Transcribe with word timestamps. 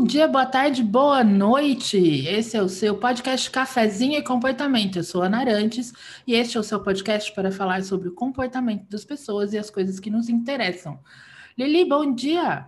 Bom 0.00 0.06
dia, 0.06 0.26
boa 0.26 0.46
tarde, 0.46 0.82
boa 0.82 1.22
noite. 1.22 1.98
Esse 2.26 2.56
é 2.56 2.62
o 2.62 2.70
seu 2.70 2.96
podcast 2.96 3.50
Cafezinho 3.50 4.18
e 4.18 4.22
Comportamento. 4.22 4.96
Eu 4.96 5.04
sou 5.04 5.20
Ana 5.20 5.40
Arantes 5.40 5.92
e 6.26 6.32
este 6.32 6.56
é 6.56 6.60
o 6.60 6.62
seu 6.62 6.80
podcast 6.80 7.30
para 7.34 7.52
falar 7.52 7.84
sobre 7.84 8.08
o 8.08 8.14
comportamento 8.14 8.88
das 8.88 9.04
pessoas 9.04 9.52
e 9.52 9.58
as 9.58 9.68
coisas 9.68 10.00
que 10.00 10.08
nos 10.08 10.30
interessam. 10.30 10.98
Lili, 11.56 11.84
bom 11.84 12.14
dia. 12.14 12.64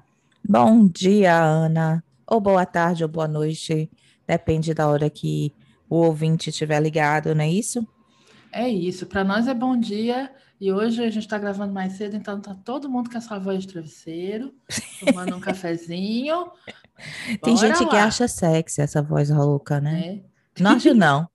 Bom 0.47 0.87
dia, 0.87 1.43
Ana. 1.43 2.05
Ou 2.27 2.39
boa 2.39 2.67
tarde 2.67 3.03
ou 3.03 3.09
boa 3.09 3.27
noite, 3.27 3.91
depende 4.27 4.75
da 4.75 4.87
hora 4.87 5.09
que 5.09 5.55
o 5.89 5.97
ouvinte 5.97 6.51
estiver 6.51 6.83
ligado, 6.83 7.35
não 7.35 7.45
é 7.45 7.51
isso? 7.51 7.89
É 8.53 8.69
isso. 8.69 9.07
Para 9.07 9.25
nós 9.25 9.49
é 9.49 9.55
bom 9.55 9.75
dia 9.75 10.31
e 10.63 10.73
hoje 10.73 11.03
a 11.03 11.11
gente 11.11 11.25
está 11.25 11.37
gravando 11.39 11.73
mais 11.73 11.95
cedo, 11.95 12.15
então 12.15 12.41
tá 12.41 12.55
todo 12.55 12.89
mundo 12.89 13.11
com 13.11 13.19
essa 13.19 13.37
voz 13.37 13.63
de 13.63 13.73
travesseiro, 13.73 14.55
tomando 15.05 15.35
um 15.35 15.41
cafezinho. 15.41 16.53
Tem 17.43 17.57
gente 17.57 17.83
lá. 17.83 17.91
que 17.91 17.97
acha 17.97 18.29
sexy 18.29 18.81
essa 18.81 19.03
voz 19.03 19.29
rouca, 19.29 19.81
né? 19.81 20.23
É. 20.57 20.63
Não 20.63 20.77
acho, 20.77 20.95
não. 20.95 21.29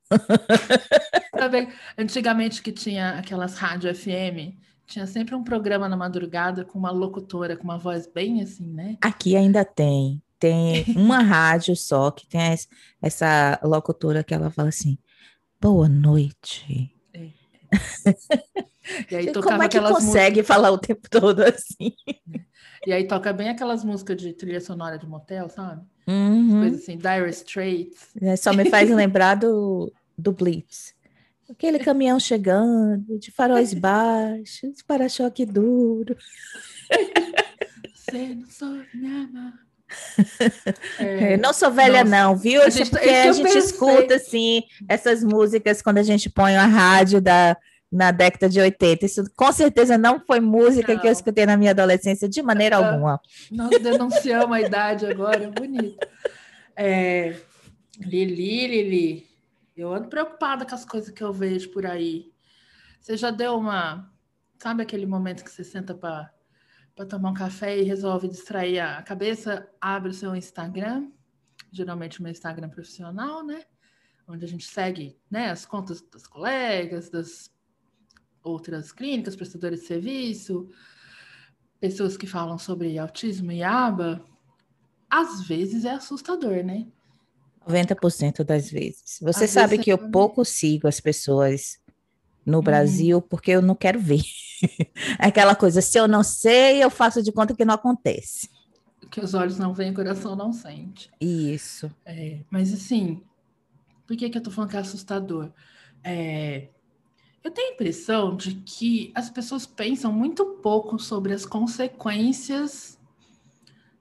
Antigamente 1.97 2.61
que 2.61 2.71
tinha 2.71 3.19
aquelas 3.19 3.57
rádio 3.57 3.93
FM, 3.93 4.55
tinha 4.85 5.05
sempre 5.05 5.35
um 5.35 5.43
programa 5.43 5.89
na 5.89 5.97
madrugada 5.97 6.63
com 6.63 6.79
uma 6.79 6.91
locutora 6.91 7.57
com 7.57 7.65
uma 7.65 7.77
voz 7.77 8.07
bem 8.07 8.41
assim, 8.41 8.71
né? 8.71 8.95
Aqui 9.01 9.35
ainda 9.35 9.65
tem. 9.65 10.23
Tem 10.39 10.85
uma 10.95 11.19
rádio 11.19 11.75
só 11.75 12.11
que 12.11 12.25
tem 12.25 12.55
essa 13.01 13.59
locutora 13.61 14.23
que 14.23 14.33
ela 14.33 14.49
fala 14.49 14.69
assim: 14.69 14.97
Boa 15.59 15.89
noite. 15.89 16.95
É. 17.13 17.27
E 19.09 19.15
aí 19.15 19.33
Como 19.33 19.63
é 19.63 19.67
que 19.67 19.79
consegue 19.79 20.41
músicas... 20.41 20.47
falar 20.47 20.71
o 20.71 20.77
tempo 20.77 21.09
todo 21.09 21.41
assim? 21.41 21.93
E 22.85 22.93
aí 22.93 23.07
toca 23.07 23.33
bem 23.33 23.49
aquelas 23.49 23.83
músicas 23.83 24.17
de 24.17 24.33
trilha 24.33 24.61
sonora 24.61 24.97
de 24.97 25.05
motel, 25.05 25.49
sabe? 25.49 25.81
Uhum. 26.07 26.61
Coisas 26.61 26.81
assim, 26.81 26.97
Dire 26.97 27.29
Straits. 27.29 28.09
É, 28.21 28.35
só 28.35 28.53
me 28.53 28.69
faz 28.69 28.89
lembrar 28.91 29.35
do, 29.35 29.91
do 30.17 30.31
Blitz. 30.31 30.95
Aquele 31.49 31.79
caminhão 31.79 32.19
chegando, 32.19 33.17
de 33.19 33.31
faróis 33.31 33.73
baixos, 33.75 34.81
para-choque 34.85 35.45
duro. 35.45 36.15
Você 37.93 38.35
não 38.35 38.49
sou 38.49 38.69
minha 38.93 39.53
É, 40.99 41.37
não 41.37 41.53
sou 41.53 41.71
velha, 41.71 42.03
nossa, 42.03 42.09
não, 42.09 42.35
viu? 42.35 42.61
A 42.61 42.69
gente, 42.69 42.89
porque 42.89 43.09
a 43.09 43.31
gente 43.31 43.57
escuta 43.57 44.15
assim 44.15 44.63
essas 44.87 45.23
músicas 45.23 45.81
quando 45.81 45.97
a 45.97 46.03
gente 46.03 46.29
põe 46.29 46.55
a 46.55 46.65
rádio 46.65 47.21
da, 47.21 47.57
na 47.91 48.11
década 48.11 48.49
de 48.49 48.59
80. 48.59 49.05
Isso 49.05 49.23
com 49.35 49.51
certeza 49.51 49.97
não 49.97 50.19
foi 50.19 50.39
música 50.39 50.93
não. 50.93 51.01
que 51.01 51.07
eu 51.07 51.11
escutei 51.11 51.45
na 51.45 51.57
minha 51.57 51.71
adolescência 51.71 52.27
de 52.27 52.41
maneira 52.41 52.77
ah, 52.77 52.91
alguma. 52.91 53.21
Nós 53.51 53.69
denunciamos 53.81 54.55
a 54.55 54.61
idade 54.61 55.05
agora, 55.05 55.45
é 55.45 55.49
bonito. 55.49 55.97
É, 56.75 57.35
Lili, 57.99 58.67
Lili, 58.67 59.27
eu 59.75 59.93
ando 59.93 60.07
preocupada 60.07 60.65
com 60.65 60.75
as 60.75 60.85
coisas 60.85 61.09
que 61.09 61.23
eu 61.23 61.33
vejo 61.33 61.71
por 61.71 61.85
aí. 61.85 62.31
Você 62.99 63.17
já 63.17 63.31
deu 63.31 63.57
uma. 63.57 64.11
Sabe 64.59 64.83
aquele 64.83 65.05
momento 65.05 65.43
que 65.43 65.51
você 65.51 65.63
senta 65.63 65.93
para 65.93 66.31
tomar 67.07 67.29
um 67.29 67.33
café 67.33 67.77
e 67.77 67.83
resolve 67.83 68.27
distrair 68.27 68.79
a 68.79 69.01
cabeça? 69.01 69.67
Abre 69.79 70.09
o 70.09 70.13
seu 70.13 70.35
Instagram, 70.35 71.09
geralmente 71.71 72.19
o 72.19 72.23
meu 72.23 72.31
Instagram 72.31 72.69
profissional, 72.69 73.45
né? 73.45 73.63
Onde 74.27 74.43
a 74.43 74.47
gente 74.47 74.65
segue 74.65 75.17
né, 75.31 75.51
as 75.51 75.65
contas 75.65 76.01
das 76.01 76.27
colegas, 76.27 77.09
das 77.09 77.49
outras 78.47 78.91
clínicas, 78.91 79.35
prestadores 79.35 79.81
de 79.81 79.87
serviço, 79.87 80.69
pessoas 81.79 82.17
que 82.17 82.27
falam 82.27 82.57
sobre 82.57 82.97
autismo 82.97 83.51
e 83.51 83.63
aba. 83.63 84.23
Às 85.09 85.47
vezes 85.47 85.85
é 85.85 85.91
assustador, 85.91 86.63
né? 86.63 86.87
90% 87.67 88.43
das 88.43 88.69
vezes. 88.69 89.19
Você 89.21 89.43
Às 89.43 89.51
sabe 89.51 89.71
vezes 89.71 89.85
que 89.85 89.91
é... 89.91 89.93
eu 89.93 90.09
pouco 90.09 90.43
sigo 90.45 90.87
as 90.87 90.99
pessoas 90.99 91.79
no 92.45 92.59
hum. 92.59 92.61
Brasil 92.61 93.21
porque 93.21 93.51
eu 93.51 93.61
não 93.61 93.75
quero 93.75 93.99
ver. 93.99 94.23
Aquela 95.19 95.55
coisa, 95.55 95.81
se 95.81 95.99
eu 95.99 96.07
não 96.07 96.23
sei, 96.23 96.83
eu 96.83 96.89
faço 96.89 97.21
de 97.21 97.31
conta 97.31 97.53
que 97.53 97.65
não 97.65 97.75
acontece. 97.75 98.49
Que 99.11 99.21
os 99.21 99.33
olhos 99.33 99.57
não 99.57 99.73
veem, 99.73 99.91
o 99.91 99.93
coração 99.95 100.35
não 100.35 100.51
sente. 100.51 101.09
Isso. 101.19 101.91
É, 102.05 102.39
mas 102.49 102.73
assim, 102.73 103.21
por 104.05 104.17
que, 104.17 104.29
que 104.29 104.37
eu 104.37 104.43
tô 104.43 104.51
falando 104.51 104.71
que 104.71 104.77
é 104.77 104.79
assustador? 104.79 105.51
É, 106.03 106.69
eu 107.43 107.51
tenho 107.51 107.69
a 107.69 107.73
impressão 107.73 108.35
de 108.35 108.55
que 108.55 109.11
as 109.15 109.29
pessoas 109.29 109.65
pensam 109.65 110.11
muito 110.11 110.45
pouco 110.61 110.99
sobre 110.99 111.33
as 111.33 111.45
consequências 111.45 112.99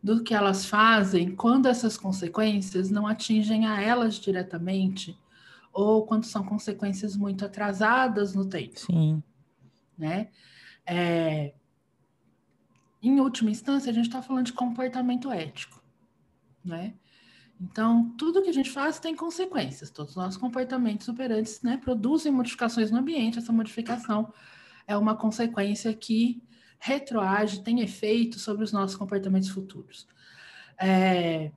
do 0.03 0.23
que 0.23 0.35
elas 0.35 0.67
fazem 0.67 1.35
quando 1.35 1.67
essas 1.67 1.97
consequências 1.97 2.91
não 2.91 3.07
atingem 3.07 3.67
a 3.67 3.81
elas 3.81 4.15
diretamente 4.15 5.19
ou 5.73 6.07
quando 6.07 6.25
são 6.25 6.45
consequências 6.45 7.17
muito 7.17 7.45
atrasadas 7.45 8.35
no 8.35 8.49
tempo. 8.49 8.79
Sim. 8.79 9.23
Né? 9.97 10.29
É... 10.87 11.55
Em 13.03 13.21
última 13.21 13.51
instância, 13.51 13.91
a 13.91 13.95
gente 13.95 14.07
está 14.07 14.23
falando 14.23 14.47
de 14.47 14.53
comportamento 14.53 15.31
ético, 15.31 15.83
né? 16.65 16.95
Então, 17.61 18.11
tudo 18.19 18.43
que 18.43 18.51
a 18.51 18.53
gente 18.53 18.71
faz 18.71 18.99
tem 18.99 19.17
consequências. 19.17 19.91
Todos 19.91 20.11
os 20.11 20.17
nossos 20.17 20.37
comportamentos 20.37 21.09
operantes 21.09 21.63
né, 21.63 21.79
produzem 21.79 22.31
modificações 22.31 22.91
no 22.91 22.99
ambiente. 22.99 23.39
Essa 23.39 23.53
modificação 23.53 24.33
é 24.87 24.97
uma 24.97 25.17
consequência 25.17 25.93
que 25.95 26.43
retroage, 26.79 27.63
tem 27.63 27.81
efeito 27.81 28.39
sobre 28.39 28.65
os 28.65 28.73
nossos 28.73 28.97
comportamentos 28.97 29.49
futuros. 29.49 30.07
É... 30.81 31.51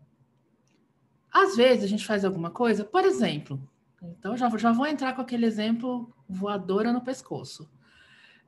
Às 1.32 1.56
vezes 1.56 1.84
a 1.84 1.88
gente 1.88 2.06
faz 2.06 2.26
alguma 2.26 2.50
coisa, 2.50 2.84
por 2.84 3.04
exemplo, 3.04 3.62
então 4.02 4.36
já, 4.36 4.50
já 4.58 4.72
vou 4.72 4.88
entrar 4.88 5.14
com 5.14 5.22
aquele 5.22 5.46
exemplo 5.46 6.12
voadora 6.28 6.92
no 6.92 7.02
pescoço. 7.02 7.70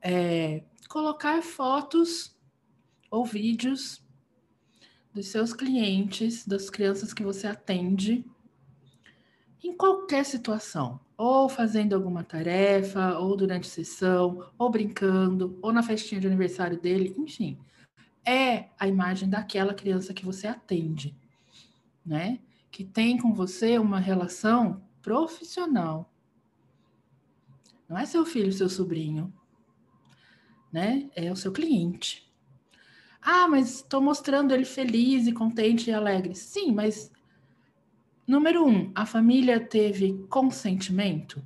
É... 0.00 0.64
Colocar 0.88 1.42
fotos 1.42 2.36
ou 3.10 3.24
vídeos 3.24 4.02
dos 5.14 5.28
seus 5.28 5.52
clientes, 5.52 6.46
das 6.46 6.70
crianças 6.70 7.12
que 7.12 7.22
você 7.22 7.46
atende, 7.46 8.24
em 9.62 9.76
qualquer 9.76 10.24
situação 10.24 11.00
ou 11.24 11.48
fazendo 11.48 11.94
alguma 11.94 12.24
tarefa, 12.24 13.16
ou 13.16 13.36
durante 13.36 13.68
sessão, 13.68 14.50
ou 14.58 14.68
brincando, 14.68 15.56
ou 15.62 15.72
na 15.72 15.80
festinha 15.80 16.20
de 16.20 16.26
aniversário 16.26 16.80
dele, 16.80 17.14
enfim. 17.16 17.56
É 18.26 18.70
a 18.76 18.88
imagem 18.88 19.28
daquela 19.28 19.72
criança 19.72 20.12
que 20.12 20.24
você 20.24 20.48
atende, 20.48 21.16
né? 22.04 22.40
Que 22.72 22.84
tem 22.84 23.16
com 23.16 23.32
você 23.32 23.78
uma 23.78 24.00
relação 24.00 24.82
profissional. 25.00 26.12
Não 27.88 27.96
é 27.96 28.04
seu 28.04 28.26
filho, 28.26 28.52
seu 28.52 28.68
sobrinho, 28.68 29.32
né? 30.72 31.08
É 31.14 31.30
o 31.30 31.36
seu 31.36 31.52
cliente. 31.52 32.31
Ah, 33.22 33.46
mas 33.48 33.76
estou 33.76 34.00
mostrando 34.00 34.52
ele 34.52 34.64
feliz 34.64 35.26
e 35.26 35.32
contente 35.32 35.88
e 35.88 35.92
alegre. 35.92 36.34
Sim, 36.34 36.72
mas 36.72 37.10
Número 38.26 38.64
um, 38.64 38.92
a 38.94 39.04
família 39.04 39.58
teve 39.58 40.24
consentimento? 40.30 41.44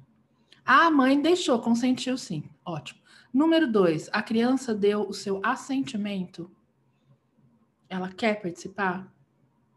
A 0.64 0.90
mãe 0.90 1.20
deixou, 1.20 1.58
consentiu 1.58 2.18
sim. 2.18 2.44
Ótimo. 2.64 3.00
Número 3.32 3.70
dois, 3.70 4.10
a 4.12 4.22
criança 4.22 4.74
deu 4.74 5.08
o 5.08 5.14
seu 5.14 5.40
assentimento? 5.42 6.50
Ela 7.88 8.10
quer 8.12 8.42
participar? 8.42 9.10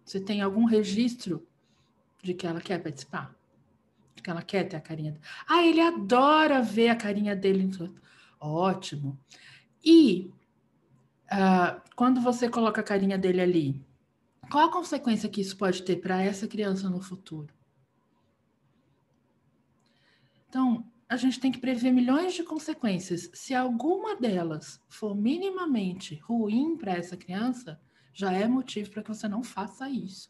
Você 0.03 0.19
tem 0.19 0.41
algum 0.41 0.65
registro 0.65 1.47
de 2.21 2.33
que 2.33 2.45
ela 2.45 2.59
quer 2.59 2.77
participar? 2.83 3.33
De 4.15 4.21
que 4.21 4.29
ela 4.29 4.41
quer 4.41 4.65
ter 4.65 4.75
a 4.75 4.81
carinha? 4.81 5.17
Ah, 5.47 5.63
ele 5.63 5.79
adora 5.79 6.61
ver 6.61 6.89
a 6.89 6.95
carinha 6.95 7.35
dele. 7.35 7.71
Ótimo. 8.39 9.17
E 9.83 10.31
uh, 11.31 11.81
quando 11.95 12.21
você 12.21 12.49
coloca 12.49 12.81
a 12.81 12.83
carinha 12.83 13.17
dele 13.17 13.41
ali, 13.41 13.85
qual 14.51 14.67
a 14.67 14.71
consequência 14.71 15.29
que 15.29 15.41
isso 15.41 15.55
pode 15.57 15.83
ter 15.83 15.97
para 15.97 16.21
essa 16.21 16.47
criança 16.47 16.89
no 16.89 17.01
futuro? 17.01 17.53
Então, 20.47 20.83
a 21.07 21.15
gente 21.15 21.39
tem 21.39 21.51
que 21.51 21.59
prever 21.59 21.91
milhões 21.91 22.33
de 22.33 22.43
consequências. 22.43 23.29
Se 23.33 23.53
alguma 23.53 24.15
delas 24.15 24.79
for 24.89 25.15
minimamente 25.15 26.15
ruim 26.23 26.75
para 26.77 26.93
essa 26.93 27.15
criança, 27.15 27.79
já 28.13 28.31
é 28.31 28.47
motivo 28.47 28.89
para 28.89 29.03
que 29.03 29.09
você 29.09 29.27
não 29.27 29.43
faça 29.43 29.89
isso. 29.89 30.29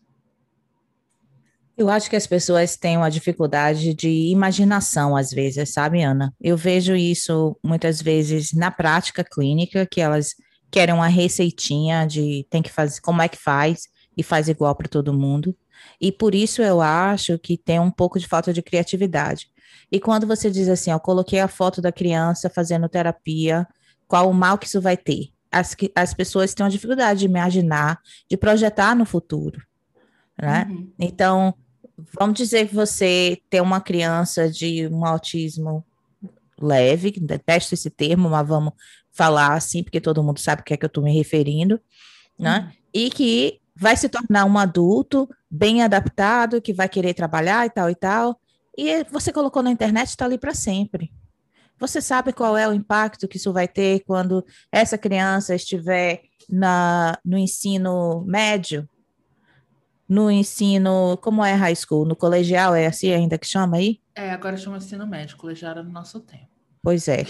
Eu 1.78 1.90
acho 1.90 2.10
que 2.10 2.16
as 2.18 2.28
pessoas 2.28 2.76
têm 2.76 2.98
uma 2.98 3.10
dificuldade 3.10 3.94
de 3.94 4.10
imaginação, 4.30 5.16
às 5.16 5.32
vezes, 5.32 5.72
sabe, 5.72 6.04
Ana? 6.04 6.34
Eu 6.42 6.58
vejo 6.58 6.94
isso 6.94 7.58
muitas 7.64 8.02
vezes 8.02 8.52
na 8.52 8.70
prática 8.70 9.24
clínica, 9.24 9.86
que 9.86 10.02
elas 10.02 10.36
querem 10.72 10.94
uma 10.94 11.08
receitinha 11.08 12.06
de 12.06 12.46
tem 12.50 12.62
que 12.62 12.72
fazer, 12.72 13.02
como 13.02 13.22
é 13.22 13.28
que 13.28 13.38
faz, 13.38 13.88
e 14.16 14.24
faz 14.24 14.50
igual 14.50 14.76
para 14.76 14.88
todo 14.88 15.14
mundo. 15.14 15.56
E 16.00 16.12
por 16.12 16.36
isso 16.36 16.62
eu 16.62 16.82
acho 16.82 17.40
que 17.40 17.58
tem 17.58 17.80
um 17.80 17.92
pouco 17.92 18.20
de 18.20 18.28
falta 18.28 18.52
de 18.52 18.62
criatividade. 18.62 19.50
E 19.92 20.00
quando 20.00 20.28
você 20.28 20.52
diz 20.52 20.68
assim, 20.68 20.92
ó, 20.92 21.00
coloquei 21.00 21.40
a 21.40 21.48
foto 21.48 21.82
da 21.82 21.92
criança 21.92 22.50
fazendo 22.50 22.90
terapia, 22.90 23.68
qual 24.08 24.30
o 24.30 24.34
mal 24.34 24.58
que 24.58 24.68
isso 24.68 24.82
vai 24.82 24.98
ter? 24.98 25.30
As, 25.52 25.76
as 25.96 26.14
pessoas 26.14 26.54
têm 26.54 26.64
uma 26.64 26.70
dificuldade 26.70 27.22
de 27.22 27.26
imaginar, 27.26 28.00
de 28.30 28.38
projetar 28.38 28.96
no 28.96 29.06
futuro. 29.06 29.62
né? 30.40 30.68
Uhum. 30.70 30.92
Então, 31.00 31.54
vamos 32.20 32.36
dizer 32.36 32.68
que 32.68 32.76
você 32.76 33.42
tem 33.50 33.62
uma 33.62 33.82
criança 33.82 34.50
de 34.50 34.88
um 34.88 35.06
autismo 35.06 35.84
leve, 36.62 37.12
detesto 37.12 37.74
esse 37.74 37.90
termo, 37.90 38.30
mas 38.30 38.48
vamos 38.48 38.74
falar 39.12 39.54
assim, 39.54 39.84
porque 39.84 40.02
todo 40.02 40.24
mundo 40.24 40.40
sabe 40.40 40.62
o 40.62 40.66
que 40.66 40.74
é 40.74 40.78
que 40.78 40.86
eu 40.86 40.88
estou 40.88 41.04
me 41.04 41.14
referindo, 41.14 41.80
né? 42.38 42.60
Uhum. 42.60 42.80
E 42.94 43.10
que 43.10 43.60
vai 43.76 43.96
se 43.96 44.10
tornar 44.10 44.46
um 44.46 44.58
adulto 44.58 45.30
bem 45.50 45.82
adaptado, 45.82 46.62
que 46.62 46.74
vai 46.74 46.90
querer 46.90 47.14
trabalhar 47.14 47.66
e 47.66 47.70
tal 47.70 47.90
e 47.90 47.96
tal. 47.96 48.40
E 48.78 49.04
você 49.06 49.32
colocou 49.32 49.64
na 49.64 49.72
internet, 49.72 50.10
está 50.10 50.26
ali 50.26 50.38
para 50.38 50.54
sempre. 50.54 51.12
Você 51.80 52.02
sabe 52.02 52.34
qual 52.34 52.58
é 52.58 52.68
o 52.68 52.74
impacto 52.74 53.28
que 53.28 53.38
isso 53.38 53.54
vai 53.54 53.68
ter 53.68 54.02
quando 54.02 54.46
essa 54.72 54.98
criança 54.98 55.56
estiver 55.56 56.24
na, 56.50 57.18
no 57.24 57.38
ensino 57.38 58.22
médio, 58.26 58.88
no 60.08 60.30
ensino, 60.30 61.18
como 61.22 61.44
é 61.46 61.54
high 61.54 61.76
school? 61.76 62.06
No 62.06 62.16
colegial, 62.16 62.76
é 62.76 62.88
assim 62.88 63.12
ainda 63.14 63.38
que 63.38 63.48
chama 63.48 63.78
aí? 63.78 64.02
É, 64.14 64.32
agora 64.32 64.58
chama 64.58 64.78
ensino 64.78 65.08
médio, 65.08 65.38
colegial 65.38 65.72
era 65.72 65.84
no 65.84 65.92
nosso 65.92 66.20
tempo. 66.20 66.59
Pois 66.82 67.08
é, 67.08 67.26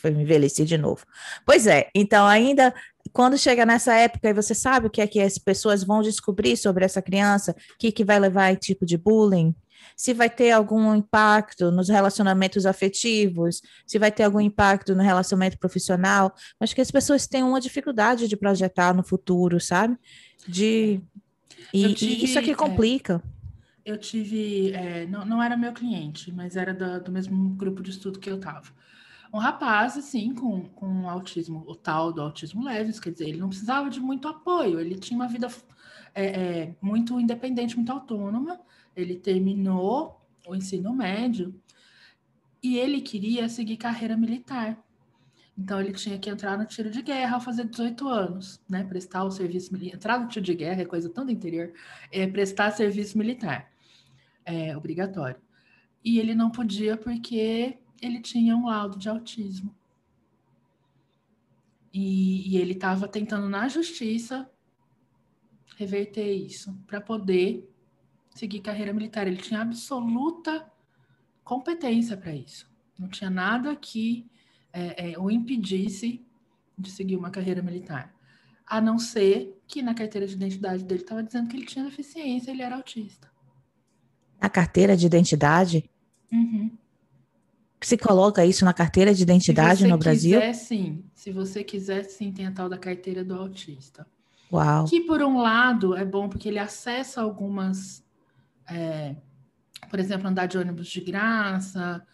foi 0.00 0.12
me 0.12 0.22
envelhecer 0.22 0.64
de 0.64 0.78
novo. 0.78 1.04
Pois 1.44 1.66
é, 1.66 1.90
então 1.94 2.24
ainda 2.24 2.72
quando 3.12 3.38
chega 3.38 3.64
nessa 3.64 3.94
época 3.94 4.28
e 4.28 4.34
você 4.34 4.54
sabe 4.54 4.86
o 4.86 4.90
que 4.90 5.00
é 5.00 5.06
que 5.06 5.20
as 5.20 5.38
pessoas 5.38 5.82
vão 5.82 6.02
descobrir 6.02 6.56
sobre 6.56 6.84
essa 6.84 7.00
criança, 7.00 7.52
o 7.52 7.78
que, 7.78 7.90
que 7.90 8.04
vai 8.04 8.18
levar 8.18 8.52
a 8.52 8.56
tipo 8.56 8.84
de 8.84 8.96
bullying, 8.96 9.54
se 9.96 10.12
vai 10.12 10.28
ter 10.28 10.50
algum 10.50 10.94
impacto 10.94 11.70
nos 11.70 11.88
relacionamentos 11.88 12.66
afetivos, 12.66 13.62
se 13.86 13.98
vai 13.98 14.12
ter 14.12 14.24
algum 14.24 14.40
impacto 14.40 14.94
no 14.94 15.02
relacionamento 15.02 15.58
profissional, 15.58 16.34
acho 16.60 16.74
que 16.74 16.80
as 16.80 16.90
pessoas 16.90 17.26
têm 17.26 17.42
uma 17.42 17.60
dificuldade 17.60 18.28
de 18.28 18.36
projetar 18.36 18.94
no 18.94 19.02
futuro, 19.02 19.60
sabe? 19.60 19.96
De 20.46 21.00
e, 21.72 21.94
tive, 21.94 22.14
e 22.14 22.24
isso 22.24 22.38
aqui 22.38 22.50
é, 22.50 22.54
complica. 22.54 23.22
É, 23.24 23.35
eu 23.86 23.96
tive, 23.96 24.72
é, 24.72 25.06
não, 25.06 25.24
não 25.24 25.40
era 25.40 25.56
meu 25.56 25.72
cliente, 25.72 26.32
mas 26.32 26.56
era 26.56 26.74
do, 26.74 27.04
do 27.04 27.12
mesmo 27.12 27.50
grupo 27.50 27.80
de 27.80 27.90
estudo 27.90 28.18
que 28.18 28.28
eu 28.28 28.34
estava. 28.36 28.66
Um 29.32 29.38
rapaz, 29.38 29.96
assim, 29.96 30.34
com, 30.34 30.62
com 30.70 31.08
autismo, 31.08 31.64
o 31.68 31.74
tal 31.76 32.12
do 32.12 32.20
autismo 32.20 32.64
leve, 32.64 32.92
quer 33.00 33.12
dizer, 33.12 33.28
ele 33.28 33.38
não 33.38 33.48
precisava 33.48 33.88
de 33.88 34.00
muito 34.00 34.26
apoio, 34.26 34.80
ele 34.80 34.98
tinha 34.98 35.16
uma 35.16 35.28
vida 35.28 35.48
é, 36.12 36.24
é, 36.24 36.76
muito 36.82 37.20
independente, 37.20 37.76
muito 37.76 37.92
autônoma. 37.92 38.60
Ele 38.96 39.14
terminou 39.14 40.20
o 40.48 40.56
ensino 40.56 40.92
médio 40.92 41.54
e 42.60 42.76
ele 42.78 43.00
queria 43.00 43.48
seguir 43.48 43.76
carreira 43.76 44.16
militar. 44.16 44.82
Então 45.56 45.80
ele 45.80 45.92
tinha 45.92 46.18
que 46.18 46.28
entrar 46.28 46.58
no 46.58 46.66
tiro 46.66 46.90
de 46.90 47.02
guerra 47.02 47.36
ao 47.36 47.40
fazer 47.40 47.64
18 47.64 48.08
anos, 48.08 48.60
né? 48.68 48.82
Prestar 48.82 49.24
o 49.24 49.30
serviço 49.30 49.72
militar. 49.72 49.96
Entrar 49.96 50.20
no 50.20 50.28
tiro 50.28 50.44
de 50.44 50.54
guerra 50.54 50.82
é 50.82 50.84
coisa 50.84 51.08
tão 51.08 51.24
do 51.24 51.30
interior, 51.30 51.72
é 52.10 52.26
prestar 52.26 52.72
serviço 52.72 53.16
militar. 53.16 53.70
É 54.46 54.74
obrigatório. 54.76 55.40
E 56.02 56.18
ele 56.18 56.34
não 56.34 56.50
podia 56.50 56.96
porque 56.96 57.78
ele 58.00 58.20
tinha 58.20 58.56
um 58.56 58.66
laudo 58.66 58.98
de 58.98 59.08
autismo. 59.08 59.74
E, 61.92 62.48
e 62.48 62.56
ele 62.56 62.72
estava 62.72 63.08
tentando 63.08 63.48
na 63.48 63.68
justiça 63.68 64.48
reverter 65.76 66.32
isso 66.32 66.72
para 66.86 67.00
poder 67.00 67.68
seguir 68.30 68.60
carreira 68.60 68.92
militar. 68.92 69.26
Ele 69.26 69.36
tinha 69.36 69.62
absoluta 69.62 70.70
competência 71.42 72.16
para 72.16 72.34
isso. 72.34 72.70
Não 72.98 73.08
tinha 73.08 73.30
nada 73.30 73.74
que 73.74 74.26
é, 74.72 75.12
é, 75.12 75.18
o 75.18 75.30
impedisse 75.30 76.24
de 76.78 76.90
seguir 76.90 77.16
uma 77.16 77.30
carreira 77.30 77.62
militar. 77.62 78.14
A 78.66 78.80
não 78.80 78.98
ser 78.98 79.58
que 79.66 79.82
na 79.82 79.94
carteira 79.94 80.26
de 80.26 80.34
identidade 80.34 80.84
dele 80.84 81.02
estava 81.02 81.22
dizendo 81.22 81.48
que 81.48 81.56
ele 81.56 81.66
tinha 81.66 81.84
deficiência, 81.84 82.50
ele 82.50 82.62
era 82.62 82.76
autista. 82.76 83.30
Na 84.46 84.50
carteira 84.50 84.96
de 84.96 85.04
identidade? 85.04 85.90
Uhum. 86.32 86.70
Se 87.80 87.98
coloca 87.98 88.46
isso 88.46 88.64
na 88.64 88.72
carteira 88.72 89.12
de 89.12 89.20
identidade 89.20 89.84
no 89.88 89.98
Brasil? 89.98 90.40
Se 90.40 90.46
quiser, 90.46 90.54
sim. 90.54 91.04
Se 91.12 91.32
você 91.32 91.64
quiser, 91.64 92.04
sim, 92.04 92.30
tem 92.30 92.46
a 92.46 92.52
tal 92.52 92.68
da 92.68 92.78
carteira 92.78 93.24
do 93.24 93.34
autista. 93.34 94.06
Uau. 94.52 94.84
Que, 94.84 95.00
por 95.00 95.20
um 95.20 95.38
lado, 95.38 95.96
é 95.96 96.04
bom 96.04 96.28
porque 96.28 96.48
ele 96.48 96.60
acessa 96.60 97.20
algumas. 97.20 98.04
É, 98.70 99.16
por 99.90 99.98
exemplo, 99.98 100.28
andar 100.28 100.46
de 100.46 100.56
ônibus 100.56 100.86
de 100.86 101.00
graça, 101.00 102.06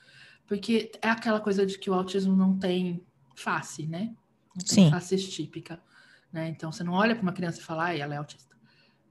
porque 0.47 0.91
é 1.03 1.11
aquela 1.11 1.39
coisa 1.39 1.67
de 1.67 1.79
que 1.79 1.91
o 1.91 1.95
autismo 1.95 2.35
não 2.35 2.59
tem 2.59 3.05
face, 3.35 3.87
né? 3.87 4.15
Não 4.57 4.65
tem 4.65 4.87
Sim. 4.87 4.91
face 4.91 5.19
típica. 5.19 5.79
Né? 6.33 6.49
Então, 6.49 6.73
você 6.73 6.83
não 6.83 6.95
olha 6.95 7.15
para 7.15 7.23
uma 7.23 7.33
criança 7.35 7.61
e 7.61 7.63
fala, 7.63 7.89
ah, 7.89 7.95
ela 7.95 8.15
é 8.15 8.17
autista. 8.17 8.52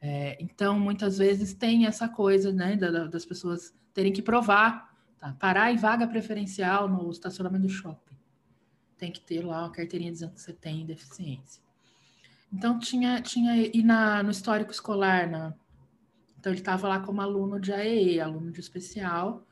É, 0.01 0.35
então, 0.41 0.79
muitas 0.79 1.19
vezes 1.19 1.53
tem 1.53 1.85
essa 1.85 2.09
coisa, 2.09 2.51
né, 2.51 2.75
das 2.75 3.23
pessoas 3.23 3.71
terem 3.93 4.11
que 4.11 4.21
provar, 4.21 4.91
tá? 5.19 5.33
parar 5.33 5.71
em 5.71 5.77
vaga 5.77 6.07
preferencial 6.07 6.89
no 6.89 7.09
estacionamento 7.11 7.67
do 7.67 7.69
shopping. 7.69 8.17
Tem 8.97 9.11
que 9.11 9.21
ter 9.21 9.45
lá 9.45 9.61
uma 9.61 9.71
carteirinha 9.71 10.11
dizendo 10.11 10.33
que 10.33 10.41
você 10.41 10.53
tem 10.53 10.85
deficiência. 10.85 11.61
Então, 12.51 12.79
tinha, 12.79 13.21
tinha 13.21 13.55
e 13.55 13.83
na, 13.83 14.23
no 14.23 14.31
histórico 14.31 14.71
escolar, 14.71 15.29
na, 15.29 15.53
então 16.39 16.51
ele 16.51 16.59
estava 16.59 16.87
lá 16.87 16.99
como 16.99 17.21
aluno 17.21 17.59
de 17.59 17.71
AEE, 17.71 18.19
aluno 18.19 18.51
de 18.51 18.59
especial, 18.59 19.47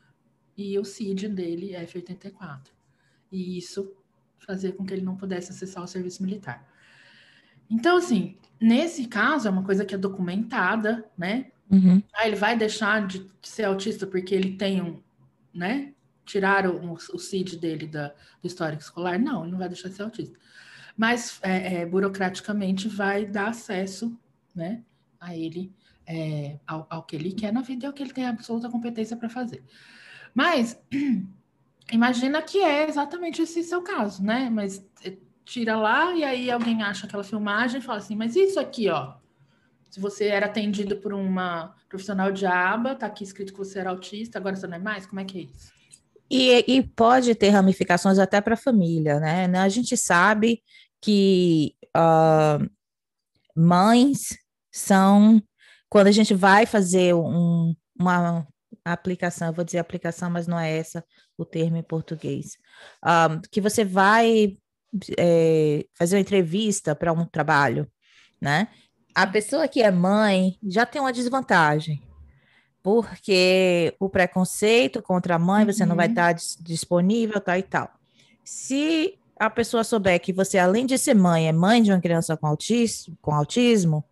e 0.56 0.76
o 0.78 0.84
CID 0.84 1.28
dele 1.28 1.74
é 1.74 1.86
F84. 1.86 2.68
E 3.30 3.56
isso 3.56 3.94
fazia 4.38 4.72
com 4.72 4.84
que 4.84 4.92
ele 4.92 5.02
não 5.02 5.16
pudesse 5.16 5.52
acessar 5.52 5.82
o 5.84 5.86
serviço 5.86 6.22
militar. 6.22 6.68
Então, 7.70 7.96
assim, 7.98 8.36
nesse 8.60 9.06
caso, 9.06 9.48
é 9.48 9.50
uma 9.50 9.64
coisa 9.64 9.84
que 9.84 9.94
é 9.94 9.98
documentada, 9.98 11.04
né? 11.16 11.46
Uhum. 11.70 12.02
Ah, 12.12 12.26
ele 12.26 12.36
vai 12.36 12.56
deixar 12.56 13.06
de 13.06 13.26
ser 13.42 13.64
autista 13.64 14.06
porque 14.06 14.34
ele 14.34 14.56
tem 14.56 14.82
um, 14.82 15.00
né? 15.54 15.92
Tiraram 16.24 16.76
o, 16.76 16.92
o 16.94 17.18
CID 17.18 17.56
dele 17.56 17.86
da, 17.86 18.08
do 18.42 18.46
histórico 18.46 18.82
escolar? 18.82 19.18
Não, 19.18 19.42
ele 19.42 19.52
não 19.52 19.58
vai 19.58 19.68
deixar 19.68 19.88
de 19.88 19.94
ser 19.94 20.02
autista. 20.02 20.38
Mas, 20.96 21.38
é, 21.42 21.76
é, 21.76 21.86
burocraticamente, 21.86 22.88
vai 22.88 23.24
dar 23.24 23.48
acesso, 23.48 24.16
né? 24.54 24.82
A 25.18 25.34
ele, 25.36 25.72
é, 26.06 26.58
ao, 26.66 26.86
ao 26.90 27.02
que 27.04 27.16
ele 27.16 27.32
quer 27.32 27.52
na 27.52 27.62
vida 27.62 27.84
e 27.84 27.86
ao 27.86 27.92
que 27.92 28.02
ele 28.02 28.12
tem 28.12 28.26
absoluta 28.26 28.68
competência 28.68 29.16
para 29.16 29.28
fazer. 29.28 29.62
Mas 30.34 30.80
imagina 31.90 32.42
que 32.42 32.58
é 32.58 32.88
exatamente 32.88 33.42
esse 33.42 33.62
seu 33.62 33.82
caso, 33.82 34.22
né? 34.22 34.50
Mas 34.50 34.84
eh, 35.04 35.16
tira 35.44 35.76
lá 35.76 36.14
e 36.14 36.24
aí 36.24 36.50
alguém 36.50 36.82
acha 36.82 37.06
aquela 37.06 37.24
filmagem 37.24 37.80
e 37.80 37.82
fala 37.82 37.98
assim, 37.98 38.14
mas 38.14 38.36
isso 38.36 38.58
aqui, 38.58 38.88
ó. 38.88 39.14
Se 39.90 39.98
você 39.98 40.26
era 40.26 40.46
atendido 40.46 40.96
por 40.96 41.12
uma 41.12 41.74
profissional 41.88 42.30
de 42.30 42.46
aba, 42.46 42.94
tá 42.94 43.06
aqui 43.06 43.24
escrito 43.24 43.52
que 43.52 43.58
você 43.58 43.80
era 43.80 43.90
autista, 43.90 44.38
agora 44.38 44.54
você 44.54 44.66
não 44.66 44.76
é 44.76 44.78
mais, 44.78 45.06
como 45.06 45.20
é 45.20 45.24
que 45.24 45.38
é 45.38 45.42
isso? 45.42 45.72
E, 46.30 46.76
e 46.76 46.82
pode 46.82 47.34
ter 47.34 47.48
ramificações 47.48 48.18
até 48.18 48.40
para 48.40 48.54
a 48.54 48.56
família, 48.56 49.18
né? 49.18 49.46
A 49.58 49.68
gente 49.68 49.96
sabe 49.96 50.62
que 51.00 51.74
uh, 51.96 52.70
mães 53.56 54.28
são, 54.72 55.42
quando 55.88 56.06
a 56.06 56.12
gente 56.12 56.32
vai 56.34 56.66
fazer 56.66 57.14
um, 57.14 57.74
uma 57.98 58.46
aplicação, 58.84 59.48
eu 59.48 59.52
vou 59.52 59.64
dizer 59.64 59.78
aplicação, 59.78 60.30
mas 60.30 60.46
não 60.46 60.58
é 60.58 60.78
essa 60.78 61.04
o 61.36 61.44
termo 61.44 61.76
em 61.76 61.82
português, 61.82 62.56
um, 63.04 63.40
que 63.50 63.60
você 63.60 63.84
vai 63.84 64.56
é, 65.18 65.84
fazer 65.94 66.16
uma 66.16 66.20
entrevista 66.20 66.94
para 66.94 67.12
um 67.12 67.24
trabalho, 67.24 67.86
né? 68.40 68.68
A 69.14 69.26
pessoa 69.26 69.66
que 69.66 69.82
é 69.82 69.90
mãe 69.90 70.56
já 70.62 70.86
tem 70.86 71.00
uma 71.00 71.12
desvantagem, 71.12 72.02
porque 72.82 73.94
o 73.98 74.08
preconceito 74.08 75.02
contra 75.02 75.34
a 75.34 75.38
mãe, 75.38 75.64
uhum. 75.64 75.72
você 75.72 75.84
não 75.84 75.96
vai 75.96 76.06
estar 76.06 76.32
uhum. 76.32 76.40
disponível, 76.60 77.40
tal 77.40 77.56
e 77.56 77.62
tal. 77.62 77.90
Se 78.44 79.18
a 79.38 79.50
pessoa 79.50 79.84
souber 79.84 80.20
que 80.20 80.32
você, 80.32 80.58
além 80.58 80.86
de 80.86 80.96
ser 80.98 81.14
mãe, 81.14 81.48
é 81.48 81.52
mãe 81.52 81.82
de 81.82 81.90
uma 81.90 82.00
criança 82.00 82.36
com 82.36 82.46
autismo, 82.46 83.16
com 83.20 83.34
autismo 83.34 84.04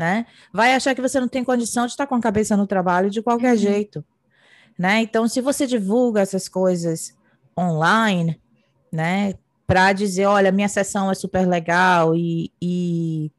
né? 0.00 0.26
Vai 0.52 0.74
achar 0.74 0.94
que 0.94 1.02
você 1.02 1.20
não 1.20 1.28
tem 1.28 1.44
condição 1.44 1.86
de 1.86 1.92
estar 1.92 2.06
com 2.06 2.14
a 2.14 2.20
cabeça 2.20 2.56
no 2.56 2.66
trabalho 2.66 3.10
de 3.10 3.22
qualquer 3.22 3.52
uhum. 3.52 3.58
jeito, 3.58 4.04
né? 4.78 5.02
Então, 5.02 5.28
se 5.28 5.40
você 5.40 5.66
divulga 5.66 6.20
essas 6.20 6.48
coisas 6.48 7.14
online, 7.58 8.40
né, 8.92 9.34
para 9.70 9.92
dizer, 9.92 10.26
olha, 10.26 10.50
minha 10.50 10.68
sessão 10.68 11.12
é 11.12 11.14
super 11.14 11.46
legal 11.46 12.12
e, 12.12 12.52
e, 12.60 13.30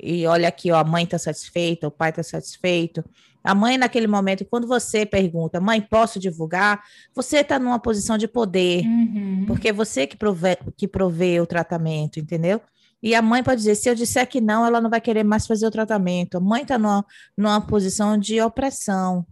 e 0.00 0.26
olha 0.26 0.48
aqui, 0.48 0.72
ó, 0.72 0.78
a 0.78 0.84
mãe 0.84 1.04
está 1.04 1.18
satisfeita, 1.18 1.86
o 1.86 1.90
pai 1.90 2.08
está 2.08 2.22
satisfeito. 2.22 3.04
A 3.44 3.54
mãe, 3.54 3.76
naquele 3.76 4.06
momento, 4.06 4.46
quando 4.46 4.66
você 4.66 5.04
pergunta, 5.04 5.60
mãe, 5.60 5.82
posso 5.82 6.18
divulgar? 6.18 6.82
Você 7.14 7.40
está 7.40 7.58
numa 7.58 7.78
posição 7.78 8.16
de 8.16 8.26
poder, 8.26 8.82
uhum. 8.86 9.44
porque 9.46 9.70
você 9.70 10.06
que 10.06 10.16
provê, 10.16 10.56
que 10.74 10.88
provê 10.88 11.38
o 11.38 11.46
tratamento, 11.46 12.18
entendeu? 12.18 12.62
E 13.02 13.14
a 13.14 13.20
mãe 13.20 13.42
pode 13.42 13.58
dizer: 13.58 13.74
se 13.74 13.90
eu 13.90 13.94
disser 13.94 14.26
que 14.26 14.40
não, 14.40 14.64
ela 14.64 14.80
não 14.80 14.88
vai 14.88 15.02
querer 15.02 15.22
mais 15.22 15.46
fazer 15.46 15.66
o 15.66 15.70
tratamento. 15.70 16.38
A 16.38 16.40
mãe 16.40 16.62
está 16.62 16.78
numa, 16.78 17.04
numa 17.36 17.60
posição 17.60 18.16
de 18.16 18.40
opressão. 18.40 19.26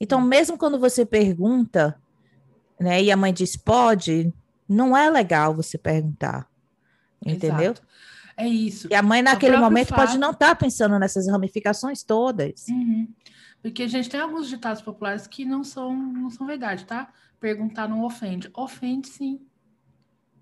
Então, 0.00 0.20
mesmo 0.20 0.56
quando 0.56 0.78
você 0.78 1.04
pergunta, 1.04 2.00
né, 2.78 3.02
e 3.02 3.10
a 3.10 3.16
mãe 3.16 3.32
diz 3.32 3.56
pode, 3.56 4.32
não 4.72 4.96
é 4.96 5.08
legal 5.10 5.54
você 5.54 5.78
perguntar. 5.78 6.48
Entendeu? 7.24 7.72
Exato. 7.72 7.82
É 8.36 8.48
isso. 8.48 8.88
E 8.90 8.94
a 8.94 9.02
mãe, 9.02 9.22
naquele 9.22 9.56
momento, 9.56 9.88
fato... 9.88 9.98
pode 9.98 10.18
não 10.18 10.30
estar 10.30 10.48
tá 10.48 10.54
pensando 10.54 10.98
nessas 10.98 11.28
ramificações 11.28 12.02
todas. 12.02 12.66
Uhum. 12.68 13.08
Porque, 13.62 13.86
gente, 13.86 14.08
tem 14.10 14.20
alguns 14.20 14.48
ditados 14.48 14.82
populares 14.82 15.26
que 15.26 15.44
não 15.44 15.62
são, 15.62 15.94
não 15.94 16.30
são 16.30 16.46
verdade, 16.46 16.84
tá? 16.84 17.12
Perguntar 17.38 17.88
não 17.88 18.02
ofende. 18.02 18.50
Ofende, 18.54 19.08
sim. 19.08 19.40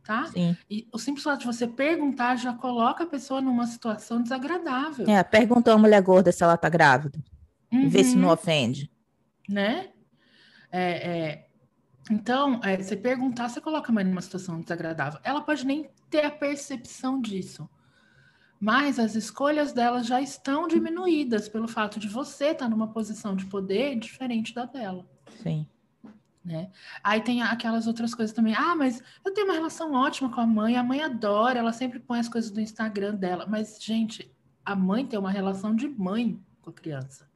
Tá? 0.05 0.27
Sim. 0.27 0.57
E 0.71 0.89
o 0.93 0.99
simples 0.99 1.23
fato 1.23 1.41
de 1.41 1.47
você 1.47 1.67
perguntar 1.67 2.37
já 2.37 2.55
coloca 2.55 3.05
a 3.05 3.07
pessoa 3.07 3.41
numa 3.41 3.67
situação 3.67 4.23
desagradável. 4.23 5.07
É, 5.07 5.23
perguntou 5.23 5.75
a 5.75 5.79
mulher 5.79 6.01
gorda 6.01 6.33
se 6.33 6.43
ela 6.43 6.57
tá 6.57 6.69
grávida. 6.69 7.23
Uhum. 7.71 7.89
Vê 7.89 8.03
se 8.03 8.17
não 8.17 8.29
uhum. 8.29 8.35
ofende. 8.35 8.91
Né? 9.49 9.91
É, 10.73 11.11
é, 11.11 11.50
então, 12.11 12.61
é, 12.65 12.77
você 12.77 12.97
perguntar, 12.97 13.49
você 13.49 13.61
coloca 13.61 13.93
a 13.93 13.95
mãe 13.95 14.03
numa 14.03 14.21
situação 14.21 14.61
desagradável. 14.61 15.21
Ela 15.23 15.41
pode 15.41 15.65
nem 15.65 15.89
ter 16.11 16.25
a 16.25 16.31
percepção 16.31 17.21
disso. 17.21 17.71
Mas 18.59 18.99
as 18.99 19.15
escolhas 19.15 19.73
dela 19.73 20.03
já 20.03 20.21
estão 20.21 20.67
diminuídas 20.67 21.49
pelo 21.49 21.69
fato 21.69 22.01
de 22.01 22.09
você 22.09 22.47
estar 22.47 22.69
numa 22.69 22.89
posição 22.89 23.37
de 23.37 23.47
poder 23.47 23.97
diferente 23.97 24.53
da 24.53 24.67
dela. 24.67 25.07
Sim. 25.43 25.67
Né? 26.45 26.71
Aí 27.03 27.21
tem 27.21 27.43
aquelas 27.43 27.87
outras 27.87 28.15
coisas 28.15 28.35
também. 28.35 28.55
Ah, 28.55 28.75
mas 28.75 29.03
eu 29.25 29.33
tenho 29.33 29.47
uma 29.47 29.55
relação 29.55 29.93
ótima 29.93 30.31
com 30.31 30.41
a 30.41 30.47
mãe, 30.47 30.77
a 30.77 30.83
mãe 30.83 31.01
adora, 31.01 31.61
ela 31.61 31.73
sempre 31.73 32.01
põe 32.01 32.19
as 32.19 32.29
coisas 32.29 32.51
do 32.51 32.61
Instagram 32.61 33.15
dela. 33.15 33.47
Mas, 33.47 33.79
gente, 33.81 34.35
a 34.65 34.75
mãe 34.75 35.07
tem 35.07 35.19
uma 35.19 35.31
relação 35.31 35.75
de 35.75 35.89
mãe 35.89 36.43
com 36.61 36.71
a 36.71 36.73
criança. 36.73 37.31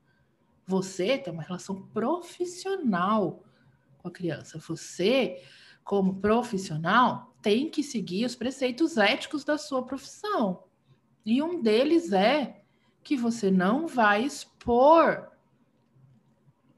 Você 0.67 1.17
tem 1.17 1.33
uma 1.33 1.43
relação 1.43 1.81
profissional 1.93 3.45
com 4.05 4.09
a 4.09 4.13
criança. 4.13 4.59
Você, 4.59 5.43
como 5.83 6.21
profissional, 6.21 7.35
tem 7.41 7.71
que 7.71 7.83
seguir 7.83 8.27
os 8.27 8.35
preceitos 8.35 8.99
éticos 8.99 9.45
da 9.45 9.57
sua 9.57 9.83
profissão. 9.83 10.65
E 11.25 11.43
um 11.43 11.63
deles 11.63 12.13
é 12.13 12.63
que 13.03 13.17
você 13.17 13.51
não 13.51 13.87
vai 13.87 14.25
expor 14.25 15.31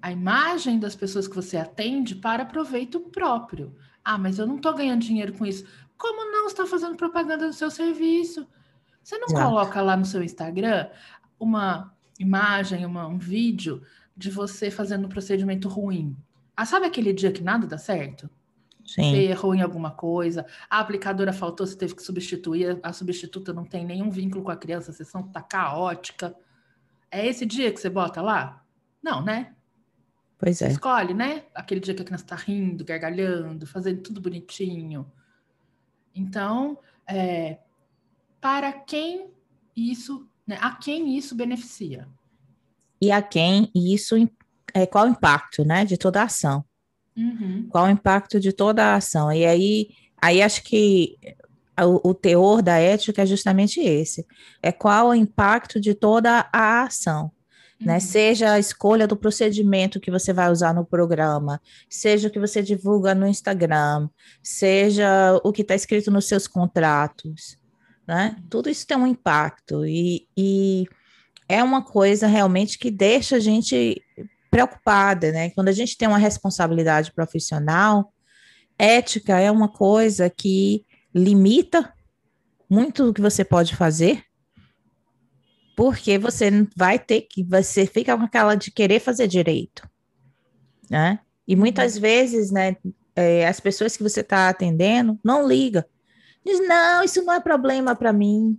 a 0.00 0.12
imagem 0.12 0.78
das 0.78 0.95
pessoas 0.95 1.26
que 1.26 1.35
você 1.35 1.56
atende 1.56 2.14
para 2.14 2.45
proveito 2.45 3.00
próprio. 3.00 3.75
Ah, 4.04 4.16
mas 4.16 4.38
eu 4.38 4.47
não 4.47 4.56
estou 4.56 4.73
ganhando 4.73 5.00
dinheiro 5.00 5.33
com 5.33 5.45
isso. 5.45 5.66
Como 5.99 6.30
não 6.30 6.47
está 6.47 6.64
fazendo 6.64 6.97
propaganda 6.97 7.49
do 7.49 7.52
seu 7.52 7.73
serviço? 7.73 8.47
Você 9.02 9.18
não 9.18 9.28
coloca 9.28 9.83
lá 9.83 9.97
no 9.97 10.04
seu 10.04 10.23
Instagram 10.23 10.88
uma 11.40 11.92
imagem, 12.21 12.87
uma, 12.87 13.06
um 13.09 13.18
vídeo 13.18 13.83
de 14.16 14.30
você 14.30 14.71
fazendo 14.71 15.06
um 15.06 15.09
procedimento 15.09 15.68
ruim. 15.68 16.16
Ah, 16.57 16.65
sabe 16.65 16.87
aquele 16.87 17.13
dia 17.13 17.31
que 17.31 17.43
nada 17.43 17.67
dá 17.67 17.77
certo? 17.77 18.31
Sim. 18.87 19.11
Você 19.11 19.23
errou 19.25 19.55
em 19.55 19.61
alguma 19.61 19.91
coisa, 19.91 20.47
a 20.71 20.79
aplicadora 20.79 21.33
faltou, 21.33 21.67
você 21.67 21.77
teve 21.77 21.95
que 21.95 22.03
substituir, 22.03 22.79
a 22.83 22.93
substituta 22.93 23.53
não 23.53 23.65
tem 23.65 23.85
nenhum 23.85 24.11
vínculo 24.11 24.45
com 24.45 24.51
a 24.51 24.57
criança, 24.57 24.93
a 24.93 24.95
sessão 24.95 25.25
tá 25.25 25.43
caótica. 25.43 26.35
É 27.11 27.27
esse 27.27 27.45
dia 27.45 27.73
que 27.73 27.81
você 27.81 27.91
bota 27.91 28.23
lá? 28.23 28.65
Não, 29.03 29.23
né? 29.23 29.55
Pois 30.39 30.63
é. 30.63 30.67
Você 30.67 30.73
escolhe, 30.73 31.15
né? 31.15 31.45
Aquele 31.55 31.81
dia 31.81 31.95
que 31.95 32.03
a 32.03 32.05
criança 32.05 32.25
tá 32.25 32.37
rindo, 32.37 32.85
gargalhando, 32.85 33.67
fazendo 33.67 34.03
tudo 34.03 34.21
bonitinho. 34.21 35.11
Então, 36.15 36.79
é, 37.07 37.59
para 38.41 38.73
quem 38.73 39.31
isso, 39.75 40.29
né? 40.47 40.59
A 40.61 40.77
quem 40.77 41.17
isso 41.17 41.35
beneficia? 41.35 42.09
E 43.01 43.11
a 43.11 43.21
quem 43.21 43.71
isso, 43.75 44.17
é, 44.75 44.87
qual 44.87 45.07
o 45.07 45.11
impacto, 45.11 45.65
né, 45.65 45.85
de 45.85 45.97
toda 45.97 46.21
a 46.21 46.25
ação? 46.25 46.65
Uhum. 47.17 47.67
Qual 47.71 47.87
o 47.87 47.91
impacto 47.91 48.39
de 48.39 48.53
toda 48.53 48.85
a 48.85 48.97
ação? 48.97 49.33
E 49.33 49.47
aí, 49.47 49.89
aí 50.21 50.43
acho 50.43 50.63
que 50.63 51.17
o, 51.81 52.11
o, 52.11 52.15
teor 52.15 52.63
da 52.63 52.79
ética 52.79 53.23
é 53.23 53.27
justamente 53.27 53.81
esse: 53.81 54.27
é 54.63 54.71
qual 54.71 55.09
o 55.09 55.15
impacto 55.15 55.81
de 55.81 55.95
toda 55.95 56.49
a 56.53 56.83
ação. 56.83 57.25
Né? 57.25 57.31
Uhum. 57.81 57.87
Né? 57.87 58.01
Seja 58.01 58.53
a 58.53 58.59
escolha 58.59 59.07
do 59.07 59.17
procedimento 59.17 60.01
que 60.01 60.11
você 60.11 60.33
vai 60.33 60.51
usar 60.51 60.75
no 60.75 60.85
programa, 60.85 61.61
seja 61.89 62.29
o 62.29 62.31
que 62.31 62.41
você 62.41 62.63
divulga 62.63 63.15
no 63.15 63.27
Instagram, 63.27 64.09
seja 64.43 65.41
o 65.43 65.53
que 65.53 65.63
está 65.63 65.75
escrito 65.75 66.11
nos 66.11 66.27
seus 66.27 66.47
contratos, 66.47 67.59
né? 68.07 68.37
Tudo 68.49 68.71
isso 68.71 68.87
tem 68.87 68.97
um 68.97 69.07
impacto 69.07 69.85
e, 69.85 70.29
e 70.37 70.87
é 71.49 71.63
uma 71.63 71.83
coisa 71.83 72.27
realmente 72.27 72.79
que 72.79 72.91
deixa 72.91 73.37
a 73.37 73.41
gente 73.41 74.03
preocupada, 74.50 75.33
né? 75.33 75.50
Quando 75.50 75.69
a 75.69 75.73
gente 75.73 75.97
tem 75.97 76.09
uma 76.09 76.19
responsabilidade 76.19 77.12
profissional, 77.12 78.12
ética 78.79 79.38
é 79.38 79.50
uma 79.50 79.69
coisa 79.69 80.29
que 80.31 80.85
limita 81.15 81.93
muito 82.69 83.09
o 83.09 83.15
que 83.15 83.21
você 83.21 83.45
pode 83.45 83.75
fazer, 83.75 84.23
porque 85.76 86.19
você 86.19 86.50
vai 86.76 86.99
ter 86.99 87.23
que, 87.23 87.45
você 87.45 87.87
fica 87.87 88.17
com 88.17 88.25
aquela 88.25 88.55
de 88.55 88.71
querer 88.71 89.00
fazer 89.00 89.26
direito, 89.26 89.88
né? 90.91 91.21
E 91.47 91.55
muitas 91.55 91.95
uhum. 91.95 92.00
vezes, 92.03 92.50
né, 92.50 92.76
é, 93.15 93.47
as 93.47 93.61
pessoas 93.61 93.97
que 93.97 94.03
você 94.03 94.21
está 94.21 94.49
atendendo 94.49 95.19
não 95.25 95.47
liga, 95.47 95.87
diz 96.45 96.67
não, 96.67 97.05
isso 97.05 97.23
não 97.23 97.35
é 97.35 97.41
problema 97.41 97.95
para 97.95 98.12
mim. 98.12 98.59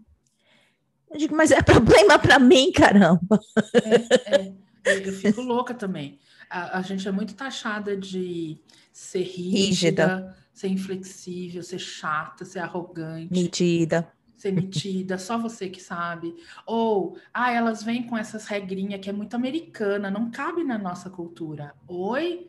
Eu 1.12 1.18
digo, 1.18 1.36
mas 1.36 1.52
é 1.52 1.62
problema 1.64 2.18
para 2.18 2.40
mim, 2.40 2.72
caramba. 2.72 3.40
É, 3.84 4.36
é. 4.36 4.67
Eu 4.88 5.14
fico 5.14 5.42
louca 5.42 5.74
também. 5.74 6.20
A, 6.50 6.80
a, 6.80 6.82
gente 6.82 7.08
é 7.08 7.12
muito 7.12 7.34
taxada 7.36 7.96
de 7.96 8.58
ser 8.92 9.24
rígida, 9.24 10.08
rígida, 10.08 10.38
ser 10.54 10.68
inflexível, 10.70 11.62
ser 11.62 11.80
chata, 11.80 12.46
ser 12.46 12.60
arrogante. 12.60 13.32
Metida. 13.32 14.12
Ser 14.36 14.52
metida, 14.52 15.18
só 15.18 15.38
você 15.38 15.68
que 15.68 15.82
sabe. 15.82 16.36
Ou, 16.66 17.18
ah, 17.34 17.52
elas 17.52 17.84
vêm 17.84 18.04
com 18.04 18.18
essas 18.18 18.46
regrinhas 18.46 19.02
que 19.02 19.10
é 19.10 19.14
muito 19.14 19.36
americana, 19.36 20.12
não 20.12 20.30
cabe 20.30 20.64
na 20.64 20.78
nossa 20.78 21.10
cultura. 21.10 21.74
Oi? 21.88 22.48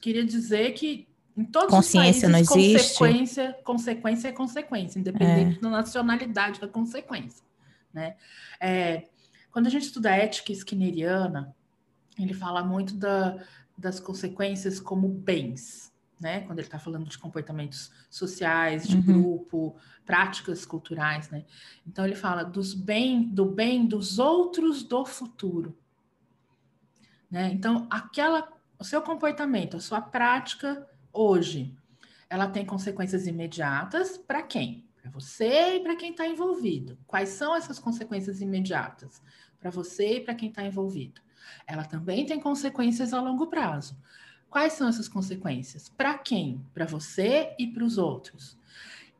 Queria 0.00 0.24
dizer 0.24 0.72
que 0.72 1.06
em 1.36 1.44
todos 1.44 1.70
Consciência 1.70 2.28
os 2.28 2.32
países, 2.32 2.50
não 2.54 2.60
existe. 2.62 2.98
consequência, 2.98 3.58
consequência 3.64 4.28
é 4.28 4.32
consequência, 4.32 4.98
independente 4.98 5.58
é. 5.58 5.60
da 5.60 5.68
nacionalidade 5.68 6.60
da 6.60 6.68
consequência. 6.68 7.44
Né? 7.92 8.16
É, 8.60 9.04
quando 9.54 9.68
a 9.68 9.70
gente 9.70 9.84
estuda 9.84 10.10
ética 10.10 10.50
skinneriana, 10.50 11.54
ele 12.18 12.34
fala 12.34 12.64
muito 12.64 12.96
da, 12.96 13.38
das 13.78 14.00
consequências 14.00 14.80
como 14.80 15.06
bens, 15.06 15.94
né? 16.20 16.40
Quando 16.40 16.58
ele 16.58 16.66
está 16.66 16.76
falando 16.76 17.08
de 17.08 17.16
comportamentos 17.16 17.92
sociais, 18.10 18.88
de 18.88 18.96
uhum. 18.96 19.02
grupo, 19.02 19.76
práticas 20.04 20.66
culturais, 20.66 21.30
né? 21.30 21.44
Então 21.86 22.04
ele 22.04 22.16
fala 22.16 22.42
dos 22.42 22.74
bem, 22.74 23.28
do 23.28 23.46
bem 23.46 23.86
dos 23.86 24.18
outros 24.18 24.82
do 24.82 25.06
futuro, 25.06 25.78
né? 27.30 27.52
Então 27.52 27.86
aquela, 27.88 28.52
o 28.76 28.82
seu 28.82 29.00
comportamento, 29.02 29.76
a 29.76 29.80
sua 29.80 30.00
prática 30.00 30.84
hoje, 31.12 31.72
ela 32.28 32.48
tem 32.48 32.66
consequências 32.66 33.28
imediatas 33.28 34.18
para 34.18 34.42
quem? 34.42 34.84
Para 35.00 35.12
você 35.12 35.76
e 35.76 35.80
para 35.80 35.94
quem 35.94 36.10
está 36.10 36.26
envolvido. 36.26 36.98
Quais 37.06 37.28
são 37.28 37.54
essas 37.54 37.78
consequências 37.78 38.40
imediatas? 38.40 39.22
Para 39.64 39.70
você 39.70 40.16
e 40.16 40.20
para 40.20 40.34
quem 40.34 40.50
está 40.50 40.62
envolvido. 40.62 41.22
Ela 41.66 41.84
também 41.84 42.26
tem 42.26 42.38
consequências 42.38 43.14
a 43.14 43.20
longo 43.22 43.46
prazo. 43.46 43.96
Quais 44.50 44.74
são 44.74 44.86
essas 44.86 45.08
consequências? 45.08 45.88
Para 45.88 46.18
quem? 46.18 46.62
Para 46.74 46.84
você 46.84 47.54
e 47.58 47.66
para 47.66 47.82
os 47.82 47.96
outros. 47.96 48.58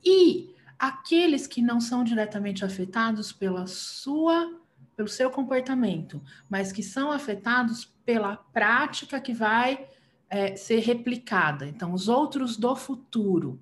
E 0.05 0.55
aqueles 0.79 1.47
que 1.47 1.63
não 1.63 1.81
são 1.81 2.05
diretamente 2.05 2.63
afetados 2.63 3.33
pela 3.33 3.67
sua, 3.67 4.61
pelo 4.95 5.09
seu 5.09 5.31
comportamento, 5.31 6.23
mas 6.47 6.71
que 6.71 6.83
são 6.83 7.11
afetados 7.11 7.87
pela 8.05 8.37
prática 8.37 9.19
que 9.23 9.33
vai 9.33 9.89
é, 10.29 10.57
ser 10.57 10.81
replicada. 10.81 11.67
Então, 11.67 11.95
os 11.95 12.07
outros 12.07 12.59
do 12.59 12.77
futuro. 12.77 13.59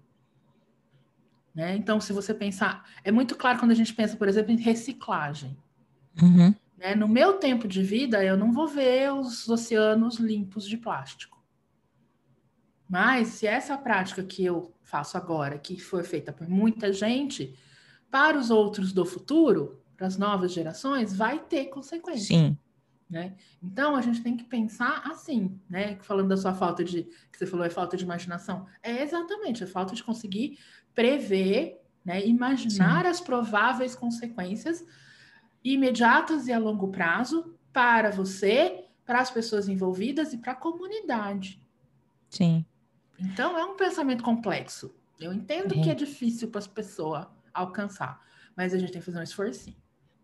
Né? 1.55 1.77
Então, 1.77 2.01
se 2.01 2.12
você 2.12 2.35
pensar, 2.35 2.91
é 3.05 3.12
muito 3.12 3.37
claro 3.37 3.61
quando 3.61 3.71
a 3.71 3.77
gente 3.77 3.95
pensa, 3.95 4.17
por 4.17 4.27
exemplo, 4.27 4.51
em 4.51 4.57
reciclagem. 4.57 5.57
Uhum. 6.21 6.53
Né? 6.83 6.97
No 6.97 7.07
meu 7.07 7.35
tempo 7.35 7.69
de 7.69 7.81
vida, 7.81 8.25
eu 8.25 8.37
não 8.37 8.53
vou 8.53 8.67
ver 8.67 9.12
os 9.12 9.49
oceanos 9.49 10.17
limpos 10.17 10.67
de 10.67 10.77
plástico. 10.77 11.41
Mas 12.91 13.29
se 13.29 13.47
essa 13.47 13.79
prática 13.79 14.25
que 14.25 14.45
eu 14.45 14.75
faço 14.83 15.17
agora, 15.17 15.57
que 15.57 15.81
foi 15.81 16.03
feita 16.03 16.33
por 16.33 16.49
muita 16.49 16.93
gente, 16.93 17.57
para 18.11 18.37
os 18.37 18.51
outros 18.51 18.93
do 18.93 19.07
futuro, 19.07 19.81
para 19.97 20.09
as 20.09 20.19
novas 20.19 20.53
gerações, 20.53 21.15
vai 21.15 21.39
ter 21.39 21.67
consequências. 21.67 22.27
Sim. 22.27 22.59
Né? 23.09 23.37
Então 23.62 23.95
a 23.95 24.01
gente 24.01 24.21
tem 24.21 24.37
que 24.37 24.45
pensar 24.45 25.03
assim, 25.07 25.61
né? 25.71 25.97
Falando 26.01 26.31
da 26.31 26.37
sua 26.37 26.53
falta 26.53 26.83
de 26.83 27.05
que 27.31 27.39
você 27.39 27.47
falou 27.47 27.65
é 27.65 27.71
falta 27.71 27.97
de 27.97 28.05
imaginação, 28.05 28.67
é 28.83 29.03
exatamente 29.03 29.62
a 29.62 29.67
é 29.67 29.71
falta 29.71 29.95
de 29.95 30.03
conseguir 30.03 30.59
prever, 30.95 31.81
né? 32.05 32.27
Imaginar 32.27 33.05
Sim. 33.05 33.11
as 33.11 33.21
prováveis 33.21 33.95
consequências 33.95 34.85
imediatas 35.64 36.47
e 36.47 36.52
a 36.52 36.59
longo 36.59 36.88
prazo 36.88 37.54
para 37.73 38.11
você, 38.11 38.85
para 39.04 39.21
as 39.21 39.31
pessoas 39.31 39.69
envolvidas 39.69 40.33
e 40.33 40.38
para 40.38 40.52
a 40.52 40.57
comunidade. 40.57 41.62
Sim. 42.28 42.64
Então 43.19 43.59
é 43.59 43.64
um 43.64 43.76
pensamento 43.76 44.23
complexo. 44.23 44.92
Eu 45.21 45.33
entendo 45.33 45.81
que 45.81 45.88
é 45.90 45.95
difícil 45.95 46.49
para 46.49 46.59
as 46.59 46.66
pessoas 46.66 47.26
alcançar, 47.54 48.21
mas 48.57 48.75
a 48.75 48.78
gente 48.78 48.92
tem 48.92 49.00
que 49.00 49.07
fazer 49.07 49.19
um 49.19 49.23
esforço. 49.23 49.73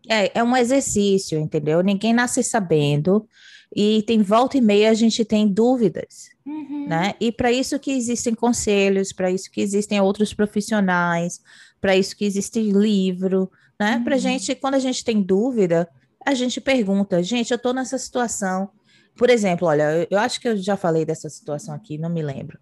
É, 0.07 0.39
é 0.39 0.43
um 0.43 0.55
exercício, 0.55 1.39
entendeu? 1.39 1.81
Ninguém 1.81 2.13
nasce 2.13 2.43
sabendo 2.43 3.27
e 3.75 4.03
tem 4.03 4.21
volta 4.21 4.57
e 4.57 4.61
meia 4.61 4.89
a 4.89 4.93
gente 4.93 5.23
tem 5.23 5.47
dúvidas, 5.47 6.29
uhum. 6.45 6.87
né? 6.87 7.13
E 7.19 7.31
para 7.31 7.51
isso 7.51 7.77
que 7.79 7.91
existem 7.91 8.33
conselhos, 8.33 9.13
para 9.13 9.29
isso 9.29 9.49
que 9.51 9.61
existem 9.61 10.01
outros 10.01 10.33
profissionais, 10.33 11.41
para 11.79 11.95
isso 11.95 12.15
que 12.15 12.25
existe 12.25 12.59
livro, 12.61 13.49
né? 13.79 13.97
Uhum. 13.97 14.03
Para 14.03 14.17
gente, 14.17 14.53
quando 14.55 14.75
a 14.75 14.79
gente 14.79 15.03
tem 15.03 15.21
dúvida, 15.21 15.89
a 16.25 16.33
gente 16.33 16.59
pergunta, 16.59 17.23
gente, 17.23 17.51
eu 17.51 17.55
estou 17.55 17.73
nessa 17.73 17.97
situação. 17.97 18.69
Por 19.15 19.29
exemplo, 19.29 19.67
olha, 19.67 20.07
eu 20.09 20.19
acho 20.19 20.39
que 20.39 20.47
eu 20.47 20.57
já 20.57 20.75
falei 20.75 21.05
dessa 21.05 21.29
situação 21.29 21.73
aqui, 21.73 21.97
não 21.97 22.09
me 22.09 22.21
lembro. 22.21 22.59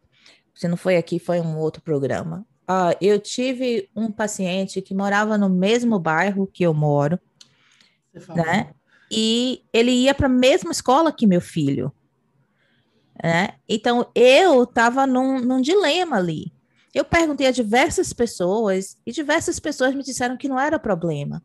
Se 0.53 0.67
não 0.67 0.77
foi 0.77 0.97
aqui, 0.97 1.19
foi 1.19 1.39
um 1.39 1.57
outro 1.57 1.81
programa. 1.81 2.45
Uh, 2.69 2.95
eu 3.00 3.19
tive 3.19 3.89
um 3.95 4.12
paciente 4.12 4.81
que 4.81 4.93
morava 4.93 5.38
no 5.38 5.50
mesmo 5.50 6.00
bairro 6.00 6.47
que 6.47 6.63
eu 6.63 6.74
moro, 6.74 7.19
né? 8.36 8.71
E 9.09 9.63
ele 9.71 9.91
ia 9.91 10.13
para 10.13 10.25
a 10.25 10.29
mesma 10.29 10.71
escola 10.71 11.12
que 11.12 11.25
meu 11.25 11.39
filho. 11.39 11.93
Né? 13.24 13.53
Então 13.67 14.12
eu 14.13 14.63
estava 14.63 15.07
num, 15.07 15.39
num 15.39 15.62
dilema 15.62 16.17
ali. 16.17 16.51
Eu 16.94 17.06
perguntei 17.06 17.48
a 17.48 17.51
diversas 17.51 18.13
pessoas 18.13 18.98
e 19.06 19.12
diversas 19.12 19.60
pessoas 19.60 19.94
me 19.94 20.03
disseram 20.03 20.38
que 20.38 20.48
não 20.48 20.60
era 20.60 20.79
problema. 20.79 21.44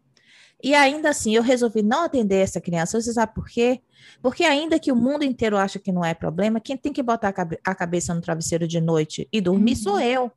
E 0.63 0.75
ainda 0.75 1.11
assim, 1.11 1.35
eu 1.35 1.43
resolvi 1.43 1.83
não 1.83 2.05
atender 2.05 2.37
essa 2.37 2.61
criança. 2.61 3.01
Você 3.01 3.13
sabe 3.13 3.35
por 3.35 3.49
quê? 3.49 3.81
Porque 4.23 4.45
ainda 4.45 4.79
que 4.79 4.93
o 4.93 4.97
mundo 4.97 5.25
inteiro 5.25 5.57
acha 5.57 5.79
que 5.79 5.91
não 5.91 6.05
é 6.05 6.15
problema, 6.15 6.61
quem 6.61 6.77
tem 6.77 6.93
que 6.93 7.03
botar 7.03 7.35
a 7.65 7.75
cabeça 7.75 8.15
no 8.15 8.21
travesseiro 8.21 8.69
de 8.69 8.81
noite 8.81 9.29
e 9.33 9.41
dormir 9.41 9.73
uhum. 9.73 9.77
sou 9.77 10.01
eu. 10.01 10.31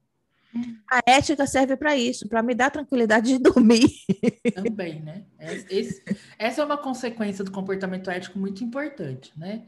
A 0.90 1.02
ética 1.06 1.46
serve 1.46 1.76
para 1.76 1.98
isso, 1.98 2.28
para 2.30 2.42
me 2.42 2.56
dar 2.56 2.72
tranquilidade 2.72 3.34
de 3.34 3.38
dormir. 3.44 3.90
Também, 4.54 5.02
né? 5.02 5.26
Esse, 5.70 6.02
essa 6.40 6.62
é 6.62 6.66
uma 6.66 6.78
consequência 6.78 7.44
do 7.44 7.52
comportamento 7.52 8.10
ético 8.10 8.40
muito 8.40 8.64
importante, 8.64 9.32
né? 9.38 9.64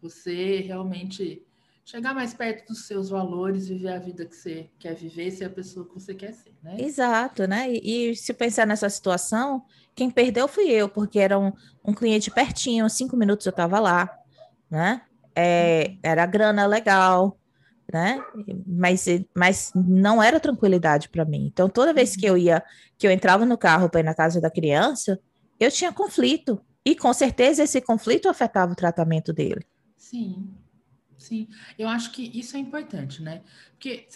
Você 0.00 0.60
realmente 0.60 1.42
chegar 1.88 2.14
mais 2.14 2.34
perto 2.34 2.68
dos 2.68 2.86
seus 2.86 3.08
valores, 3.08 3.66
viver 3.66 3.88
a 3.88 3.98
vida 3.98 4.26
que 4.26 4.36
você 4.36 4.68
quer 4.78 4.94
viver, 4.94 5.30
ser 5.30 5.46
a 5.46 5.50
pessoa 5.50 5.88
que 5.88 5.94
você 5.94 6.14
quer 6.14 6.34
ser, 6.34 6.52
né? 6.62 6.76
Exato, 6.78 7.46
né? 7.48 7.72
E, 7.72 8.10
e 8.10 8.16
se 8.16 8.34
pensar 8.34 8.66
nessa 8.66 8.90
situação, 8.90 9.64
quem 9.94 10.10
perdeu 10.10 10.46
fui 10.46 10.68
eu, 10.70 10.86
porque 10.86 11.18
era 11.18 11.38
um, 11.38 11.50
um 11.82 11.94
cliente 11.94 12.30
pertinho, 12.30 12.90
cinco 12.90 13.16
minutos 13.16 13.46
eu 13.46 13.50
estava 13.50 13.80
lá, 13.80 14.06
né? 14.70 15.00
É, 15.34 15.96
era 16.02 16.26
grana 16.26 16.66
legal, 16.66 17.38
né? 17.90 18.22
Mas, 18.66 19.06
mas 19.34 19.72
não 19.74 20.22
era 20.22 20.38
tranquilidade 20.38 21.08
para 21.08 21.24
mim. 21.24 21.46
Então, 21.46 21.70
toda 21.70 21.94
vez 21.94 22.14
que 22.14 22.26
eu 22.26 22.34
uhum. 22.34 22.38
ia, 22.38 22.62
que 22.98 23.06
eu 23.06 23.10
entrava 23.10 23.46
no 23.46 23.56
carro 23.56 23.88
para 23.88 24.00
ir 24.00 24.04
na 24.04 24.14
casa 24.14 24.42
da 24.42 24.50
criança, 24.50 25.18
eu 25.58 25.70
tinha 25.70 25.90
conflito. 25.90 26.60
E 26.84 26.94
com 26.94 27.14
certeza 27.14 27.62
esse 27.62 27.80
conflito 27.80 28.28
afetava 28.28 28.72
o 28.72 28.76
tratamento 28.76 29.32
dele. 29.32 29.64
Sim, 29.96 30.48
sim. 31.18 31.48
Eu 31.78 31.88
acho 31.88 32.12
que 32.12 32.30
isso 32.38 32.56
é 32.56 32.60
importante, 32.60 33.22
né? 33.22 33.42
Porque 33.72 34.06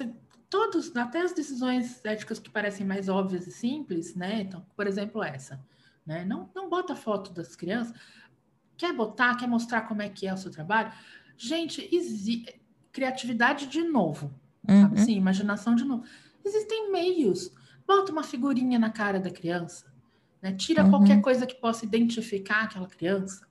todos, 0.49 0.95
até 0.97 1.23
as 1.23 1.33
decisões 1.33 2.05
éticas 2.05 2.39
que 2.39 2.51
parecem 2.51 2.87
mais 2.87 3.09
óbvias 3.09 3.47
e 3.47 3.51
simples, 3.51 4.15
né? 4.15 4.43
Então, 4.43 4.65
por 4.77 4.87
exemplo, 4.87 5.23
essa, 5.23 5.65
né? 6.07 6.25
Não, 6.25 6.51
não 6.55 6.69
bota 6.69 6.95
foto 6.95 7.33
das 7.33 7.57
crianças. 7.57 7.95
Quer 8.77 8.93
botar, 8.93 9.37
quer 9.37 9.49
mostrar 9.49 9.83
como 9.83 10.03
é 10.03 10.09
que 10.09 10.27
é 10.27 10.35
o 10.35 10.37
seu 10.37 10.51
trabalho? 10.51 10.93
Gente, 11.37 11.89
criatividade 12.93 13.67
de 13.67 13.83
novo, 13.83 14.33
uhum. 14.69 14.83
sabe 14.83 15.01
assim, 15.01 15.17
imaginação 15.17 15.75
de 15.75 15.85
novo. 15.85 16.05
Existem 16.45 16.91
meios. 16.93 17.51
Bota 17.87 18.13
uma 18.13 18.23
figurinha 18.23 18.79
na 18.79 18.91
cara 18.91 19.19
da 19.19 19.31
criança, 19.31 19.93
né? 20.41 20.53
Tira 20.53 20.85
uhum. 20.85 20.91
qualquer 20.91 21.21
coisa 21.21 21.47
que 21.47 21.55
possa 21.55 21.85
identificar 21.85 22.65
aquela 22.65 22.87
criança. 22.87 23.47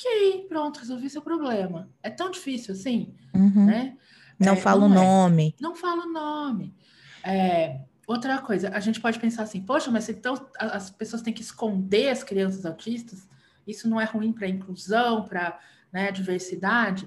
Ok, 0.00 0.46
pronto, 0.48 0.78
resolvi 0.78 1.10
seu 1.10 1.20
problema. 1.20 1.90
É 2.02 2.08
tão 2.08 2.30
difícil 2.30 2.72
assim, 2.72 3.14
uhum. 3.34 3.66
né? 3.66 3.98
Não 4.38 4.54
é, 4.54 4.56
fala 4.56 4.86
o 4.86 4.90
é. 4.90 4.94
nome. 4.94 5.54
Não 5.60 5.74
fala 5.74 6.06
o 6.06 6.10
nome. 6.10 6.74
É, 7.22 7.82
outra 8.06 8.38
coisa, 8.38 8.70
a 8.70 8.80
gente 8.80 8.98
pode 8.98 9.18
pensar 9.18 9.42
assim, 9.42 9.60
poxa, 9.60 9.90
mas 9.90 10.08
então 10.08 10.34
as 10.58 10.88
pessoas 10.88 11.20
têm 11.20 11.34
que 11.34 11.42
esconder 11.42 12.08
as 12.08 12.24
crianças 12.24 12.64
autistas? 12.64 13.28
Isso 13.66 13.90
não 13.90 14.00
é 14.00 14.04
ruim 14.04 14.32
para 14.32 14.46
a 14.46 14.50
inclusão, 14.50 15.24
para 15.24 15.60
né, 15.92 16.10
diversidade? 16.10 17.06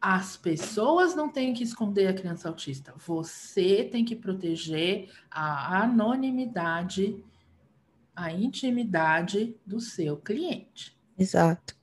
As 0.00 0.36
pessoas 0.36 1.16
não 1.16 1.28
têm 1.28 1.52
que 1.52 1.64
esconder 1.64 2.06
a 2.06 2.14
criança 2.14 2.48
autista. 2.48 2.94
Você 3.04 3.82
tem 3.90 4.04
que 4.04 4.14
proteger 4.14 5.10
a 5.28 5.82
anonimidade, 5.82 7.24
a 8.14 8.32
intimidade 8.32 9.56
do 9.66 9.80
seu 9.80 10.16
cliente. 10.16 10.97
Exato. 11.18 11.76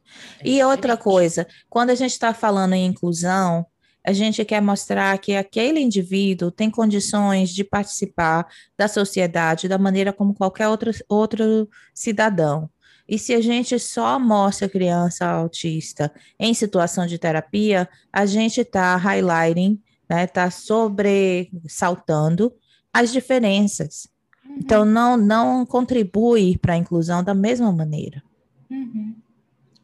E 0.44 0.64
outra 0.64 0.96
coisa, 0.96 1.48
quando 1.70 1.90
a 1.90 1.96
gente 1.96 2.12
está 2.12 2.34
falando 2.34 2.74
em 2.74 2.86
inclusão, 2.86 3.66
a 4.06 4.14
gente 4.14 4.46
quer 4.46 4.62
mostrar 4.62 5.18
que 5.18 5.36
aquele 5.36 5.80
indivíduo 5.80 6.52
tem 6.52 6.70
condições 6.70 7.50
de 7.50 7.64
participar 7.64 8.48
da 8.78 8.88
sociedade 8.88 9.68
da 9.68 9.80
maneira 9.80 10.14
como 10.14 10.36
qualquer 10.36 10.68
outro, 10.68 10.92
outro 11.10 11.68
cidadão. 11.94 12.70
E 13.08 13.20
se 13.20 13.34
a 13.34 13.42
gente 13.42 13.80
só 13.80 14.20
mostra 14.20 14.70
criança 14.70 15.26
autista 15.26 16.14
em 16.40 16.54
situação 16.54 17.08
de 17.08 17.18
terapia, 17.18 17.90
a 18.12 18.26
gente 18.26 18.60
está 18.62 18.96
highlighting, 18.96 19.82
né, 20.10 20.24
está 20.26 20.52
sobressaltando 20.52 22.54
as 22.94 23.12
diferenças. 23.12 24.08
Uhum. 24.44 24.58
Então, 24.58 24.84
não, 24.86 25.18
não 25.18 25.66
contribui 25.66 26.58
para 26.58 26.74
a 26.74 26.78
inclusão 26.78 27.24
da 27.24 27.34
mesma 27.34 27.72
maneira. 27.72 28.22
Uhum. 28.70 29.16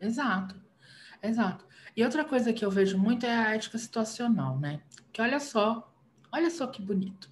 Exato, 0.01 0.59
exato. 1.21 1.65
E 1.95 2.03
outra 2.03 2.25
coisa 2.25 2.51
que 2.51 2.65
eu 2.65 2.71
vejo 2.71 2.97
muito 2.97 3.25
é 3.25 3.33
a 3.33 3.55
ética 3.55 3.77
situacional, 3.77 4.59
né? 4.59 4.81
Que 5.13 5.21
olha 5.21 5.39
só, 5.39 5.93
olha 6.31 6.49
só 6.49 6.67
que 6.67 6.81
bonito. 6.81 7.31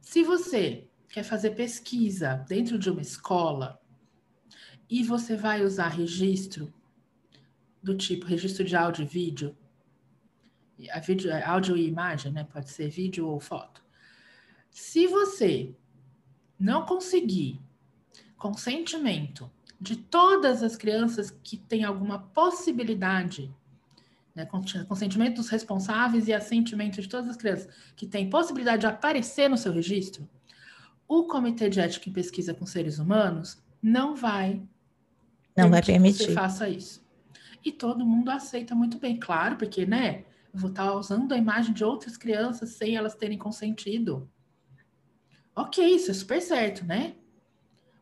Se 0.00 0.22
você 0.22 0.88
quer 1.08 1.22
fazer 1.22 1.50
pesquisa 1.50 2.44
dentro 2.48 2.78
de 2.78 2.90
uma 2.90 3.02
escola, 3.02 3.80
e 4.88 5.02
você 5.02 5.36
vai 5.36 5.64
usar 5.64 5.88
registro 5.88 6.72
do 7.82 7.96
tipo 7.96 8.26
registro 8.26 8.64
de 8.64 8.76
áudio 8.76 9.02
e 9.04 9.06
vídeo, 9.06 9.56
a 10.90 11.00
vídeo, 11.00 11.30
é, 11.30 11.42
áudio 11.44 11.76
e 11.76 11.88
imagem, 11.88 12.32
né? 12.32 12.44
Pode 12.44 12.70
ser 12.70 12.88
vídeo 12.88 13.26
ou 13.26 13.40
foto. 13.40 13.84
Se 14.70 15.06
você 15.06 15.74
não 16.58 16.84
conseguir 16.84 17.60
consentimento 18.36 19.50
de 19.80 19.96
todas 19.96 20.62
as 20.62 20.76
crianças 20.76 21.30
que 21.30 21.56
têm 21.56 21.84
alguma 21.84 22.18
possibilidade, 22.18 23.54
né, 24.34 24.46
consentimento 24.88 25.36
dos 25.36 25.48
responsáveis 25.48 26.28
e 26.28 26.32
assentimento 26.32 27.00
de 27.00 27.08
todas 27.08 27.28
as 27.28 27.36
crianças 27.36 27.68
que 27.94 28.06
têm 28.06 28.30
possibilidade 28.30 28.80
de 28.80 28.86
aparecer 28.86 29.48
no 29.48 29.56
seu 29.56 29.72
registro, 29.72 30.28
o 31.08 31.24
Comitê 31.24 31.68
de 31.68 31.80
Ética 31.80 32.08
em 32.08 32.12
Pesquisa 32.12 32.52
com 32.52 32.66
Seres 32.66 32.98
Humanos 32.98 33.62
não 33.82 34.16
vai 34.16 34.62
não 35.56 35.70
vai 35.70 35.82
permitir. 35.82 36.18
Que 36.18 36.24
você 36.26 36.32
faça 36.32 36.68
isso. 36.68 37.04
E 37.64 37.72
todo 37.72 38.04
mundo 38.04 38.28
aceita 38.30 38.74
muito 38.74 38.98
bem, 38.98 39.18
claro, 39.18 39.56
porque, 39.56 39.86
né? 39.86 40.24
Eu 40.52 40.60
vou 40.60 40.70
estar 40.70 40.92
usando 40.94 41.32
a 41.32 41.36
imagem 41.36 41.72
de 41.72 41.82
outras 41.84 42.16
crianças 42.16 42.70
sem 42.70 42.96
elas 42.96 43.14
terem 43.14 43.38
consentido. 43.38 44.30
Ok, 45.54 45.84
isso 45.84 46.10
é 46.10 46.14
super 46.14 46.40
certo, 46.40 46.84
né? 46.84 47.14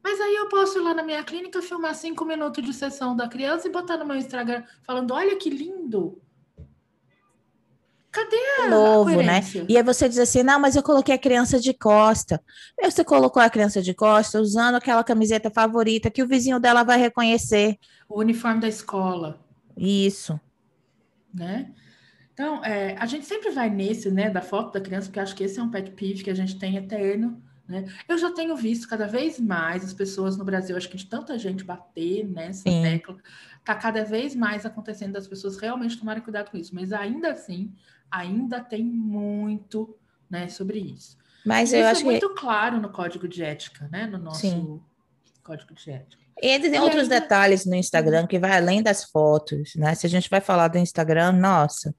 Mas 0.04 0.20
aí 0.20 0.36
eu 0.36 0.50
posso 0.50 0.78
ir 0.78 0.82
lá 0.82 0.92
na 0.92 1.02
minha 1.02 1.24
clínica 1.24 1.62
filmar 1.62 1.94
cinco 1.94 2.26
minutos 2.26 2.62
de 2.62 2.74
sessão 2.74 3.16
da 3.16 3.26
criança 3.26 3.66
e 3.66 3.72
botar 3.72 3.96
no 3.96 4.04
meu 4.04 4.16
Instagram 4.16 4.62
falando: 4.82 5.14
olha 5.14 5.34
que 5.36 5.48
lindo. 5.48 6.20
Cadê 8.10 8.36
a 8.60 8.68
novo, 8.68 9.22
né? 9.22 9.40
E 9.66 9.78
aí 9.78 9.82
você 9.82 10.06
diz 10.06 10.18
assim: 10.18 10.42
não, 10.42 10.60
mas 10.60 10.76
eu 10.76 10.82
coloquei 10.82 11.14
a 11.14 11.18
criança 11.18 11.58
de 11.58 11.72
costa. 11.72 12.38
Aí 12.78 12.90
você 12.90 13.02
colocou 13.02 13.42
a 13.42 13.48
criança 13.48 13.80
de 13.80 13.94
costa 13.94 14.42
usando 14.42 14.74
aquela 14.74 15.02
camiseta 15.02 15.50
favorita 15.50 16.10
que 16.10 16.22
o 16.22 16.28
vizinho 16.28 16.60
dela 16.60 16.82
vai 16.82 16.98
reconhecer. 16.98 17.78
O 18.06 18.20
uniforme 18.20 18.60
da 18.60 18.68
escola. 18.68 19.42
Isso. 19.74 20.38
Né? 21.32 21.72
Então, 22.34 22.62
é, 22.62 22.94
a 22.98 23.06
gente 23.06 23.24
sempre 23.24 23.50
vai 23.50 23.70
nesse, 23.70 24.10
né, 24.10 24.28
da 24.28 24.42
foto 24.42 24.72
da 24.72 24.80
criança, 24.80 25.06
porque 25.06 25.20
acho 25.20 25.34
que 25.34 25.44
esse 25.44 25.58
é 25.58 25.62
um 25.62 25.70
pet 25.70 25.92
peeve 25.92 26.22
que 26.22 26.30
a 26.30 26.34
gente 26.34 26.58
tem 26.58 26.76
eterno. 26.76 27.42
Né? 27.66 27.86
Eu 28.08 28.18
já 28.18 28.30
tenho 28.30 28.54
visto 28.56 28.88
cada 28.88 29.06
vez 29.06 29.40
mais 29.40 29.84
as 29.84 29.92
pessoas 29.92 30.36
no 30.36 30.44
Brasil, 30.44 30.76
acho 30.76 30.88
que 30.88 30.96
de 30.96 31.06
tanta 31.06 31.38
gente 31.38 31.64
bater 31.64 32.26
nessa 32.26 32.62
Sim. 32.62 32.82
tecla, 32.82 33.16
tá 33.64 33.74
cada 33.74 34.04
vez 34.04 34.34
mais 34.34 34.66
acontecendo 34.66 35.12
das 35.12 35.26
pessoas 35.26 35.56
realmente 35.56 35.98
tomarem 35.98 36.22
cuidado 36.22 36.50
com 36.50 36.58
isso. 36.58 36.74
Mas 36.74 36.92
ainda 36.92 37.32
assim, 37.32 37.72
ainda 38.10 38.60
tem 38.60 38.84
muito 38.84 39.96
né, 40.28 40.48
sobre 40.48 40.78
isso. 40.78 41.16
Mas 41.44 41.72
eu 41.72 41.80
isso 41.80 41.88
acho 41.88 42.00
é 42.02 42.04
muito 42.04 42.28
que... 42.28 42.40
claro 42.40 42.80
no 42.80 42.90
código 42.90 43.28
de 43.28 43.42
ética, 43.42 43.88
né? 43.90 44.06
No 44.06 44.18
nosso 44.18 44.40
Sim. 44.40 44.80
código 45.42 45.74
de 45.74 45.90
ética. 45.90 46.22
E 46.42 46.58
tem 46.58 46.74
e 46.74 46.78
outros 46.78 47.04
ainda... 47.04 47.20
detalhes 47.20 47.64
no 47.64 47.74
Instagram 47.74 48.26
que 48.26 48.38
vai 48.38 48.56
além 48.56 48.82
das 48.82 49.04
fotos, 49.04 49.74
né? 49.76 49.94
Se 49.94 50.06
a 50.06 50.10
gente 50.10 50.28
vai 50.28 50.40
falar 50.40 50.68
do 50.68 50.78
Instagram, 50.78 51.32
nossa, 51.32 51.94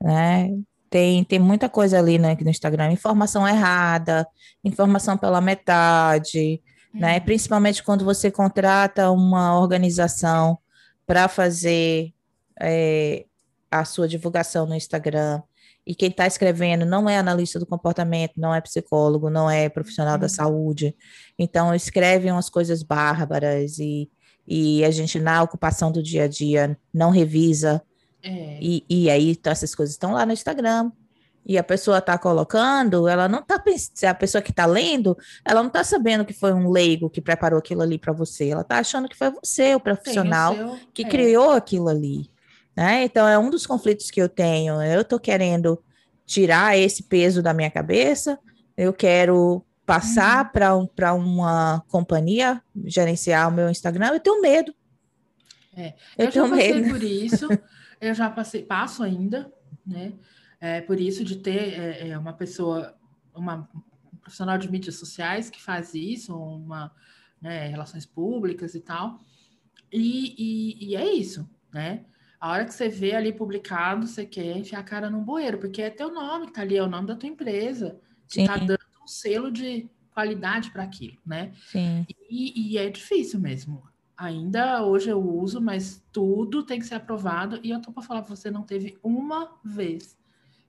né? 0.00 0.48
Tem, 0.88 1.24
tem 1.24 1.38
muita 1.38 1.68
coisa 1.68 1.98
ali 1.98 2.18
né, 2.18 2.36
no 2.40 2.50
Instagram, 2.50 2.92
informação 2.92 3.46
errada, 3.46 4.26
informação 4.64 5.18
pela 5.18 5.40
metade, 5.40 6.62
né? 6.94 7.18
Uhum. 7.18 7.24
Principalmente 7.24 7.82
quando 7.82 8.04
você 8.04 8.30
contrata 8.30 9.10
uma 9.10 9.58
organização 9.58 10.58
para 11.06 11.28
fazer 11.28 12.12
é, 12.60 13.26
a 13.70 13.84
sua 13.84 14.08
divulgação 14.08 14.66
no 14.66 14.74
Instagram. 14.74 15.42
E 15.86 15.94
quem 15.94 16.08
está 16.08 16.26
escrevendo 16.26 16.84
não 16.84 17.08
é 17.08 17.16
analista 17.16 17.60
do 17.60 17.66
comportamento, 17.66 18.32
não 18.36 18.52
é 18.52 18.60
psicólogo, 18.60 19.30
não 19.30 19.48
é 19.48 19.68
profissional 19.68 20.14
uhum. 20.14 20.20
da 20.20 20.28
saúde. 20.28 20.96
Então, 21.38 21.74
escrevem 21.74 22.32
umas 22.32 22.50
coisas 22.50 22.82
bárbaras 22.82 23.78
e, 23.78 24.10
e 24.46 24.84
a 24.84 24.90
gente, 24.90 25.20
na 25.20 25.42
ocupação 25.42 25.92
do 25.92 26.02
dia 26.02 26.24
a 26.24 26.28
dia, 26.28 26.76
não 26.92 27.10
revisa. 27.10 27.80
É. 28.26 28.58
E, 28.60 28.84
e 28.88 29.08
aí, 29.08 29.30
então, 29.30 29.52
essas 29.52 29.74
coisas 29.74 29.94
estão 29.94 30.12
lá 30.12 30.26
no 30.26 30.32
Instagram 30.32 30.90
e 31.44 31.56
a 31.56 31.62
pessoa 31.62 31.98
está 31.98 32.18
colocando, 32.18 33.06
ela 33.06 33.28
não 33.28 33.38
está 33.38 33.56
pensando, 33.56 34.10
a 34.10 34.14
pessoa 34.14 34.42
que 34.42 34.50
está 34.50 34.66
lendo, 34.66 35.16
ela 35.44 35.60
não 35.60 35.68
está 35.68 35.84
sabendo 35.84 36.24
que 36.24 36.32
foi 36.32 36.52
um 36.52 36.68
leigo 36.68 37.08
que 37.08 37.20
preparou 37.20 37.60
aquilo 37.60 37.82
ali 37.82 37.98
para 37.98 38.12
você, 38.12 38.48
ela 38.48 38.62
está 38.62 38.78
achando 38.78 39.08
que 39.08 39.16
foi 39.16 39.30
você, 39.30 39.76
o 39.76 39.80
profissional, 39.80 40.54
o 40.54 40.56
seu, 40.56 40.78
que 40.92 41.04
é. 41.04 41.08
criou 41.08 41.52
aquilo 41.52 41.88
ali. 41.88 42.28
Né? 42.76 43.04
Então, 43.04 43.28
é 43.28 43.38
um 43.38 43.48
dos 43.48 43.64
conflitos 43.64 44.10
que 44.10 44.20
eu 44.20 44.28
tenho. 44.28 44.82
Eu 44.82 45.02
estou 45.02 45.20
querendo 45.20 45.80
tirar 46.26 46.76
esse 46.76 47.04
peso 47.04 47.40
da 47.40 47.54
minha 47.54 47.70
cabeça, 47.70 48.36
eu 48.76 48.92
quero 48.92 49.64
passar 49.86 50.50
uhum. 50.58 50.86
para 50.88 51.14
uma 51.14 51.80
companhia 51.86 52.60
gerenciar 52.84 53.48
o 53.48 53.52
meu 53.52 53.70
Instagram, 53.70 54.08
eu 54.08 54.20
tenho 54.20 54.42
medo. 54.42 54.74
É, 55.76 55.94
eu, 56.18 56.26
eu 56.26 56.30
já 56.32 56.48
passei 56.48 56.74
medo. 56.74 56.88
por 56.90 57.02
isso, 57.04 57.48
eu 58.06 58.14
já 58.14 58.30
passei, 58.30 58.62
passo 58.62 59.02
ainda, 59.02 59.52
né? 59.86 60.12
É, 60.60 60.80
por 60.80 60.98
isso 60.98 61.24
de 61.24 61.36
ter 61.36 61.78
é, 61.78 62.08
é, 62.08 62.18
uma 62.18 62.32
pessoa, 62.32 62.96
uma 63.34 63.68
um 63.74 64.16
profissional 64.18 64.58
de 64.58 64.70
mídias 64.70 64.96
sociais 64.96 65.50
que 65.50 65.62
faz 65.62 65.94
isso, 65.94 66.36
uma 66.36 66.90
né, 67.40 67.68
relações 67.68 68.06
públicas 68.06 68.74
e 68.74 68.80
tal. 68.80 69.20
E, 69.92 70.34
e, 70.36 70.90
e, 70.90 70.96
é 70.96 71.12
isso, 71.14 71.48
né? 71.72 72.04
A 72.40 72.50
hora 72.50 72.64
que 72.64 72.74
você 72.74 72.88
vê 72.88 73.14
ali 73.14 73.32
publicado, 73.32 74.06
você 74.06 74.26
quer 74.26 74.56
enfiar 74.56 74.80
a 74.80 74.84
cara 74.84 75.08
no 75.08 75.22
bueiro, 75.22 75.58
porque 75.58 75.80
é 75.80 75.90
teu 75.90 76.12
nome 76.12 76.46
que 76.46 76.52
tá 76.52 76.62
ali, 76.62 76.76
é 76.76 76.82
o 76.82 76.88
nome 76.88 77.06
da 77.06 77.16
tua 77.16 77.28
empresa, 77.28 77.98
que 78.28 78.44
tá 78.44 78.56
dando 78.56 78.80
um 79.02 79.06
selo 79.06 79.50
de 79.50 79.88
qualidade 80.12 80.70
para 80.70 80.82
aquilo, 80.82 81.18
né? 81.24 81.52
Sim. 81.70 82.06
E, 82.28 82.72
e, 82.72 82.78
é 82.78 82.90
difícil 82.90 83.38
mesmo. 83.38 83.86
Ainda 84.16 84.82
hoje 84.82 85.10
eu 85.10 85.20
uso, 85.20 85.60
mas 85.60 86.02
tudo 86.10 86.62
tem 86.62 86.78
que 86.78 86.86
ser 86.86 86.94
aprovado. 86.94 87.60
E 87.62 87.70
eu 87.70 87.80
tô 87.80 87.92
para 87.92 88.02
falar 88.02 88.22
para 88.22 88.34
você, 88.34 88.50
não 88.50 88.62
teve 88.62 88.96
uma 89.02 89.50
vez 89.62 90.16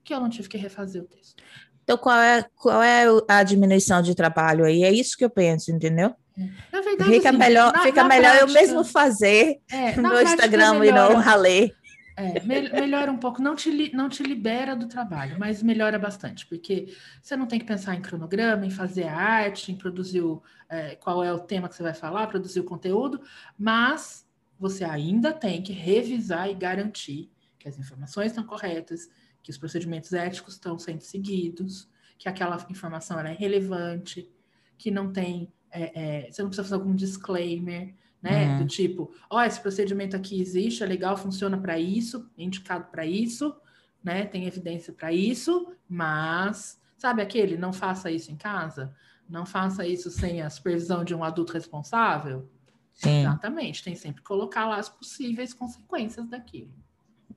que 0.03 0.13
eu 0.13 0.19
não 0.19 0.29
tive 0.29 0.49
que 0.49 0.57
refazer 0.57 1.01
o 1.01 1.05
texto. 1.05 1.41
Então, 1.83 1.97
qual 1.97 2.19
é, 2.19 2.45
qual 2.55 2.83
é 2.83 3.05
a 3.29 3.43
diminuição 3.43 4.01
de 4.01 4.13
trabalho 4.13 4.65
aí? 4.65 4.83
É 4.83 4.91
isso 4.91 5.17
que 5.17 5.23
eu 5.23 5.29
penso, 5.29 5.71
entendeu? 5.71 6.13
É. 6.37 6.49
Na 6.71 6.81
verdade, 6.81 7.11
fica 7.11 7.29
assim, 7.29 7.37
melhor, 7.37 7.73
na, 7.73 7.83
fica 7.83 8.03
na 8.03 8.09
melhor 8.09 8.37
prática, 8.37 8.49
eu 8.49 8.53
mesmo 8.53 8.83
fazer 8.83 9.61
é, 9.71 9.95
no 9.99 10.21
Instagram 10.21 10.85
e 10.85 10.91
não 10.91 11.15
ralei. 11.15 11.73
É, 12.19 12.39
me, 12.39 12.67
melhora 12.69 13.11
um 13.11 13.17
pouco, 13.17 13.39
não 13.43 13.55
te, 13.55 13.95
não 13.95 14.09
te 14.09 14.23
libera 14.23 14.75
do 14.75 14.87
trabalho, 14.87 15.37
mas 15.37 15.61
melhora 15.61 15.99
bastante, 15.99 16.47
porque 16.47 16.91
você 17.21 17.37
não 17.37 17.45
tem 17.45 17.59
que 17.59 17.65
pensar 17.65 17.93
em 17.93 18.01
cronograma, 18.01 18.65
em 18.65 18.71
fazer 18.71 19.03
a 19.03 19.15
arte, 19.15 19.71
em 19.71 19.75
produzir 19.75 20.21
o, 20.21 20.41
é, 20.67 20.95
qual 20.95 21.23
é 21.23 21.31
o 21.31 21.39
tema 21.39 21.69
que 21.69 21.75
você 21.75 21.83
vai 21.83 21.93
falar, 21.93 22.25
produzir 22.25 22.59
o 22.59 22.63
conteúdo, 22.63 23.21
mas 23.55 24.27
você 24.59 24.83
ainda 24.83 25.31
tem 25.31 25.61
que 25.61 25.71
revisar 25.71 26.49
e 26.49 26.55
garantir 26.55 27.29
que 27.59 27.69
as 27.69 27.77
informações 27.77 28.31
estão 28.31 28.43
corretas, 28.43 29.07
que 29.43 29.51
os 29.51 29.57
procedimentos 29.59 30.11
éticos 30.11 30.55
estão 30.55 30.79
sendo 30.79 31.01
seguidos, 31.01 31.87
que 32.17 32.27
aquela 32.27 32.57
informação 32.71 33.19
é 33.19 33.31
relevante, 33.31 34.27
que 34.75 34.89
não 34.89 35.13
tem. 35.13 35.53
É, 35.69 36.25
é, 36.25 36.31
você 36.31 36.41
não 36.41 36.49
precisa 36.49 36.63
fazer 36.63 36.81
algum 36.81 36.95
disclaimer, 36.95 37.93
né? 38.21 38.47
Uhum. 38.47 38.57
Do 38.59 38.67
tipo, 38.67 39.11
ó, 39.29 39.37
oh, 39.37 39.41
esse 39.41 39.59
procedimento 39.59 40.15
aqui 40.15 40.41
existe, 40.41 40.83
é 40.83 40.85
legal, 40.85 41.15
funciona 41.17 41.57
para 41.57 41.79
isso, 41.79 42.29
é 42.37 42.43
indicado 42.43 42.85
para 42.91 43.05
isso, 43.05 43.55
né? 44.03 44.25
Tem 44.25 44.45
evidência 44.45 44.93
para 44.93 45.11
isso, 45.11 45.73
mas 45.87 46.79
sabe 46.97 47.21
aquele, 47.21 47.57
não 47.57 47.71
faça 47.71 48.09
isso 48.09 48.31
em 48.31 48.35
casa, 48.35 48.93
não 49.29 49.45
faça 49.45 49.85
isso 49.85 50.09
sem 50.09 50.41
a 50.41 50.49
supervisão 50.49 51.03
de 51.03 51.13
um 51.13 51.23
adulto 51.23 51.53
responsável. 51.53 52.49
Sim. 52.93 53.21
Exatamente, 53.21 53.83
tem 53.83 53.95
sempre 53.95 54.21
que 54.21 54.27
colocar 54.27 54.67
lá 54.67 54.77
as 54.77 54.89
possíveis 54.89 55.53
consequências 55.53 56.27
daquilo. 56.27 56.73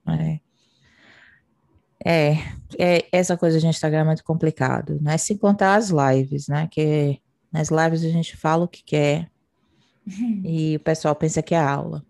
É. 0.06 0.40
É, 2.02 2.32
é, 2.78 3.08
essa 3.12 3.36
coisa 3.36 3.60
de 3.60 3.66
Instagram 3.66 4.00
é 4.00 4.04
muito 4.04 4.24
complicado, 4.24 4.98
né? 5.02 5.18
Sem 5.18 5.36
contar 5.36 5.74
as 5.74 5.90
lives, 5.90 6.48
né? 6.48 6.66
Que 6.70 7.20
nas 7.52 7.68
lives 7.68 8.02
a 8.02 8.08
gente 8.08 8.38
fala 8.38 8.64
o 8.64 8.68
que 8.68 8.82
quer 8.82 9.29
uhum. 10.06 10.42
e 10.44 10.76
o 10.76 10.80
pessoal 10.80 11.14
pensa 11.14 11.42
que 11.42 11.54
é 11.54 11.60
aula. 11.60 12.04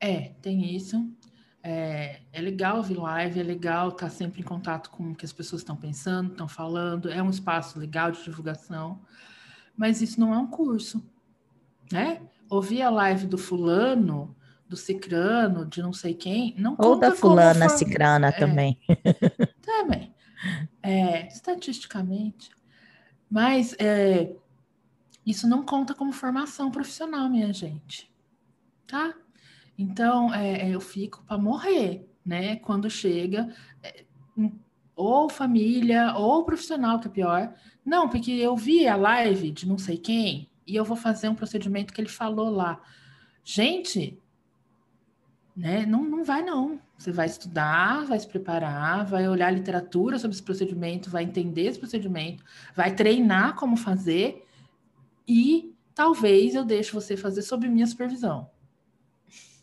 É, 0.00 0.32
tem 0.42 0.74
isso. 0.74 1.08
É, 1.62 2.20
é 2.32 2.40
legal 2.40 2.76
ouvir 2.76 2.98
live, 2.98 3.40
é 3.40 3.42
legal 3.42 3.88
estar 3.88 4.10
sempre 4.10 4.42
em 4.42 4.44
contato 4.44 4.90
com 4.90 5.12
o 5.12 5.14
que 5.14 5.24
as 5.24 5.32
pessoas 5.32 5.62
estão 5.62 5.74
pensando, 5.74 6.32
estão 6.32 6.46
falando, 6.46 7.10
é 7.10 7.22
um 7.22 7.30
espaço 7.30 7.78
legal 7.78 8.10
de 8.10 8.22
divulgação, 8.22 9.00
mas 9.74 10.02
isso 10.02 10.20
não 10.20 10.34
é 10.34 10.38
um 10.38 10.46
curso, 10.46 11.02
né? 11.90 12.20
Ouvir 12.50 12.82
a 12.82 12.90
live 12.90 13.26
do 13.26 13.38
fulano 13.38 14.36
do 14.68 14.76
cicrano, 14.76 15.64
de 15.64 15.80
não 15.82 15.92
sei 15.92 16.14
quem, 16.14 16.54
não 16.58 16.74
Ou 16.78 16.98
da 16.98 17.12
fulana 17.12 17.68
for... 17.68 17.78
cicrana 17.78 18.28
é, 18.28 18.32
também. 18.32 18.78
Também. 19.62 20.14
É, 20.82 21.26
estatisticamente. 21.28 22.50
Mas 23.30 23.74
é, 23.78 24.34
isso 25.26 25.48
não 25.48 25.64
conta 25.64 25.94
como 25.94 26.12
formação 26.12 26.70
profissional, 26.70 27.28
minha 27.28 27.52
gente. 27.52 28.10
Tá? 28.86 29.14
Então, 29.78 30.32
é, 30.32 30.68
é 30.68 30.74
eu 30.74 30.80
fico 30.80 31.22
para 31.26 31.38
morrer, 31.38 32.08
né? 32.24 32.56
Quando 32.56 32.90
chega, 32.90 33.52
é, 33.82 34.04
ou 34.94 35.28
família, 35.28 36.14
ou 36.16 36.44
profissional, 36.44 37.00
que 37.00 37.08
é 37.08 37.10
pior. 37.10 37.54
Não, 37.84 38.08
porque 38.08 38.32
eu 38.32 38.56
vi 38.56 38.86
a 38.86 38.96
live 38.96 39.50
de 39.50 39.66
não 39.66 39.78
sei 39.78 39.98
quem 39.98 40.48
e 40.66 40.76
eu 40.76 40.84
vou 40.84 40.96
fazer 40.96 41.28
um 41.28 41.34
procedimento 41.34 41.92
que 41.92 42.00
ele 42.00 42.08
falou 42.08 42.48
lá. 42.48 42.80
Gente, 43.42 44.18
né? 45.56 45.84
Não, 45.86 46.04
não 46.04 46.24
vai, 46.24 46.42
não. 46.42 46.80
Você 46.96 47.12
vai 47.12 47.26
estudar, 47.26 48.04
vai 48.06 48.18
se 48.18 48.26
preparar, 48.26 49.04
vai 49.04 49.28
olhar 49.28 49.50
literatura 49.50 50.18
sobre 50.18 50.34
esse 50.34 50.42
procedimento, 50.42 51.10
vai 51.10 51.24
entender 51.24 51.62
esse 51.62 51.78
procedimento, 51.78 52.44
vai 52.74 52.94
treinar 52.94 53.54
como 53.56 53.76
fazer 53.76 54.43
e 55.26 55.74
talvez 55.94 56.54
eu 56.54 56.64
deixe 56.64 56.92
você 56.92 57.16
fazer 57.16 57.42
sob 57.42 57.68
minha 57.68 57.86
supervisão. 57.86 58.50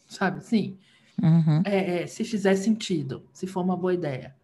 Sabe 0.08 0.40
assim? 0.40 0.78
Uhum. 1.22 1.62
É, 1.66 2.02
é, 2.02 2.08
se 2.08 2.24
fizer 2.24 2.56
sentido, 2.56 3.24
se 3.32 3.46
for 3.48 3.62
uma 3.64 3.78
boa 3.78 3.94
ideia. 3.94 4.36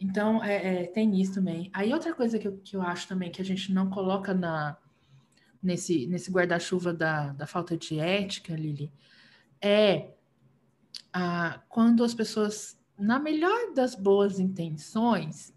Então, 0.00 0.42
é, 0.42 0.82
é, 0.82 0.86
tem 0.86 1.20
isso 1.20 1.34
também. 1.34 1.70
Aí, 1.72 1.92
outra 1.92 2.14
coisa 2.14 2.38
que 2.38 2.46
eu, 2.46 2.56
que 2.58 2.76
eu 2.76 2.82
acho 2.82 3.08
também 3.08 3.30
que 3.30 3.42
a 3.42 3.44
gente 3.44 3.72
não 3.72 3.90
coloca 3.90 4.32
na, 4.32 4.76
nesse, 5.62 6.06
nesse 6.06 6.30
guarda-chuva 6.30 6.92
da, 6.92 7.32
da 7.32 7.46
falta 7.46 7.76
de 7.76 7.98
ética, 7.98 8.54
Lili, 8.54 8.92
é 9.60 10.10
ah, 11.12 11.60
quando 11.68 12.04
as 12.04 12.14
pessoas, 12.14 12.78
na 12.98 13.18
melhor 13.18 13.72
das 13.74 13.94
boas 13.94 14.38
intenções, 14.38 15.52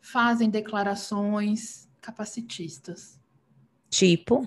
fazem 0.00 0.48
declarações 0.48 1.88
capacitistas. 2.00 3.15
Tipo? 3.96 4.46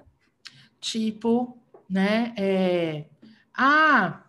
Tipo, 0.79 1.57
né? 1.89 2.35
É, 2.37 3.05
ah, 3.51 4.23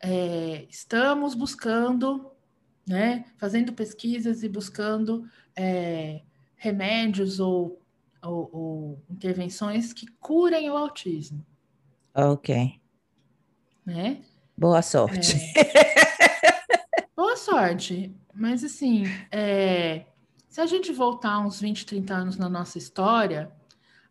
é, 0.00 0.66
estamos 0.70 1.34
buscando, 1.34 2.30
né? 2.88 3.26
Fazendo 3.36 3.74
pesquisas 3.74 4.42
e 4.42 4.48
buscando 4.48 5.28
é, 5.54 6.22
remédios 6.56 7.38
ou, 7.38 7.82
ou, 8.22 8.48
ou 8.50 9.02
intervenções 9.10 9.92
que 9.92 10.06
curem 10.18 10.70
o 10.70 10.76
autismo. 10.78 11.44
Ok. 12.14 12.80
Né? 13.84 14.22
Boa 14.56 14.80
sorte. 14.80 15.36
É. 15.54 17.12
Boa 17.14 17.36
sorte. 17.36 18.16
Mas 18.32 18.64
assim, 18.64 19.04
é... 19.30 20.06
se 20.48 20.62
a 20.62 20.66
gente 20.66 20.94
voltar 20.94 21.40
uns 21.40 21.60
20, 21.60 21.84
30 21.84 22.14
anos 22.14 22.36
na 22.38 22.48
nossa 22.48 22.78
história, 22.78 23.52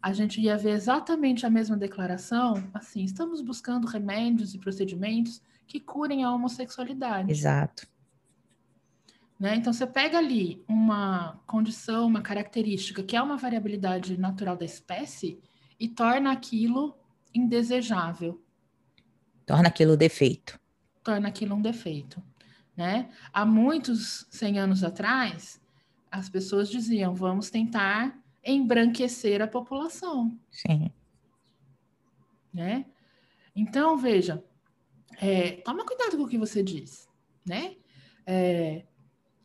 a 0.01 0.13
gente 0.13 0.39
ia 0.39 0.57
ver 0.57 0.71
exatamente 0.71 1.45
a 1.45 1.49
mesma 1.49 1.75
declaração. 1.75 2.69
Assim, 2.73 3.03
estamos 3.03 3.41
buscando 3.41 3.87
remédios 3.87 4.53
e 4.53 4.59
procedimentos 4.59 5.41
que 5.65 5.79
curem 5.79 6.23
a 6.23 6.31
homossexualidade. 6.31 7.31
Exato. 7.31 7.87
Né? 9.39 9.55
Então, 9.55 9.71
você 9.71 9.85
pega 9.85 10.17
ali 10.17 10.63
uma 10.67 11.39
condição, 11.45 12.07
uma 12.07 12.21
característica 12.21 13.03
que 13.03 13.15
é 13.15 13.21
uma 13.21 13.37
variabilidade 13.37 14.17
natural 14.17 14.55
da 14.55 14.65
espécie 14.65 15.39
e 15.79 15.87
torna 15.87 16.31
aquilo 16.31 16.97
indesejável 17.33 18.41
torna 19.47 19.69
aquilo 19.69 19.97
defeito. 19.97 20.59
Torna 21.03 21.29
aquilo 21.29 21.55
um 21.55 21.61
defeito. 21.61 22.21
né? 22.75 23.09
Há 23.33 23.43
muitos 23.45 24.27
100 24.29 24.59
anos 24.59 24.83
atrás, 24.83 25.59
as 26.11 26.29
pessoas 26.29 26.69
diziam: 26.69 27.15
vamos 27.15 27.49
tentar 27.49 28.15
embranquecer 28.51 29.41
a 29.41 29.47
população. 29.47 30.37
Sim. 30.51 30.91
Né? 32.53 32.85
Então, 33.55 33.97
veja, 33.97 34.43
é, 35.19 35.51
toma 35.63 35.85
cuidado 35.85 36.17
com 36.17 36.23
o 36.23 36.27
que 36.27 36.37
você 36.37 36.63
diz, 36.63 37.07
né? 37.45 37.75
É, 38.25 38.85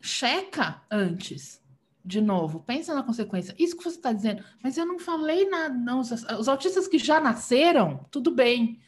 checa 0.01 0.83
antes, 0.91 1.62
de 2.05 2.21
novo, 2.21 2.61
pensa 2.61 2.95
na 2.95 3.03
consequência. 3.03 3.55
Isso 3.59 3.77
que 3.77 3.85
você 3.85 3.97
está 3.97 4.12
dizendo, 4.12 4.45
mas 4.62 4.77
eu 4.77 4.85
não 4.85 4.99
falei 4.99 5.49
nada, 5.49 5.75
não. 5.75 6.01
Os, 6.01 6.11
os 6.11 6.49
autistas 6.49 6.88
que 6.88 6.99
já 6.99 7.21
nasceram, 7.21 8.05
tudo 8.11 8.31
bem. 8.31 8.81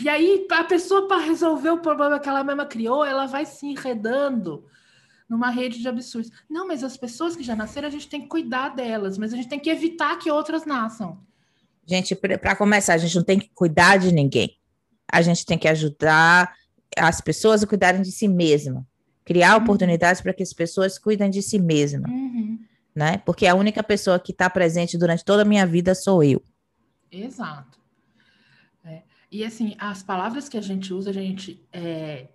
E 0.00 0.08
aí, 0.08 0.46
a 0.50 0.64
pessoa, 0.64 1.08
para 1.08 1.22
resolver 1.22 1.70
o 1.70 1.80
problema 1.80 2.20
que 2.20 2.28
ela 2.28 2.44
mesma 2.44 2.66
criou, 2.66 3.04
ela 3.04 3.26
vai 3.26 3.44
se 3.44 3.66
enredando 3.66 4.64
numa 5.28 5.50
rede 5.50 5.80
de 5.80 5.88
absurdos. 5.88 6.30
Não, 6.48 6.66
mas 6.66 6.84
as 6.84 6.96
pessoas 6.96 7.36
que 7.36 7.42
já 7.42 7.56
nasceram, 7.56 7.88
a 7.88 7.90
gente 7.90 8.08
tem 8.08 8.22
que 8.22 8.28
cuidar 8.28 8.70
delas, 8.70 9.18
mas 9.18 9.32
a 9.32 9.36
gente 9.36 9.48
tem 9.48 9.58
que 9.58 9.70
evitar 9.70 10.18
que 10.18 10.30
outras 10.30 10.64
nasçam. 10.64 11.18
Gente, 11.84 12.14
para 12.14 12.56
começar, 12.56 12.94
a 12.94 12.98
gente 12.98 13.14
não 13.16 13.24
tem 13.24 13.38
que 13.38 13.50
cuidar 13.54 13.98
de 13.98 14.12
ninguém. 14.12 14.58
A 15.10 15.22
gente 15.22 15.46
tem 15.46 15.58
que 15.58 15.68
ajudar 15.68 16.54
as 16.96 17.20
pessoas 17.20 17.62
a 17.62 17.66
cuidarem 17.66 18.02
de 18.02 18.10
si 18.10 18.26
mesma. 18.26 18.86
Criar 19.24 19.56
uhum. 19.56 19.62
oportunidades 19.62 20.20
para 20.20 20.32
que 20.32 20.42
as 20.42 20.52
pessoas 20.52 20.98
cuidem 20.98 21.30
de 21.30 21.42
si 21.42 21.58
mesma. 21.58 22.08
Uhum. 22.08 22.58
Né? 22.94 23.18
Porque 23.18 23.46
a 23.46 23.54
única 23.54 23.82
pessoa 23.82 24.18
que 24.18 24.32
está 24.32 24.48
presente 24.48 24.98
durante 24.98 25.24
toda 25.24 25.42
a 25.42 25.44
minha 25.44 25.66
vida 25.66 25.94
sou 25.94 26.24
eu. 26.24 26.42
Exato. 27.10 27.76
E 29.30 29.44
assim, 29.44 29.74
as 29.78 30.02
palavras 30.02 30.48
que 30.48 30.56
a 30.56 30.60
gente 30.60 30.92
usa, 30.94 31.10
a 31.10 31.12
gente, 31.12 31.62
é, 31.72 32.28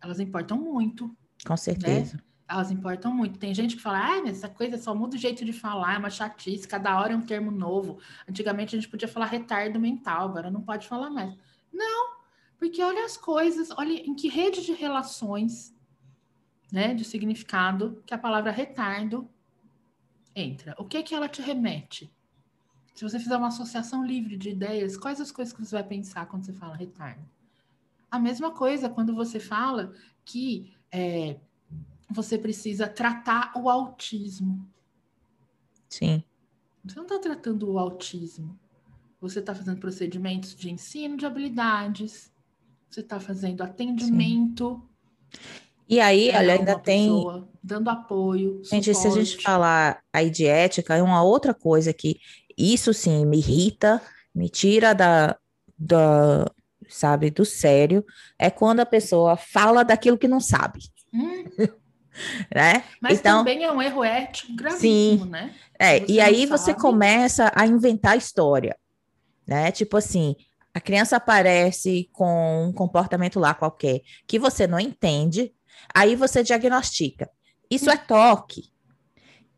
elas 0.00 0.20
importam 0.20 0.56
muito. 0.58 1.14
Com 1.44 1.56
certeza. 1.56 2.16
Né? 2.16 2.22
Elas 2.48 2.70
importam 2.70 3.12
muito. 3.12 3.38
Tem 3.38 3.52
gente 3.52 3.76
que 3.76 3.82
fala, 3.82 3.98
ah, 3.98 4.22
mas 4.22 4.38
essa 4.38 4.48
coisa 4.48 4.78
só 4.78 4.94
muda 4.94 5.16
o 5.16 5.18
jeito 5.18 5.44
de 5.44 5.52
falar, 5.52 5.94
é 5.94 5.98
uma 5.98 6.10
chatice, 6.10 6.68
cada 6.68 7.00
hora 7.00 7.12
é 7.12 7.16
um 7.16 7.22
termo 7.22 7.50
novo. 7.50 7.98
Antigamente 8.28 8.76
a 8.76 8.78
gente 8.78 8.90
podia 8.90 9.08
falar 9.08 9.26
retardo 9.26 9.80
mental, 9.80 10.28
agora 10.28 10.50
não 10.50 10.62
pode 10.62 10.86
falar 10.86 11.10
mais. 11.10 11.36
Não, 11.72 12.16
porque 12.58 12.82
olha 12.82 13.04
as 13.04 13.16
coisas, 13.16 13.70
olha 13.76 13.92
em 13.92 14.14
que 14.14 14.28
rede 14.28 14.64
de 14.64 14.72
relações, 14.72 15.74
né, 16.72 16.94
de 16.94 17.04
significado, 17.04 18.02
que 18.06 18.14
a 18.14 18.18
palavra 18.18 18.50
retardo 18.50 19.28
entra. 20.34 20.74
O 20.78 20.84
que 20.84 21.02
que 21.02 21.14
ela 21.14 21.28
te 21.28 21.42
remete? 21.42 22.12
Se 22.94 23.04
você 23.04 23.18
fizer 23.18 23.36
uma 23.36 23.48
associação 23.48 24.04
livre 24.04 24.36
de 24.36 24.50
ideias, 24.50 24.96
quais 24.96 25.20
as 25.20 25.30
coisas 25.30 25.52
que 25.52 25.64
você 25.64 25.74
vai 25.74 25.84
pensar 25.84 26.26
quando 26.26 26.44
você 26.44 26.52
fala 26.52 26.76
retardo? 26.76 27.28
A 28.10 28.18
mesma 28.18 28.52
coisa 28.52 28.88
quando 28.88 29.14
você 29.14 29.38
fala 29.38 29.92
que 30.24 30.72
é, 30.90 31.38
você 32.10 32.38
precisa 32.38 32.86
tratar 32.86 33.52
o 33.56 33.68
autismo. 33.68 34.66
Sim. 35.88 36.22
Você 36.84 36.96
não 36.96 37.04
está 37.04 37.18
tratando 37.18 37.70
o 37.70 37.78
autismo. 37.78 38.58
Você 39.20 39.40
está 39.40 39.54
fazendo 39.54 39.80
procedimentos 39.80 40.54
de 40.54 40.70
ensino 40.70 41.16
de 41.16 41.26
habilidades. 41.26 42.32
Você 42.88 43.00
está 43.00 43.18
fazendo 43.18 43.62
atendimento. 43.62 44.82
Sim. 45.32 45.40
E 45.88 46.00
aí, 46.00 46.30
olha, 46.34 46.54
ainda 46.54 46.78
tem. 46.78 47.08
Pessoa, 47.08 47.48
dando 47.62 47.88
apoio. 47.88 48.60
Gente, 48.64 48.92
suporte. 48.92 48.94
se 48.94 49.06
a 49.06 49.24
gente 49.24 49.42
falar 49.42 50.02
aí 50.12 50.30
de 50.30 50.44
ética, 50.44 50.96
é 50.96 51.02
uma 51.02 51.22
outra 51.22 51.54
coisa 51.54 51.92
que 51.92 52.18
isso 52.56 52.92
sim 52.92 53.24
me 53.24 53.38
irrita, 53.38 54.02
me 54.34 54.48
tira 54.48 54.94
da, 54.94 55.36
da, 55.78 56.44
sabe, 56.88 57.30
do 57.30 57.44
sério, 57.44 58.04
é 58.38 58.50
quando 58.50 58.80
a 58.80 58.86
pessoa 58.86 59.36
fala 59.36 59.84
daquilo 59.84 60.18
que 60.18 60.26
não 60.26 60.40
sabe. 60.40 60.80
Hum. 61.12 61.44
né? 62.54 62.84
Mas 63.00 63.18
então, 63.18 63.38
também 63.38 63.64
é 63.64 63.72
um 63.72 63.80
erro 63.80 64.04
ético 64.04 64.54
gravíssimo, 64.54 65.24
sim, 65.24 65.30
né? 65.30 65.54
É, 65.78 66.10
e 66.10 66.20
aí 66.20 66.46
sabe. 66.46 66.46
você 66.46 66.74
começa 66.74 67.52
a 67.54 67.66
inventar 67.66 68.16
história, 68.16 68.76
né? 69.46 69.70
Tipo 69.70 69.96
assim, 69.96 70.34
a 70.72 70.80
criança 70.80 71.16
aparece 71.16 72.08
com 72.12 72.66
um 72.68 72.72
comportamento 72.72 73.38
lá 73.38 73.54
qualquer 73.54 74.00
que 74.26 74.38
você 74.38 74.66
não 74.66 74.80
entende, 74.80 75.52
aí 75.94 76.16
você 76.16 76.42
diagnostica. 76.42 77.30
Isso 77.70 77.90
hum. 77.90 77.92
é 77.92 77.96
toque. 77.96 78.70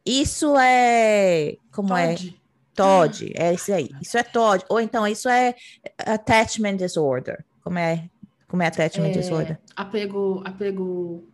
Isso 0.05 0.57
é 0.57 1.57
como 1.71 1.97
é? 1.97 2.09
Pode. 2.09 2.35
é? 2.35 2.49
TOD, 2.79 3.33
é 3.35 3.53
isso 3.53 3.73
aí. 3.73 3.91
Isso 4.01 4.17
é 4.17 4.23
TOD. 4.23 4.65
Ou 4.69 4.81
então, 4.81 5.05
isso 5.07 5.29
é 5.29 5.57
attachment 5.99 6.77
disorder. 6.77 7.45
Como 7.61 7.77
é, 7.77 8.09
como 8.47 8.63
é 8.63 8.69
attachment 8.69 9.09
é, 9.09 9.11
disorder? 9.11 9.59
Apego, 9.75 10.43
apego... 10.45 11.29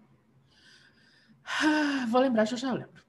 Ah, 1.44 2.06
vou 2.10 2.20
lembrar, 2.20 2.44
já 2.44 2.56
já 2.56 2.72
lembro. 2.72 3.04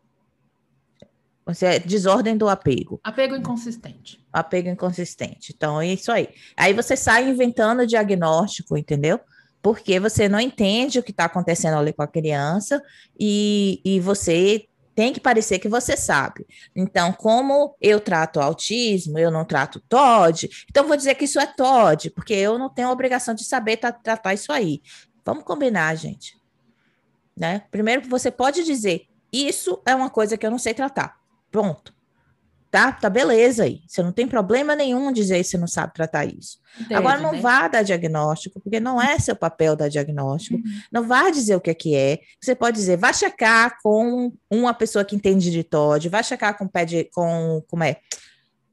Você 1.46 1.66
é 1.66 1.80
desordem 1.80 2.36
do 2.36 2.50
apego. 2.50 3.00
Apego 3.04 3.36
inconsistente. 3.36 4.20
Apego 4.34 4.68
inconsistente. 4.68 5.54
Então, 5.56 5.80
é 5.80 5.88
isso 5.88 6.12
aí. 6.12 6.30
Aí 6.58 6.74
você 6.74 6.98
sai 6.98 7.30
inventando 7.30 7.86
diagnóstico, 7.86 8.76
entendeu? 8.76 9.20
Porque 9.62 10.00
você 10.00 10.28
não 10.28 10.40
entende 10.40 10.98
o 10.98 11.04
que 11.04 11.12
está 11.12 11.26
acontecendo 11.26 11.78
ali 11.78 11.94
com 11.94 12.02
a 12.02 12.08
criança 12.08 12.82
e, 13.20 13.80
e 13.86 14.00
você 14.00 14.68
tem 14.96 15.14
que 15.14 15.20
parecer 15.20 15.60
que 15.60 15.68
você 15.68 15.96
sabe. 15.96 16.48
Então, 16.76 17.12
como 17.12 17.76
eu 17.82 18.00
trato 18.00 18.40
autismo, 18.40 19.20
eu 19.20 19.30
não 19.30 19.44
trato 19.46 19.82
TOD, 19.90 20.50
então 20.70 20.88
vou 20.88 20.96
dizer 20.96 21.16
que 21.16 21.26
isso 21.26 21.40
é 21.40 21.46
TOD, 21.46 22.12
porque 22.12 22.34
eu 22.34 22.58
não 22.58 22.70
tenho 22.70 22.88
a 22.88 22.92
obrigação 22.92 23.36
de 23.36 23.44
saber 23.44 23.78
tra 23.78 23.92
tratar 23.92 24.34
isso 24.34 24.54
aí. 24.54 24.82
Vamos 25.26 25.44
combinar, 25.44 25.94
gente. 25.96 26.38
Né? 27.38 27.64
Primeiro, 27.72 28.08
você 28.08 28.32
pode 28.32 28.64
dizer, 28.64 29.08
isso 29.32 29.82
é 29.86 29.94
uma 29.94 30.10
coisa 30.10 30.38
que 30.38 30.46
eu 30.46 30.52
não 30.52 30.60
sei 30.60 30.74
tratar. 30.74 31.18
Pronto 31.52 31.96
tá? 32.76 32.92
Tá 32.92 33.10
beleza 33.10 33.64
aí. 33.64 33.80
Você 33.88 34.04
não 34.04 34.12
tem 34.12 34.28
problema 34.28 34.76
nenhum 34.76 35.10
dizer 35.10 35.38
que 35.38 35.46
você 35.46 35.58
não 35.58 35.66
sabe 35.68 35.94
tratar 35.94 36.26
isso. 36.26 36.60
Agora 36.94 37.18
não 37.22 37.32
né? 37.32 37.40
vá 37.40 37.70
dar 37.70 37.84
diagnóstico, 37.84 38.60
porque 38.60 38.82
não 38.82 39.02
é 39.02 39.18
seu 39.18 39.34
papel 39.34 39.78
dar 39.78 39.88
diagnóstico. 39.88 40.58
Uhum. 40.58 40.82
Não 40.92 41.08
vá 41.08 41.30
dizer 41.30 41.56
o 41.56 41.62
que 41.62 41.70
é 41.70 41.74
que 41.74 41.96
é. 41.96 42.20
Você 42.42 42.54
pode 42.54 42.76
dizer, 42.76 42.98
vá 42.98 43.14
checar 43.14 43.78
com 43.82 44.30
uma 44.52 44.74
pessoa 44.74 45.06
que 45.06 45.16
entende 45.16 45.50
de 45.52 45.64
TOD, 45.64 46.10
vá 46.10 46.22
checar 46.22 46.58
com 46.58 46.68
pé 46.68 46.84
de, 46.84 47.06
com 47.14 47.64
como 47.70 47.82
é? 47.82 48.02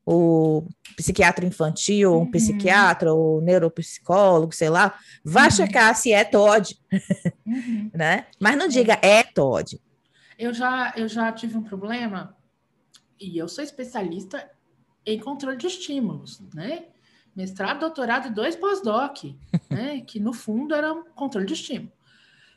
O 0.05 0.67
psiquiatra 0.97 1.47
infantil, 1.47 2.13
uhum. 2.13 2.23
um 2.23 2.31
psiquiatra, 2.31 3.13
ou 3.13 3.41
neuropsicólogo, 3.41 4.55
sei 4.55 4.69
lá, 4.69 4.99
vá 5.25 5.45
uhum. 5.45 5.51
checar 5.51 5.95
se 5.95 6.13
é 6.13 6.25
TOD, 6.25 6.77
uhum. 7.47 7.91
né? 7.95 8.27
Mas 8.41 8.57
não 8.57 8.67
diga 8.67 8.99
é 9.01 9.23
TOD. 9.23 9.81
Eu 10.39 10.53
já, 10.53 10.93
eu 10.97 11.07
já 11.07 11.31
tive 11.31 11.57
um 11.57 11.63
problema 11.63 12.37
e 13.21 13.39
eu 13.39 13.47
sou 13.47 13.63
especialista 13.63 14.51
em 15.07 15.19
controle 15.19 15.57
de 15.57 15.67
estímulos, 15.69 16.43
né? 16.53 16.87
Mestrado, 17.35 17.81
doutorado 17.81 18.29
e 18.29 18.35
dois 18.35 18.57
pós-doc, 18.57 19.25
né? 19.71 20.01
Que 20.01 20.19
no 20.19 20.33
fundo 20.33 20.75
era 20.75 20.93
um 20.93 21.05
controle 21.15 21.47
de 21.47 21.55
estímulo. 21.55 21.93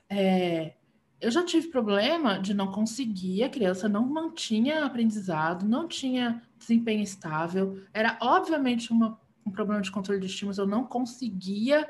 É, 0.10 0.73
eu 1.19 1.32
já 1.32 1.43
tive 1.43 1.67
problema 1.69 2.39
de 2.39 2.54
não 2.54 2.71
conseguir, 2.71 3.43
a 3.43 3.49
criança 3.49 3.88
não 3.88 4.06
mantinha 4.06 4.86
aprendizado, 4.86 5.65
não 5.65 5.88
tinha 5.88 6.41
desempenho 6.58 7.01
estável, 7.01 7.82
era 7.93 8.17
obviamente 8.21 8.91
uma, 8.91 9.19
um 9.45 9.51
problema 9.51 9.82
de 9.82 9.91
controle 9.91 10.19
de 10.19 10.28
estímulos, 10.28 10.58
eu 10.58 10.67
não 10.67 10.86
conseguia 10.86 11.89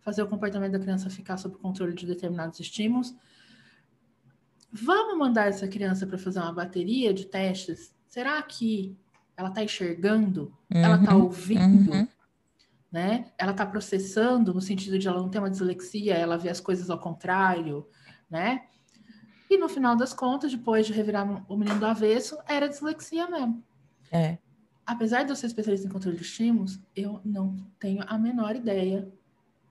fazer 0.00 0.22
o 0.22 0.28
comportamento 0.28 0.72
da 0.72 0.78
criança 0.78 1.10
ficar 1.10 1.36
sob 1.36 1.56
controle 1.58 1.94
de 1.94 2.06
determinados 2.06 2.58
estímulos. 2.58 3.14
Vamos 4.72 5.18
mandar 5.18 5.48
essa 5.48 5.68
criança 5.68 6.06
para 6.06 6.16
fazer 6.16 6.38
uma 6.38 6.52
bateria 6.52 7.12
de 7.12 7.26
testes 7.26 7.94
será 8.10 8.42
que 8.42 8.98
ela 9.36 9.48
está 9.48 9.62
enxergando? 9.62 10.52
Uhum, 10.70 10.84
ela 10.84 10.96
está 10.96 11.16
ouvindo? 11.16 11.92
Uhum. 11.92 12.08
Né? 12.92 13.30
Ela 13.38 13.52
está 13.52 13.64
processando 13.64 14.52
no 14.52 14.60
sentido 14.60 14.98
de 14.98 15.06
ela 15.06 15.20
não 15.20 15.30
ter 15.30 15.38
uma 15.38 15.48
dislexia, 15.48 16.14
ela 16.14 16.36
vê 16.36 16.50
as 16.50 16.60
coisas 16.60 16.90
ao 16.90 16.98
contrário, 16.98 17.86
né? 18.30 18.64
E 19.50 19.58
no 19.58 19.68
final 19.68 19.96
das 19.96 20.14
contas, 20.14 20.52
depois 20.52 20.86
de 20.86 20.92
revirar 20.92 21.26
o 21.50 21.56
menino 21.56 21.80
do 21.80 21.86
avesso, 21.86 22.38
era 22.46 22.68
dislexia 22.68 23.28
mesmo. 23.28 23.62
É. 24.12 24.38
Apesar 24.86 25.24
de 25.24 25.30
eu 25.30 25.36
ser 25.36 25.46
especialista 25.46 25.86
em 25.86 25.90
controle 25.90 26.16
de 26.16 26.22
estímulos, 26.22 26.78
eu 26.94 27.20
não 27.24 27.56
tenho 27.78 28.04
a 28.06 28.16
menor 28.16 28.54
ideia. 28.54 29.08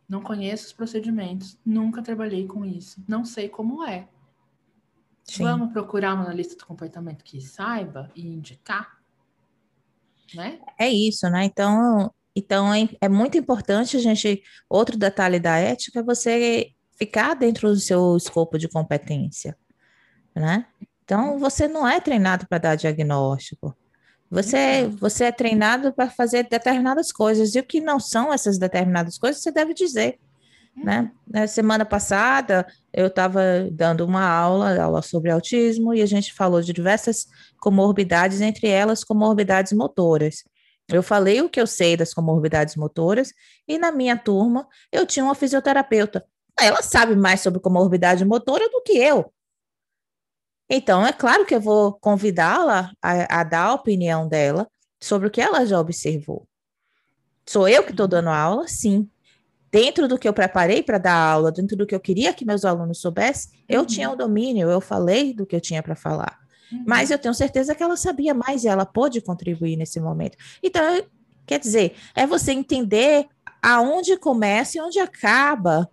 Não 0.07 0.21
conheço 0.21 0.67
os 0.67 0.73
procedimentos, 0.73 1.57
nunca 1.63 2.01
trabalhei 2.01 2.47
com 2.47 2.65
isso, 2.65 3.03
não 3.07 3.23
sei 3.23 3.47
como 3.47 3.85
é. 3.85 4.07
Sim. 5.23 5.43
Vamos 5.43 5.71
procurar 5.71 6.15
uma 6.15 6.23
analista 6.23 6.55
do 6.55 6.65
comportamento 6.65 7.23
que 7.23 7.39
saiba 7.39 8.09
e 8.15 8.27
indicar, 8.27 8.99
né? 10.33 10.59
É 10.77 10.89
isso, 10.89 11.29
né? 11.29 11.45
Então, 11.45 12.11
então 12.35 12.73
é, 12.73 12.89
é 12.99 13.07
muito 13.07 13.37
importante 13.37 13.95
a 13.95 13.99
gente. 13.99 14.41
Outro 14.67 14.97
detalhe 14.97 15.39
da 15.39 15.57
ética 15.57 15.99
é 15.99 16.03
você 16.03 16.73
ficar 16.99 17.33
dentro 17.33 17.69
do 17.69 17.79
seu 17.79 18.17
escopo 18.17 18.57
de 18.57 18.67
competência, 18.67 19.57
né? 20.35 20.65
Então, 21.03 21.39
você 21.39 21.67
não 21.67 21.87
é 21.87 21.99
treinado 21.99 22.45
para 22.47 22.59
dar 22.59 22.75
diagnóstico. 22.75 23.75
Você, 24.29 24.87
você 24.99 25.23
é 25.23 25.31
treinado 25.31 25.91
para 25.91 26.07
fazer 26.09 26.47
determinadas 26.47 27.11
coisas. 27.11 27.55
E 27.55 27.59
o 27.59 27.63
que 27.63 27.81
não 27.81 27.99
são 27.99 28.31
essas 28.31 28.59
determinadas 28.59 29.17
coisas, 29.17 29.41
você 29.41 29.51
deve 29.51 29.73
dizer. 29.73 30.19
né? 30.75 31.11
Na 31.27 31.47
semana 31.47 31.83
passada, 31.83 32.67
eu 32.93 33.07
estava 33.07 33.41
dando 33.71 34.05
uma 34.05 34.23
aula, 34.23 34.79
aula 34.79 35.01
sobre 35.01 35.31
autismo, 35.31 35.95
e 35.95 36.01
a 36.01 36.05
gente 36.05 36.33
falou 36.33 36.61
de 36.61 36.71
diversas 36.71 37.25
comorbidades, 37.59 38.39
entre 38.39 38.67
elas 38.67 39.03
comorbidades 39.03 39.73
motoras. 39.73 40.43
Eu 40.87 41.03
falei 41.03 41.41
o 41.41 41.49
que 41.49 41.59
eu 41.59 41.67
sei 41.67 41.97
das 41.97 42.13
comorbidades 42.13 42.75
motoras, 42.75 43.33
e 43.67 43.77
na 43.77 43.91
minha 43.91 44.17
turma 44.17 44.67
eu 44.91 45.05
tinha 45.05 45.23
uma 45.25 45.35
fisioterapeuta. 45.35 46.23
Ela 46.61 46.81
sabe 46.81 47.15
mais 47.15 47.41
sobre 47.41 47.59
comorbidade 47.59 48.25
motora 48.25 48.69
do 48.69 48.81
que 48.81 48.97
eu. 48.97 49.31
Então, 50.69 51.05
é 51.05 51.11
claro 51.11 51.45
que 51.45 51.55
eu 51.55 51.61
vou 51.61 51.93
convidá-la 51.93 52.91
a, 53.01 53.41
a 53.41 53.43
dar 53.43 53.65
a 53.65 53.73
opinião 53.73 54.27
dela 54.27 54.67
sobre 55.01 55.27
o 55.27 55.31
que 55.31 55.41
ela 55.41 55.65
já 55.65 55.79
observou. 55.79 56.47
Sou 57.47 57.67
eu 57.67 57.83
que 57.83 57.91
estou 57.91 58.07
dando 58.07 58.29
aula? 58.29 58.67
Sim 58.67 59.09
dentro 59.71 60.07
do 60.07 60.17
que 60.17 60.27
eu 60.27 60.33
preparei 60.33 60.81
para 60.81 60.97
dar 60.97 61.15
aula, 61.15 61.51
dentro 61.51 61.77
do 61.77 61.85
que 61.85 61.93
eu 61.93 61.99
queria 61.99 62.33
que 62.33 62.45
meus 62.45 62.65
alunos 62.65 62.99
soubessem, 62.99 63.51
uhum. 63.51 63.65
eu 63.67 63.85
tinha 63.85 64.09
o 64.09 64.15
domínio, 64.15 64.69
eu 64.69 64.81
falei 64.81 65.33
do 65.33 65.45
que 65.45 65.55
eu 65.55 65.61
tinha 65.61 65.81
para 65.81 65.95
falar. 65.95 66.39
Uhum. 66.71 66.83
Mas 66.87 67.11
eu 67.11 67.19
tenho 67.19 67.33
certeza 67.33 67.75
que 67.75 67.83
ela 67.83 67.97
sabia 67.97 68.33
mais 68.33 68.63
e 68.63 68.67
ela 68.67 68.85
pôde 68.85 69.21
contribuir 69.21 69.75
nesse 69.75 69.99
momento. 69.99 70.37
Então, 70.61 70.81
quer 71.45 71.59
dizer, 71.59 71.95
é 72.15 72.25
você 72.25 72.51
entender 72.51 73.27
aonde 73.61 74.17
começa 74.17 74.77
e 74.77 74.81
onde 74.81 74.99
acaba 74.99 75.89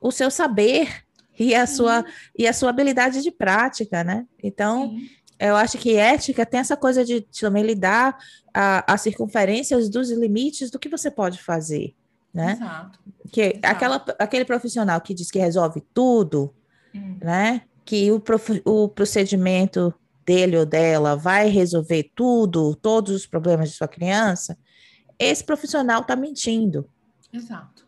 o 0.00 0.10
seu 0.10 0.30
saber 0.30 1.04
e 1.38 1.54
a, 1.54 1.66
sua, 1.66 2.04
e 2.36 2.46
a 2.46 2.52
sua 2.52 2.70
habilidade 2.70 3.22
de 3.22 3.30
prática, 3.30 4.02
né? 4.02 4.26
Então, 4.42 4.90
Sim. 4.90 5.08
eu 5.38 5.56
acho 5.56 5.78
que 5.78 5.96
ética 5.96 6.46
tem 6.46 6.60
essa 6.60 6.76
coisa 6.76 7.04
de 7.04 7.20
também 7.20 7.62
lidar 7.62 8.16
as 8.54 9.02
circunferências 9.02 9.88
dos 9.88 10.10
limites 10.10 10.70
do 10.70 10.78
que 10.78 10.88
você 10.88 11.10
pode 11.10 11.42
fazer 11.42 11.94
né? 12.36 12.52
Exato. 12.52 13.00
Que 13.32 13.40
Exato. 13.40 13.60
Aquela, 13.62 14.04
aquele 14.18 14.44
profissional 14.44 15.00
que 15.00 15.14
diz 15.14 15.30
que 15.30 15.38
resolve 15.38 15.82
tudo, 15.94 16.54
hum. 16.94 17.16
né? 17.18 17.62
Que 17.82 18.12
o, 18.12 18.22
o 18.66 18.88
procedimento 18.90 19.92
dele 20.26 20.58
ou 20.58 20.66
dela 20.66 21.16
vai 21.16 21.48
resolver 21.48 22.10
tudo, 22.14 22.76
todos 22.76 23.14
os 23.14 23.26
problemas 23.26 23.70
de 23.70 23.76
sua 23.76 23.88
criança, 23.88 24.58
esse 25.18 25.42
profissional 25.42 26.02
está 26.02 26.14
mentindo. 26.14 26.86
Exato. 27.32 27.85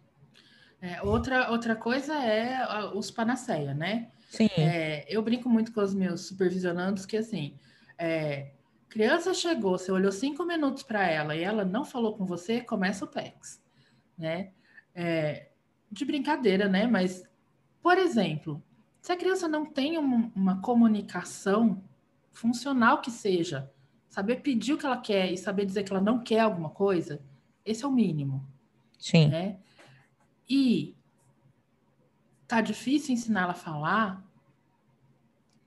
É, 0.80 1.02
outra, 1.02 1.50
outra 1.50 1.74
coisa 1.74 2.14
é 2.14 2.86
os 2.94 3.10
panaceia, 3.10 3.74
né? 3.74 4.08
Sim. 4.30 4.48
É, 4.56 5.04
eu 5.08 5.22
brinco 5.22 5.48
muito 5.48 5.72
com 5.72 5.80
os 5.80 5.94
meus 5.94 6.26
supervisionandos 6.26 7.04
que 7.06 7.16
assim, 7.16 7.58
é, 7.98 8.52
criança 8.88 9.34
chegou, 9.34 9.78
você 9.78 9.90
olhou 9.90 10.12
cinco 10.12 10.44
minutos 10.44 10.82
para 10.82 11.06
ela 11.06 11.34
e 11.34 11.42
ela 11.42 11.64
não 11.64 11.84
falou 11.84 12.16
com 12.16 12.24
você, 12.24 12.60
começa 12.60 13.04
o 13.04 13.08
PEX 13.08 13.60
né? 14.18 14.50
É, 14.94 15.48
de 15.90 16.04
brincadeira, 16.04 16.68
né? 16.68 16.86
Mas, 16.86 17.24
por 17.80 17.96
exemplo, 17.96 18.62
se 19.00 19.12
a 19.12 19.16
criança 19.16 19.46
não 19.46 19.64
tem 19.64 19.96
uma, 19.96 20.30
uma 20.34 20.60
comunicação 20.60 21.82
funcional 22.32 23.00
que 23.00 23.10
seja, 23.10 23.70
saber 24.08 24.36
pedir 24.36 24.72
o 24.72 24.78
que 24.78 24.84
ela 24.84 24.96
quer 24.96 25.32
e 25.32 25.38
saber 25.38 25.64
dizer 25.64 25.84
que 25.84 25.92
ela 25.92 26.02
não 26.02 26.18
quer 26.18 26.40
alguma 26.40 26.70
coisa, 26.70 27.20
esse 27.64 27.84
é 27.84 27.86
o 27.86 27.92
mínimo. 27.92 28.44
Sim. 28.98 29.28
Né? 29.28 29.58
E 30.48 30.94
tá 32.46 32.60
difícil 32.60 33.14
ensinar 33.14 33.42
ela 33.42 33.52
a 33.52 33.54
falar. 33.54 34.24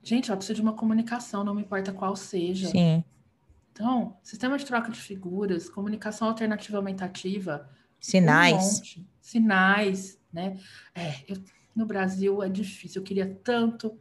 Gente, 0.02 0.30
ela 0.30 0.36
precisa 0.36 0.56
de 0.56 0.62
uma 0.62 0.72
comunicação, 0.72 1.44
não 1.44 1.54
me 1.54 1.62
importa 1.62 1.92
qual 1.92 2.16
seja. 2.16 2.68
Sim. 2.68 3.04
Então, 3.72 4.16
sistema 4.22 4.58
de 4.58 4.66
troca 4.66 4.90
de 4.90 5.00
figuras, 5.00 5.68
comunicação 5.68 6.28
alternativa 6.28 6.76
aumentativa, 6.76 7.70
Sinais. 8.02 8.82
Um 8.98 9.04
Sinais, 9.20 10.18
né? 10.32 10.58
É, 10.92 11.22
eu, 11.28 11.36
no 11.74 11.86
Brasil 11.86 12.42
é 12.42 12.48
difícil. 12.48 13.00
Eu 13.00 13.04
queria 13.04 13.40
tanto 13.44 13.96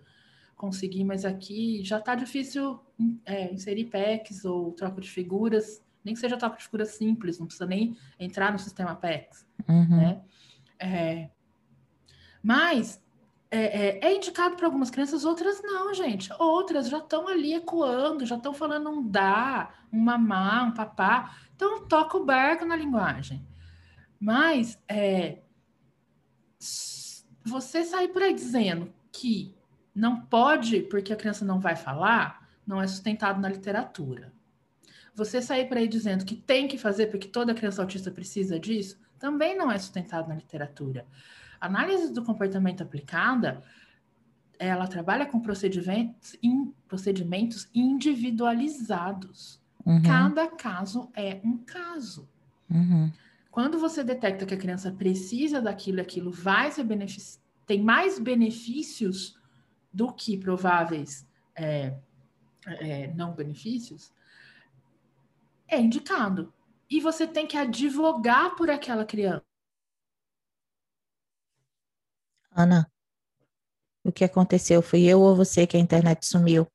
conseguir, 0.58 1.04
mas 1.04 1.24
aqui 1.24 1.84
já 1.84 2.00
está 2.00 2.16
difícil 2.16 2.80
é, 3.26 3.54
inserir 3.54 3.86
PECs 3.86 4.44
ou 4.44 4.72
troca 4.72 5.00
de 5.00 5.10
figuras, 5.10 5.84
nem 6.04 6.16
que 6.16 6.20
seja 6.20 6.38
troca 6.38 6.58
de 6.58 6.64
figuras 6.64 6.90
simples, 6.90 7.40
não 7.40 7.46
precisa 7.46 7.66
nem 7.66 7.96
entrar 8.20 8.52
no 8.52 8.60
sistema 8.60 8.96
PECs, 8.96 9.46
uhum. 9.68 9.98
né? 9.98 10.22
É, 10.82 11.30
mas 12.42 13.02
é, 13.52 14.00
é, 14.00 14.08
é 14.08 14.16
indicado 14.16 14.56
para 14.56 14.66
algumas 14.66 14.90
crianças, 14.90 15.26
outras 15.26 15.62
não, 15.62 15.94
gente. 15.94 16.32
Outras 16.40 16.90
já 16.90 16.98
estão 16.98 17.28
ali 17.28 17.54
ecoando, 17.54 18.26
já 18.26 18.38
estão 18.38 18.54
falando 18.54 18.90
um 18.90 19.08
dá, 19.08 19.74
um 19.92 20.00
mamá, 20.00 20.64
um 20.64 20.74
papá. 20.74 21.36
Então, 21.56 21.86
toca 21.86 22.18
o 22.18 22.26
barco 22.26 22.66
na 22.66 22.76
linguagem. 22.76 23.46
Mas 24.20 24.82
é, 24.88 25.40
você 27.44 27.84
sair 27.84 28.08
por 28.10 28.22
aí 28.24 28.34
dizendo 28.34 28.94
que 29.12 29.54
não 29.94 30.22
pode 30.22 30.82
porque 30.84 31.12
a 31.12 31.18
criança 31.18 31.44
não 31.44 31.60
vai 31.60 31.76
falar, 31.76 32.50
não 32.66 32.82
é 32.82 32.88
sustentado 32.88 33.42
na 33.42 33.50
literatura. 33.50 34.34
Você 35.14 35.42
sair 35.42 35.68
por 35.68 35.78
aí 35.78 35.88
dizendo 35.88 36.24
que 36.24 36.36
tem 36.36 36.68
que 36.68 36.78
fazer 36.78 37.08
porque 37.08 37.28
toda 37.28 37.54
criança 37.54 37.82
autista 37.82 38.10
precisa 38.10 38.58
disso, 38.58 38.98
também 39.22 39.56
não 39.56 39.72
é 39.72 39.78
sustentado 39.78 40.28
na 40.28 40.36
literatura. 40.36 41.06
A 41.60 41.68
análise 41.68 42.12
do 42.12 42.24
comportamento 42.24 42.82
aplicada, 42.82 43.62
ela 44.58 44.88
trabalha 44.88 45.28
com 45.28 45.40
procedimentos, 45.40 46.36
in, 46.42 46.74
procedimentos 46.88 47.70
individualizados. 47.74 49.62
Uhum. 49.86 50.02
Cada 50.02 50.48
caso 50.48 51.10
é 51.16 51.40
um 51.44 51.60
caso. 51.60 52.28
Uhum. 52.70 53.12
Quando 53.52 53.80
você 53.80 54.04
detecta 54.04 54.46
que 54.46 54.56
a 54.56 54.58
criança 54.58 54.92
precisa 54.92 55.62
daquilo 55.62 56.00
e 56.00 56.02
aquilo 56.02 56.32
vai 56.32 56.72
ser 56.72 56.84
benefici 56.84 57.40
tem 57.66 57.82
mais 57.82 58.20
benefícios 58.20 59.40
do 59.94 60.12
que 60.12 60.38
prováveis 60.38 61.26
é, 61.56 61.96
é, 62.66 63.14
não 63.14 63.34
benefícios, 63.34 64.12
é 65.70 65.80
indicado. 65.80 66.54
E 66.92 67.00
você 67.00 67.26
tem 67.26 67.48
que 67.48 67.56
advogar 67.56 68.54
por 68.58 68.70
aquela 68.70 69.06
criança. 69.06 69.46
Ana, 72.52 72.92
o 74.04 74.12
que 74.12 74.26
aconteceu? 74.26 74.82
Fui 74.82 75.06
eu 75.06 75.22
ou 75.22 75.34
você 75.34 75.66
que 75.66 75.78
a 75.78 75.80
internet 75.80 76.26
sumiu? 76.26 76.68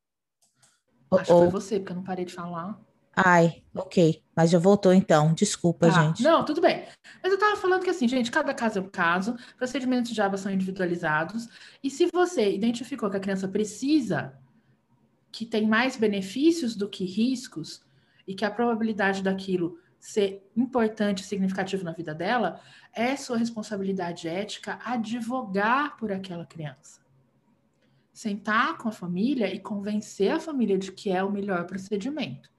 Acho 1.11 1.33
ou... 1.35 1.45
que 1.45 1.51
foi 1.51 1.61
você, 1.61 1.79
porque 1.79 1.93
eu 1.93 1.97
não 1.97 2.03
parei 2.03 2.25
de 2.25 2.33
falar. 2.33 2.81
Ai, 3.15 3.63
ok. 3.75 4.25
Mas 4.35 4.51
já 4.51 4.59
voltou 4.59 4.95
então. 4.95 5.35
Desculpa, 5.35 5.89
tá. 5.89 6.03
gente. 6.03 6.23
Não, 6.23 6.47
tudo 6.47 6.63
bem. 6.63 6.87
Mas 7.23 7.31
eu 7.31 7.39
estava 7.39 7.57
falando 7.57 7.85
que 7.85 7.91
assim, 7.91 8.09
gente, 8.09 8.31
cada 8.31 8.55
caso 8.55 8.79
é 8.79 8.83
um 8.83 8.89
caso, 8.89 9.37
procedimentos 9.59 10.11
de 10.11 10.17
Java 10.17 10.39
são 10.39 10.51
individualizados. 10.51 11.47
E 11.83 11.91
se 11.91 12.09
você 12.11 12.55
identificou 12.55 13.11
que 13.11 13.19
a 13.19 13.21
criança 13.21 13.47
precisa, 13.47 14.35
que 15.31 15.45
tem 15.45 15.67
mais 15.67 15.95
benefícios 15.97 16.75
do 16.75 16.89
que 16.89 17.05
riscos, 17.05 17.85
e 18.27 18.35
que 18.35 18.45
a 18.45 18.51
probabilidade 18.51 19.23
daquilo 19.23 19.79
ser 19.99 20.49
importante 20.57 21.23
e 21.23 21.27
significativo 21.27 21.85
na 21.85 21.93
vida 21.93 22.15
dela, 22.15 22.61
é 22.93 23.17
sua 23.17 23.37
responsabilidade 23.37 24.29
ética 24.29 24.79
advogar 24.85 25.97
por 25.97 26.13
aquela 26.13 26.47
criança. 26.47 27.01
Sentar 28.13 28.79
com 28.79 28.89
a 28.89 28.93
família 28.93 29.53
e 29.53 29.61
convencer 29.61 30.33
a 30.33 30.41
família 30.41 30.79
de 30.79 30.93
que 30.93 31.11
é 31.11 31.23
o 31.23 31.31
melhor 31.31 31.67
procedimento. 31.67 32.51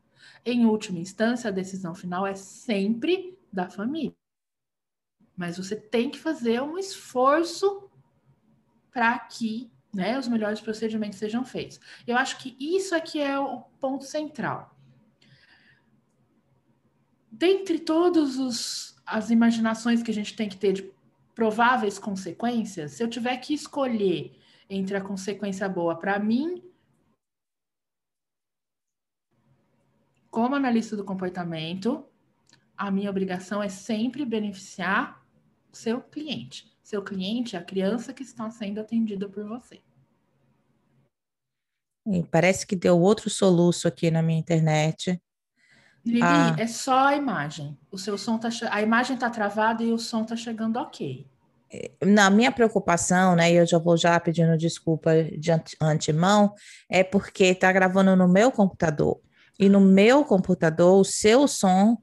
Em 0.46 0.66
última 0.66 1.00
instância, 1.00 1.50
a 1.50 1.54
decisão 1.54 1.96
final 1.96 2.26
é 2.26 2.36
sempre 2.36 3.38
da 3.52 3.70
família. 3.70 4.16
Mas 5.36 5.58
você 5.58 5.76
tem 5.76 6.10
que 6.10 6.20
fazer 6.20 6.62
um 6.62 6.78
esforço 6.78 7.90
para 8.92 9.18
que 9.20 9.72
né, 9.94 10.18
os 10.18 10.28
melhores 10.28 10.62
procedimentos 10.62 11.18
sejam 11.18 11.44
feitos. 11.44 11.80
Eu 12.06 12.18
acho 12.18 12.38
que 12.38 12.56
isso 12.60 12.96
aqui 12.96 13.20
é 13.20 13.40
o 13.40 13.62
ponto 13.80 14.04
central. 14.04 14.77
Dentre 17.38 17.78
todas 17.78 18.96
as 19.06 19.30
imaginações 19.30 20.02
que 20.02 20.10
a 20.10 20.14
gente 20.14 20.36
tem 20.36 20.50
que 20.50 20.58
ter 20.58 20.74
de 20.74 20.92
prováveis 21.36 22.00
consequências, 22.00 22.94
se 22.94 23.04
eu 23.04 23.08
tiver 23.08 23.38
que 23.38 23.54
escolher 23.54 24.36
entre 24.68 24.98
a 24.98 25.02
consequência 25.02 25.70
boa 25.70 25.96
para 25.96 26.18
mim 26.18 26.64
como 30.32 30.56
analista 30.56 30.98
do 30.98 31.06
comportamento, 31.06 32.04
a 32.76 32.90
minha 32.90 33.12
obrigação 33.12 33.62
é 33.62 33.70
sempre 33.70 34.26
beneficiar 34.26 35.24
seu 35.72 36.02
cliente. 36.02 36.76
Seu 36.82 37.04
cliente 37.04 37.56
é 37.56 37.60
a 37.60 37.64
criança 37.64 38.14
que 38.14 38.24
está 38.24 38.50
sendo 38.50 38.80
atendida 38.80 39.30
por 39.30 39.48
você. 39.48 39.80
Parece 42.32 42.66
que 42.66 42.76
deu 42.76 43.00
outro 43.00 43.30
soluço 43.30 43.88
aqui 43.88 44.10
na 44.10 44.24
minha 44.24 44.40
internet. 44.40 45.22
Lili, 46.08 46.22
ah. 46.24 46.56
é 46.58 46.68
só 46.68 47.08
a 47.08 47.16
imagem. 47.16 47.78
O 47.92 47.98
seu 47.98 48.18
som 48.18 48.38
tá 48.38 48.50
a 48.72 48.82
imagem 48.82 49.16
está 49.16 49.30
travada 49.30 49.84
e 49.84 49.92
o 49.92 50.00
som 50.00 50.22
está 50.22 50.36
chegando 50.36 50.78
ok. 50.78 51.26
Na 52.04 52.30
minha 52.30 52.52
preocupação, 52.52 53.36
né, 53.36 53.52
e 53.52 53.56
eu 53.56 53.66
já 53.66 53.78
vou 53.78 53.98
já 53.98 54.18
pedindo 54.20 54.58
desculpa 54.58 55.12
de 55.38 55.52
antemão, 55.82 56.54
é 56.90 57.04
porque 57.04 57.46
está 57.46 57.72
gravando 57.72 58.16
no 58.16 58.28
meu 58.28 58.52
computador. 58.52 59.20
E 59.60 59.68
no 59.68 59.82
meu 59.82 60.24
computador, 60.24 61.00
o 61.00 61.04
seu 61.04 61.48
som 61.48 61.98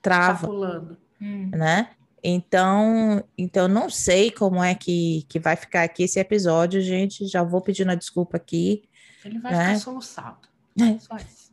trava. 0.00 0.40
Tá 0.40 0.46
pulando. 0.46 0.96
Hum. 1.20 1.50
Né? 1.52 1.90
Então, 2.22 3.22
então 3.36 3.68
não 3.68 3.90
sei 3.90 4.30
como 4.30 4.62
é 4.62 4.74
que, 4.74 5.26
que 5.28 5.38
vai 5.38 5.56
ficar 5.56 5.82
aqui 5.82 6.04
esse 6.04 6.18
episódio, 6.18 6.80
gente. 6.80 7.26
Já 7.26 7.42
vou 7.42 7.60
pedindo 7.60 7.90
a 7.90 7.94
desculpa 7.94 8.38
aqui. 8.38 8.84
Ele 9.24 9.38
vai 9.38 9.52
né? 9.52 9.66
ficar 9.66 9.80
soluçado. 9.80 10.48
É. 10.80 10.98
Só 10.98 11.16
isso. 11.16 11.43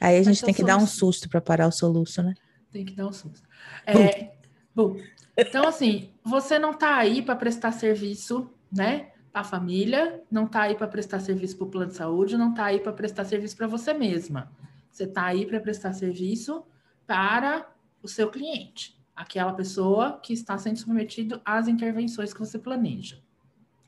Aí 0.00 0.18
a 0.18 0.22
gente 0.22 0.44
tem 0.44 0.54
que 0.54 0.64
dar 0.64 0.76
um 0.76 0.86
susto 0.86 1.28
para 1.28 1.40
parar 1.40 1.66
o 1.66 1.72
soluço, 1.72 2.22
né? 2.22 2.34
Tem 2.70 2.84
que 2.84 2.94
dar 2.94 3.06
um 3.06 3.12
susto. 3.12 3.46
É, 3.86 4.32
bom, 4.74 4.96
então 5.36 5.66
assim, 5.66 6.10
você 6.24 6.58
não 6.58 6.72
está 6.72 6.96
aí 6.96 7.22
para 7.22 7.36
prestar 7.36 7.72
serviço, 7.72 8.50
né? 8.70 9.10
Para 9.32 9.40
a 9.40 9.44
família, 9.44 10.22
não 10.30 10.44
está 10.46 10.62
aí 10.62 10.74
para 10.74 10.86
prestar 10.86 11.20
serviço 11.20 11.56
para 11.56 11.66
o 11.66 11.70
plano 11.70 11.90
de 11.90 11.96
saúde, 11.96 12.36
não 12.36 12.50
está 12.50 12.66
aí 12.66 12.80
para 12.80 12.92
prestar 12.92 13.24
serviço 13.24 13.56
para 13.56 13.66
você 13.66 13.92
mesma. 13.92 14.52
Você 14.90 15.04
está 15.04 15.24
aí 15.26 15.44
para 15.44 15.58
prestar 15.58 15.92
serviço 15.92 16.64
para 17.06 17.68
o 18.02 18.08
seu 18.08 18.30
cliente, 18.30 18.96
aquela 19.14 19.52
pessoa 19.52 20.20
que 20.22 20.32
está 20.32 20.56
sendo 20.58 20.78
submetido 20.78 21.40
às 21.44 21.68
intervenções 21.68 22.32
que 22.32 22.38
você 22.38 22.58
planeja, 22.58 23.20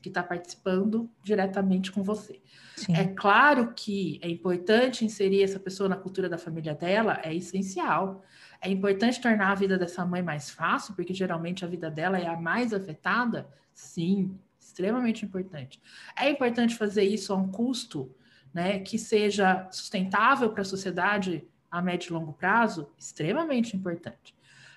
que 0.06 0.10
está 0.10 0.22
participando 0.22 1.10
diretamente 1.20 1.90
com 1.90 2.00
você. 2.00 2.40
Sim. 2.76 2.94
É 2.94 3.08
claro 3.08 3.72
que 3.74 4.20
é 4.22 4.28
importante 4.28 5.04
inserir 5.04 5.42
essa 5.42 5.58
pessoa 5.58 5.88
na 5.88 5.96
cultura 5.96 6.28
da 6.28 6.38
família 6.38 6.76
dela, 6.76 7.20
é 7.24 7.34
essencial. 7.34 8.22
É 8.60 8.70
importante 8.70 9.20
tornar 9.20 9.50
a 9.50 9.54
vida 9.56 9.76
dessa 9.76 10.06
mãe 10.06 10.22
mais 10.22 10.48
fácil, 10.48 10.94
porque 10.94 11.12
geralmente 11.12 11.64
a 11.64 11.68
vida 11.68 11.90
dela 11.90 12.18
é 12.18 12.28
a 12.28 12.40
mais 12.40 12.72
afetada? 12.72 13.48
Sim, 13.74 14.38
extremamente 14.60 15.24
importante. 15.24 15.82
É 16.16 16.30
importante 16.30 16.76
fazer 16.76 17.02
isso 17.02 17.32
a 17.32 17.36
um 17.36 17.48
custo 17.48 18.14
né, 18.54 18.78
que 18.78 18.96
seja 18.96 19.68
sustentável 19.72 20.50
para 20.50 20.62
a 20.62 20.64
sociedade 20.64 21.44
a 21.68 21.82
médio 21.82 22.10
e 22.10 22.12
longo 22.12 22.32
prazo? 22.32 22.92
Extremamente 22.96 23.76
importante. 23.76 24.36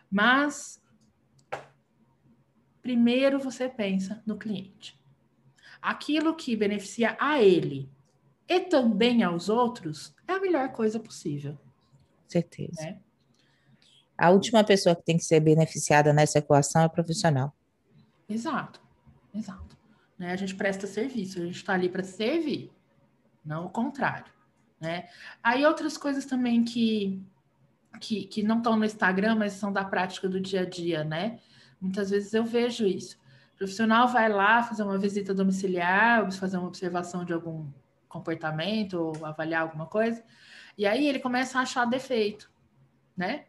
Mas, 0.09 0.81
primeiro 2.81 3.37
você 3.37 3.69
pensa 3.69 4.23
no 4.25 4.35
cliente 4.35 4.98
aquilo 5.81 6.35
que 6.35 6.55
beneficia 6.55 7.15
a 7.19 7.41
ele 7.41 7.89
e 8.47 8.59
também 8.61 9.23
aos 9.23 9.49
outros 9.49 10.13
é 10.27 10.33
a 10.33 10.39
melhor 10.39 10.69
coisa 10.71 10.99
possível. 10.99 11.57
Certeza. 12.27 12.81
Né? 12.81 12.99
A 14.17 14.31
última 14.31 14.63
pessoa 14.63 14.95
que 14.95 15.03
tem 15.03 15.17
que 15.17 15.23
ser 15.23 15.39
beneficiada 15.39 16.11
nessa 16.11 16.39
equação 16.39 16.81
é 16.81 16.85
o 16.85 16.89
profissional. 16.89 17.55
Exato, 18.27 18.81
exato. 19.33 19.77
Né? 20.17 20.31
A 20.31 20.35
gente 20.35 20.55
presta 20.55 20.85
serviço, 20.85 21.39
a 21.39 21.45
gente 21.45 21.55
está 21.55 21.73
ali 21.73 21.87
para 21.89 22.03
servir, 22.03 22.71
não 23.45 23.65
o 23.65 23.69
contrário. 23.69 24.31
Né? 24.79 25.07
Aí 25.43 25.65
outras 25.65 25.97
coisas 25.97 26.25
também 26.25 26.63
que, 26.63 27.21
que, 27.99 28.25
que 28.25 28.43
não 28.43 28.57
estão 28.57 28.75
no 28.75 28.85
Instagram, 28.85 29.35
mas 29.35 29.53
são 29.53 29.71
da 29.71 29.85
prática 29.85 30.27
do 30.27 30.39
dia 30.39 30.61
a 30.61 30.65
dia, 30.65 31.03
né? 31.03 31.39
Muitas 31.79 32.09
vezes 32.09 32.33
eu 32.33 32.43
vejo 32.43 32.85
isso 32.85 33.17
profissional 33.59 34.07
vai 34.07 34.29
lá 34.29 34.63
fazer 34.63 34.83
uma 34.83 34.97
visita 34.97 35.33
domiciliar, 35.33 36.31
fazer 36.31 36.57
uma 36.57 36.67
observação 36.67 37.25
de 37.25 37.33
algum 37.33 37.67
comportamento 38.07 38.93
ou 38.93 39.25
avaliar 39.25 39.63
alguma 39.63 39.85
coisa, 39.85 40.23
e 40.77 40.87
aí 40.87 41.05
ele 41.05 41.19
começa 41.19 41.59
a 41.59 41.63
achar 41.63 41.85
defeito, 41.85 42.49
né? 43.15 43.43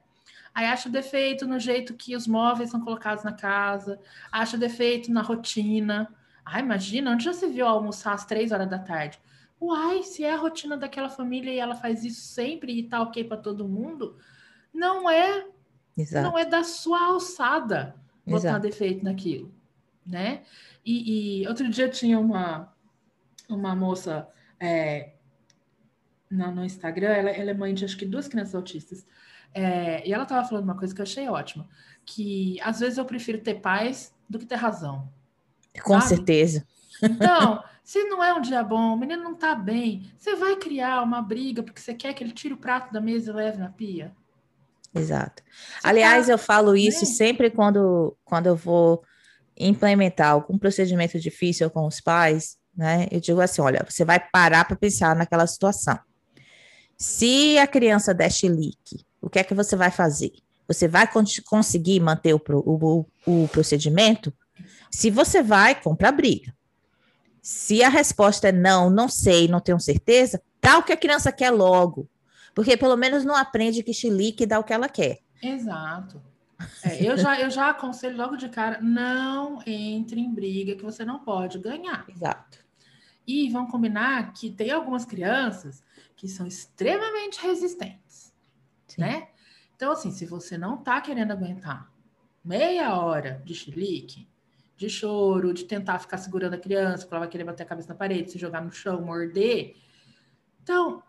Aí 0.52 0.66
acha 0.66 0.90
defeito 0.90 1.46
no 1.46 1.60
jeito 1.60 1.94
que 1.94 2.16
os 2.16 2.26
móveis 2.26 2.70
são 2.70 2.80
colocados 2.80 3.22
na 3.22 3.32
casa, 3.32 4.00
acha 4.32 4.58
defeito 4.58 5.12
na 5.12 5.22
rotina. 5.22 6.12
Ah, 6.44 6.58
imagina, 6.58 7.12
onde 7.12 7.24
já 7.24 7.32
se 7.32 7.46
viu 7.46 7.64
almoçar 7.64 8.12
às 8.12 8.26
três 8.26 8.50
horas 8.50 8.68
da 8.68 8.80
tarde? 8.80 9.20
Uai, 9.60 10.02
se 10.02 10.24
é 10.24 10.34
a 10.34 10.36
rotina 10.36 10.76
daquela 10.76 11.08
família 11.08 11.52
e 11.52 11.58
ela 11.58 11.76
faz 11.76 12.04
isso 12.04 12.22
sempre 12.22 12.72
e 12.76 12.82
tá 12.82 13.00
ok 13.00 13.22
para 13.22 13.36
todo 13.36 13.68
mundo, 13.68 14.18
não 14.74 15.08
é, 15.08 15.46
Exato. 15.96 16.28
não 16.28 16.36
é 16.36 16.44
da 16.44 16.64
sua 16.64 17.00
alçada 17.00 17.94
botar 18.26 18.48
Exato. 18.48 18.60
defeito 18.62 19.04
naquilo 19.04 19.59
né? 20.10 20.42
E, 20.84 21.42
e 21.42 21.48
outro 21.48 21.68
dia 21.68 21.88
tinha 21.88 22.18
uma, 22.18 22.72
uma 23.48 23.74
moça 23.74 24.28
é, 24.58 25.12
no, 26.30 26.50
no, 26.52 26.64
Instagram, 26.64 27.08
ela, 27.08 27.30
ela, 27.30 27.50
é 27.50 27.54
mãe 27.54 27.72
de 27.72 27.84
acho 27.84 27.96
que 27.96 28.06
duas 28.06 28.28
crianças 28.28 28.54
autistas, 28.54 29.06
é, 29.52 30.06
e 30.06 30.12
ela 30.12 30.22
estava 30.22 30.46
falando 30.46 30.64
uma 30.64 30.76
coisa 30.76 30.94
que 30.94 31.00
eu 31.00 31.04
achei 31.04 31.28
ótima, 31.28 31.68
que 32.04 32.60
às 32.60 32.80
vezes 32.80 32.98
eu 32.98 33.04
prefiro 33.04 33.38
ter 33.38 33.54
paz 33.54 34.14
do 34.28 34.38
que 34.38 34.46
ter 34.46 34.56
razão. 34.56 35.08
Com 35.82 35.94
sabe? 36.00 36.08
certeza. 36.08 36.66
Então, 37.02 37.62
se 37.82 38.04
não 38.04 38.22
é 38.22 38.32
um 38.32 38.40
dia 38.40 38.62
bom, 38.62 38.94
o 38.94 38.96
menino 38.96 39.22
não 39.22 39.32
está 39.32 39.54
bem, 39.54 40.10
você 40.16 40.36
vai 40.36 40.56
criar 40.56 41.02
uma 41.02 41.20
briga 41.20 41.62
porque 41.62 41.80
você 41.80 41.94
quer 41.94 42.14
que 42.14 42.22
ele 42.22 42.32
tire 42.32 42.54
o 42.54 42.58
prato 42.58 42.92
da 42.92 43.00
mesa 43.00 43.30
e 43.30 43.34
leve 43.34 43.58
na 43.58 43.68
pia? 43.68 44.14
Exato. 44.94 45.42
Você 45.44 45.86
Aliás, 45.86 46.26
tá... 46.26 46.32
eu 46.32 46.38
falo 46.38 46.76
isso 46.76 47.04
né? 47.04 47.10
sempre 47.10 47.50
quando, 47.50 48.16
quando 48.24 48.46
eu 48.46 48.56
vou 48.56 49.02
implementar 49.66 50.30
algum 50.30 50.58
procedimento 50.58 51.18
difícil 51.18 51.70
com 51.70 51.86
os 51.86 52.00
pais, 52.00 52.58
né? 52.76 53.06
Eu 53.10 53.20
digo 53.20 53.40
assim, 53.40 53.60
olha, 53.60 53.84
você 53.86 54.04
vai 54.04 54.18
parar 54.18 54.64
para 54.64 54.76
pensar 54.76 55.14
naquela 55.14 55.46
situação. 55.46 55.98
Se 56.96 57.58
a 57.58 57.66
criança 57.66 58.14
der 58.14 58.30
chilique, 58.30 59.04
o 59.20 59.28
que 59.28 59.38
é 59.38 59.44
que 59.44 59.54
você 59.54 59.76
vai 59.76 59.90
fazer? 59.90 60.32
Você 60.66 60.86
vai 60.86 61.08
conseguir 61.46 62.00
manter 62.00 62.34
o, 62.34 62.40
o, 62.48 63.06
o 63.26 63.48
procedimento? 63.48 64.32
Se 64.90 65.10
você 65.10 65.42
vai, 65.42 65.74
compra 65.74 66.08
a 66.08 66.12
briga. 66.12 66.54
Se 67.42 67.82
a 67.82 67.88
resposta 67.88 68.48
é 68.48 68.52
não, 68.52 68.90
não 68.90 69.08
sei, 69.08 69.48
não 69.48 69.60
tenho 69.60 69.80
certeza, 69.80 70.40
dá 70.60 70.78
o 70.78 70.82
que 70.82 70.92
a 70.92 70.96
criança 70.96 71.32
quer 71.32 71.50
logo. 71.50 72.08
Porque 72.54 72.76
pelo 72.76 72.96
menos 72.96 73.24
não 73.24 73.34
aprende 73.34 73.82
que 73.82 73.94
chilique 73.94 74.46
dá 74.46 74.58
o 74.58 74.64
que 74.64 74.72
ela 74.72 74.88
quer. 74.88 75.20
Exato. 75.42 76.22
É, 76.82 77.02
eu, 77.02 77.16
já, 77.16 77.40
eu 77.40 77.50
já 77.50 77.70
aconselho 77.70 78.16
logo 78.16 78.36
de 78.36 78.48
cara, 78.48 78.80
não 78.80 79.62
entre 79.66 80.20
em 80.20 80.32
briga 80.32 80.76
que 80.76 80.82
você 80.82 81.04
não 81.04 81.20
pode 81.20 81.58
ganhar. 81.58 82.04
Exato. 82.08 82.58
E 83.26 83.48
vamos 83.50 83.70
combinar 83.70 84.32
que 84.32 84.50
tem 84.50 84.70
algumas 84.70 85.04
crianças 85.04 85.82
que 86.16 86.28
são 86.28 86.46
extremamente 86.46 87.40
resistentes, 87.40 88.34
Sim. 88.86 89.00
né? 89.00 89.28
Então, 89.74 89.92
assim, 89.92 90.10
se 90.10 90.26
você 90.26 90.58
não 90.58 90.76
tá 90.76 91.00
querendo 91.00 91.30
aguentar 91.30 91.90
meia 92.44 92.94
hora 92.94 93.42
de 93.44 93.54
chilique, 93.54 94.28
de 94.76 94.88
choro, 94.88 95.52
de 95.52 95.64
tentar 95.64 95.98
ficar 95.98 96.18
segurando 96.18 96.54
a 96.54 96.58
criança, 96.58 97.04
porque 97.04 97.14
ela 97.14 97.20
vai 97.20 97.28
querer 97.28 97.44
bater 97.44 97.62
a 97.62 97.66
cabeça 97.66 97.88
na 97.88 97.94
parede, 97.94 98.32
se 98.32 98.38
jogar 98.38 98.62
no 98.62 98.72
chão, 98.72 99.00
morder. 99.02 99.76
Então, 100.62 101.02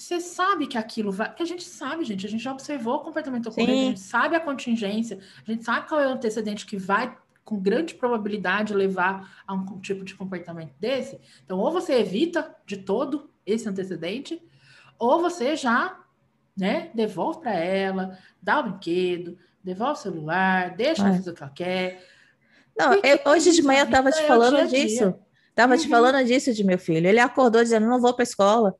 você 0.00 0.18
sabe 0.18 0.66
que 0.66 0.78
aquilo 0.78 1.12
vai. 1.12 1.32
Que 1.34 1.42
a 1.42 1.46
gente 1.46 1.62
sabe, 1.62 2.04
gente, 2.04 2.26
a 2.26 2.28
gente 2.28 2.42
já 2.42 2.52
observou 2.52 2.96
o 2.96 3.00
comportamento 3.00 3.48
ocorrente, 3.48 3.70
a 3.72 3.84
gente 3.88 4.00
sabe 4.00 4.34
a 4.34 4.40
contingência, 4.40 5.18
a 5.46 5.50
gente 5.50 5.62
sabe 5.62 5.86
qual 5.86 6.00
é 6.00 6.06
o 6.06 6.12
antecedente 6.12 6.64
que 6.64 6.78
vai, 6.78 7.14
com 7.44 7.60
grande 7.60 7.94
probabilidade, 7.94 8.72
levar 8.72 9.42
a 9.46 9.52
um 9.52 9.78
tipo 9.80 10.02
de 10.02 10.14
comportamento 10.14 10.72
desse. 10.80 11.20
Então, 11.44 11.58
ou 11.58 11.70
você 11.70 11.94
evita 11.94 12.54
de 12.64 12.78
todo 12.78 13.30
esse 13.44 13.68
antecedente, 13.68 14.42
ou 14.98 15.20
você 15.20 15.54
já 15.54 16.00
né, 16.56 16.90
devolve 16.94 17.40
para 17.40 17.52
ela, 17.52 18.18
dá 18.40 18.60
o 18.60 18.62
brinquedo, 18.64 19.36
devolve 19.62 19.98
o 19.98 20.02
celular, 20.02 20.74
deixa 20.76 21.02
ela 21.02 21.14
fazer 21.14 21.30
o 21.30 21.34
que 21.34 21.42
ela 21.42 21.52
quer. 21.52 22.06
Não, 22.78 22.94
eu, 22.94 23.20
hoje 23.26 23.52
de 23.52 23.62
manhã 23.62 23.80
eu 23.80 23.86
estava 23.86 24.10
te 24.10 24.22
falando 24.26 24.56
é 24.56 24.66
disso. 24.66 25.14
Estava 25.50 25.74
uhum. 25.74 25.78
te 25.78 25.88
falando 25.88 26.24
disso 26.24 26.54
de 26.54 26.64
meu 26.64 26.78
filho. 26.78 27.06
Ele 27.06 27.18
acordou 27.18 27.62
dizendo: 27.62 27.86
não 27.86 28.00
vou 28.00 28.14
para 28.14 28.22
a 28.22 28.24
escola. 28.24 28.74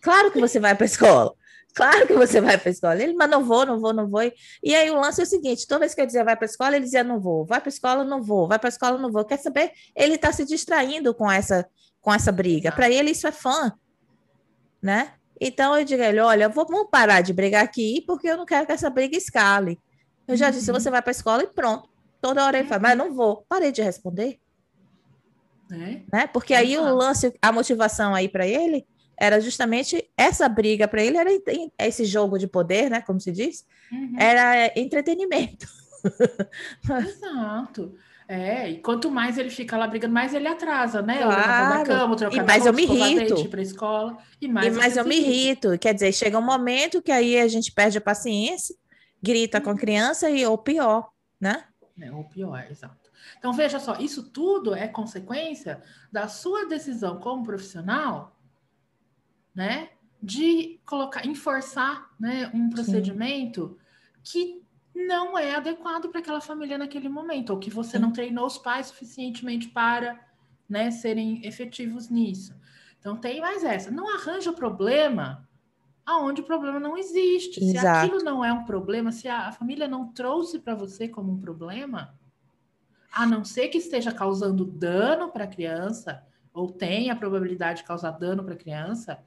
Claro 0.00 0.30
que 0.30 0.40
você 0.40 0.60
vai 0.60 0.74
para 0.74 0.84
a 0.84 0.86
escola. 0.86 1.34
Claro 1.74 2.06
que 2.06 2.14
você 2.14 2.40
vai 2.40 2.58
para 2.58 2.70
a 2.70 2.72
escola. 2.72 3.00
Ele, 3.00 3.12
mas 3.12 3.30
não 3.30 3.44
vou, 3.44 3.64
não 3.64 3.78
vou, 3.78 3.92
não 3.92 4.08
vou. 4.08 4.22
E 4.62 4.74
aí 4.74 4.90
o 4.90 5.00
lance 5.00 5.20
é 5.20 5.24
o 5.24 5.26
seguinte: 5.26 5.66
toda 5.66 5.80
vez 5.80 5.94
que 5.94 6.00
eu 6.00 6.06
dizia 6.06 6.24
vai 6.24 6.36
para 6.36 6.44
a 6.44 6.50
escola, 6.50 6.76
ele 6.76 6.84
dizia 6.84 7.04
não 7.04 7.20
vou. 7.20 7.44
Vai 7.44 7.60
para 7.60 7.68
a 7.68 7.72
escola, 7.72 8.04
não 8.04 8.22
vou. 8.22 8.48
Vai 8.48 8.58
para 8.58 8.68
a 8.68 8.70
escola, 8.70 8.98
não 8.98 9.12
vou. 9.12 9.24
Quer 9.24 9.38
saber? 9.38 9.70
Ele 9.94 10.14
está 10.14 10.32
se 10.32 10.44
distraindo 10.44 11.14
com 11.14 11.30
essa, 11.30 11.68
com 12.00 12.12
essa 12.12 12.32
briga. 12.32 12.72
Para 12.72 12.90
ele, 12.90 13.10
isso 13.10 13.26
é 13.26 13.32
fã. 13.32 13.72
Né? 14.82 15.12
Então 15.40 15.76
eu 15.76 15.84
digo 15.84 16.02
a 16.02 16.06
ele: 16.06 16.20
olha, 16.20 16.48
vamos 16.48 16.88
parar 16.90 17.20
de 17.20 17.32
brigar 17.32 17.62
aqui, 17.62 18.02
porque 18.06 18.28
eu 18.28 18.36
não 18.36 18.46
quero 18.46 18.66
que 18.66 18.72
essa 18.72 18.90
briga 18.90 19.16
escale. 19.16 19.78
Eu 20.26 20.36
já 20.36 20.50
disse: 20.50 20.70
uhum. 20.70 20.80
você 20.80 20.90
vai 20.90 21.00
para 21.00 21.10
a 21.10 21.12
escola 21.12 21.42
e 21.42 21.46
pronto. 21.46 21.88
Toda 22.20 22.44
hora 22.44 22.58
ele 22.58 22.66
fala, 22.66 22.82
mas 22.82 22.98
não 22.98 23.14
vou. 23.14 23.44
Parei 23.48 23.70
de 23.70 23.82
responder. 23.82 24.40
É. 25.70 26.00
Né? 26.12 26.26
Porque 26.32 26.54
aí 26.54 26.76
o 26.76 26.94
lance, 26.94 27.32
a 27.40 27.52
motivação 27.52 28.14
aí 28.14 28.28
para 28.28 28.46
ele 28.46 28.84
era 29.18 29.40
justamente 29.40 30.08
essa 30.16 30.48
briga 30.48 30.86
para 30.86 31.02
ele 31.02 31.16
era 31.16 31.30
esse 31.78 32.04
jogo 32.04 32.38
de 32.38 32.46
poder, 32.46 32.90
né, 32.90 33.00
como 33.00 33.20
se 33.20 33.32
diz, 33.32 33.66
uhum. 33.90 34.14
era 34.18 34.72
entretenimento. 34.78 35.66
Exato. 36.88 37.94
É, 38.30 38.70
e 38.70 38.78
quanto 38.82 39.10
mais 39.10 39.38
ele 39.38 39.48
fica 39.48 39.74
lá 39.74 39.86
brigando, 39.86 40.12
mais 40.12 40.34
ele 40.34 40.46
atrasa, 40.46 41.00
né? 41.00 41.22
Claro. 41.22 41.86
cama, 41.86 42.16
e 42.30 42.42
mais 42.42 42.66
eu 42.66 42.74
me 42.74 42.82
irrito. 42.82 43.48
para 43.48 43.62
escola, 43.62 44.18
e 44.38 44.46
mais, 44.46 44.66
e 44.66 44.70
mais 44.78 44.96
eu 44.98 45.04
me 45.06 45.16
irrito. 45.16 45.78
Quer 45.78 45.94
dizer, 45.94 46.12
chega 46.12 46.38
um 46.38 46.42
momento 46.42 47.00
que 47.00 47.10
aí 47.10 47.40
a 47.40 47.48
gente 47.48 47.72
perde 47.72 47.96
a 47.96 48.02
paciência, 48.02 48.76
grita 49.22 49.62
com 49.62 49.70
a 49.70 49.74
criança 49.74 50.28
e 50.28 50.44
ou 50.44 50.58
pior, 50.58 51.08
né? 51.40 51.64
É, 51.98 52.12
ou 52.12 52.24
pior, 52.24 52.62
exato. 52.70 53.08
Então 53.38 53.52
veja 53.52 53.80
só, 53.80 53.96
isso 53.98 54.30
tudo 54.30 54.74
é 54.74 54.86
consequência 54.86 55.82
da 56.12 56.28
sua 56.28 56.66
decisão 56.66 57.18
como 57.18 57.42
profissional 57.42 58.37
né, 59.58 59.88
de 60.22 60.78
colocar, 60.86 61.26
enforçar, 61.26 62.08
né, 62.18 62.48
um 62.54 62.70
procedimento 62.70 63.76
Sim. 64.22 64.62
que 64.94 65.04
não 65.06 65.36
é 65.36 65.56
adequado 65.56 66.08
para 66.10 66.20
aquela 66.20 66.40
família 66.40 66.78
naquele 66.78 67.08
momento, 67.08 67.50
ou 67.50 67.58
que 67.58 67.68
você 67.68 67.98
não 67.98 68.12
treinou 68.12 68.46
os 68.46 68.56
pais 68.56 68.86
suficientemente 68.86 69.66
para 69.66 70.16
né, 70.68 70.92
serem 70.92 71.44
efetivos 71.44 72.08
nisso. 72.08 72.54
Então 73.00 73.16
tem 73.16 73.40
mais 73.40 73.64
essa. 73.64 73.90
Não 73.90 74.14
arranja 74.14 74.50
o 74.50 74.54
problema 74.54 75.48
aonde 76.06 76.40
o 76.40 76.44
problema 76.44 76.78
não 76.78 76.96
existe. 76.96 77.58
Exato. 77.58 77.80
Se 77.80 77.86
aquilo 77.86 78.22
não 78.22 78.44
é 78.44 78.52
um 78.52 78.64
problema, 78.64 79.10
se 79.10 79.26
a, 79.26 79.48
a 79.48 79.52
família 79.52 79.88
não 79.88 80.06
trouxe 80.12 80.60
para 80.60 80.76
você 80.76 81.08
como 81.08 81.32
um 81.32 81.40
problema, 81.40 82.14
a 83.12 83.26
não 83.26 83.44
ser 83.44 83.68
que 83.68 83.78
esteja 83.78 84.12
causando 84.12 84.64
dano 84.64 85.32
para 85.32 85.44
a 85.44 85.48
criança, 85.48 86.24
ou 86.54 86.70
tenha 86.70 87.12
a 87.12 87.16
probabilidade 87.16 87.80
de 87.80 87.88
causar 87.88 88.12
dano 88.12 88.44
para 88.44 88.54
a 88.54 88.56
criança, 88.56 89.20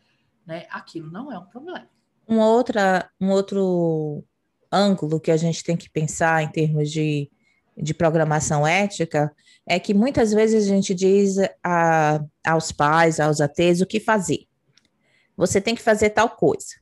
né, 0.46 0.66
aquilo 0.70 1.12
não 1.12 1.32
é 1.32 1.38
um 1.38 1.46
problema. 1.46 1.88
Um, 2.28 2.40
outra, 2.40 3.10
um 3.20 3.30
outro 3.30 4.24
ângulo 4.72 5.20
que 5.20 5.32
a 5.32 5.38
gente 5.38 5.64
tem 5.64 5.76
que 5.76 5.90
pensar 5.90 6.44
em 6.44 6.50
termos 6.50 6.90
de, 6.90 7.30
de 7.78 7.94
programação 7.94 8.66
ética 8.66 9.34
é 9.66 9.80
que 9.80 9.94
muitas 9.94 10.32
vezes 10.32 10.66
a 10.66 10.68
gente 10.68 10.94
diz 10.94 11.38
a, 11.64 12.24
aos 12.46 12.72
pais, 12.72 13.20
aos 13.20 13.42
ateus, 13.42 13.82
o 13.82 13.86
que 13.86 14.00
fazer. 14.00 14.48
Você 15.36 15.60
tem 15.60 15.76
que 15.76 15.82
fazer 15.82 16.12
tal 16.12 16.30
coisa, 16.30 16.76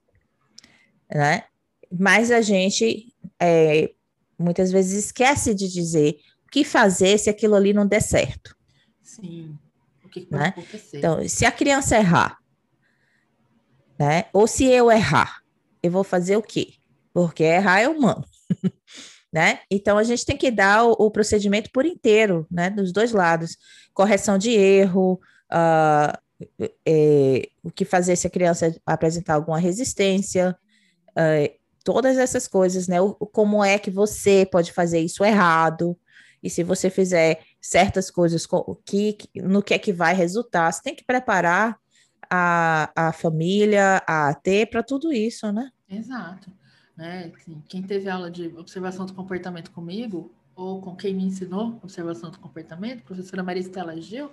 né? 1.14 1.46
Mas 1.92 2.30
a 2.30 2.42
gente 2.42 3.14
é, 3.40 3.92
muitas 4.38 4.72
vezes 4.72 5.06
esquece 5.06 5.54
de 5.54 5.68
dizer 5.68 6.20
o 6.46 6.50
que 6.52 6.64
fazer 6.64 7.18
se 7.18 7.30
aquilo 7.30 7.56
ali 7.56 7.74
não 7.74 7.88
der 7.88 8.02
certo. 8.02 8.56
Sim. 9.02 9.58
O 10.04 10.10
que, 10.10 10.22
pode 10.22 10.42
né? 10.42 10.50
acontecer? 10.50 10.98
Então, 10.98 11.28
se 11.28 11.46
a 11.46 11.52
criança 11.52 11.98
errar, 11.98 12.38
né? 14.00 14.26
Ou 14.32 14.48
se 14.48 14.66
eu 14.66 14.90
errar, 14.90 15.42
eu 15.84 15.92
vou 15.92 16.04
fazer 16.06 16.38
o 16.38 16.42
quê? 16.42 16.74
Porque 17.14 17.44
errar 17.44 17.82
é 17.82 17.90
humano. 17.90 18.24
né? 19.32 19.60
Então 19.70 19.98
a 19.98 20.04
gente 20.04 20.26
tem 20.26 20.38
que 20.38 20.50
dar 20.50 20.86
o, 20.86 20.92
o, 20.94 21.12
procedimento 21.12 21.70
por 21.72 21.86
inteiro, 21.86 22.48
né? 22.50 22.70
Dos 22.70 22.94
dois 22.94 23.12
lados, 23.12 23.58
correção 23.94 24.38
de 24.38 24.52
erro, 24.52 25.20
uh, 25.52 26.18
é, 26.86 27.50
o 27.62 27.70
que 27.70 27.84
fazer 27.84 28.16
se 28.16 28.26
a 28.26 28.30
criança 28.30 28.74
apresentar 28.86 29.36
alguma 29.36 29.60
resistência, 29.60 30.58
uh, 31.12 31.60
todas 31.84 32.18
essas 32.18 32.48
coisas, 32.48 32.88
né? 32.88 33.02
O, 33.02 33.14
como 33.16 33.64
é 33.64 33.78
que 33.78 33.92
você 33.92 34.48
pode 34.50 34.72
fazer 34.72 35.00
isso 35.00 35.24
errado? 35.24 35.98
E 36.42 36.50
se 36.50 36.64
você 36.64 36.90
fizer 36.90 37.42
certas 37.62 38.10
coisas, 38.10 38.48
que, 38.86 39.18
no 39.36 39.62
que 39.62 39.74
é 39.74 39.80
que 39.80 39.92
vai 39.92 40.16
resultar? 40.16 40.72
Você 40.72 40.82
tem 40.82 40.96
que 40.96 41.04
preparar 41.04 41.78
a, 42.30 42.92
a 42.96 43.14
família, 43.14 44.04
a 44.08 44.30
AT 44.30 44.68
para 44.70 44.84
tudo 44.84 45.12
isso, 45.12 45.52
né? 45.52 45.72
Exato. 45.90 46.52
Né? 46.96 47.32
Assim, 47.36 47.64
quem 47.68 47.82
teve 47.82 48.10
aula 48.10 48.30
de 48.30 48.48
observação 48.58 49.06
do 49.06 49.14
comportamento 49.14 49.72
comigo, 49.72 50.32
ou 50.56 50.82
com 50.82 50.96
quem 50.96 51.14
me 51.14 51.24
ensinou 51.24 51.80
observação 51.82 52.30
do 52.30 52.40
comportamento, 52.40 53.04
professora 53.04 53.42
Maria 53.42 53.62
Estela 53.62 54.00
Gil, 54.00 54.30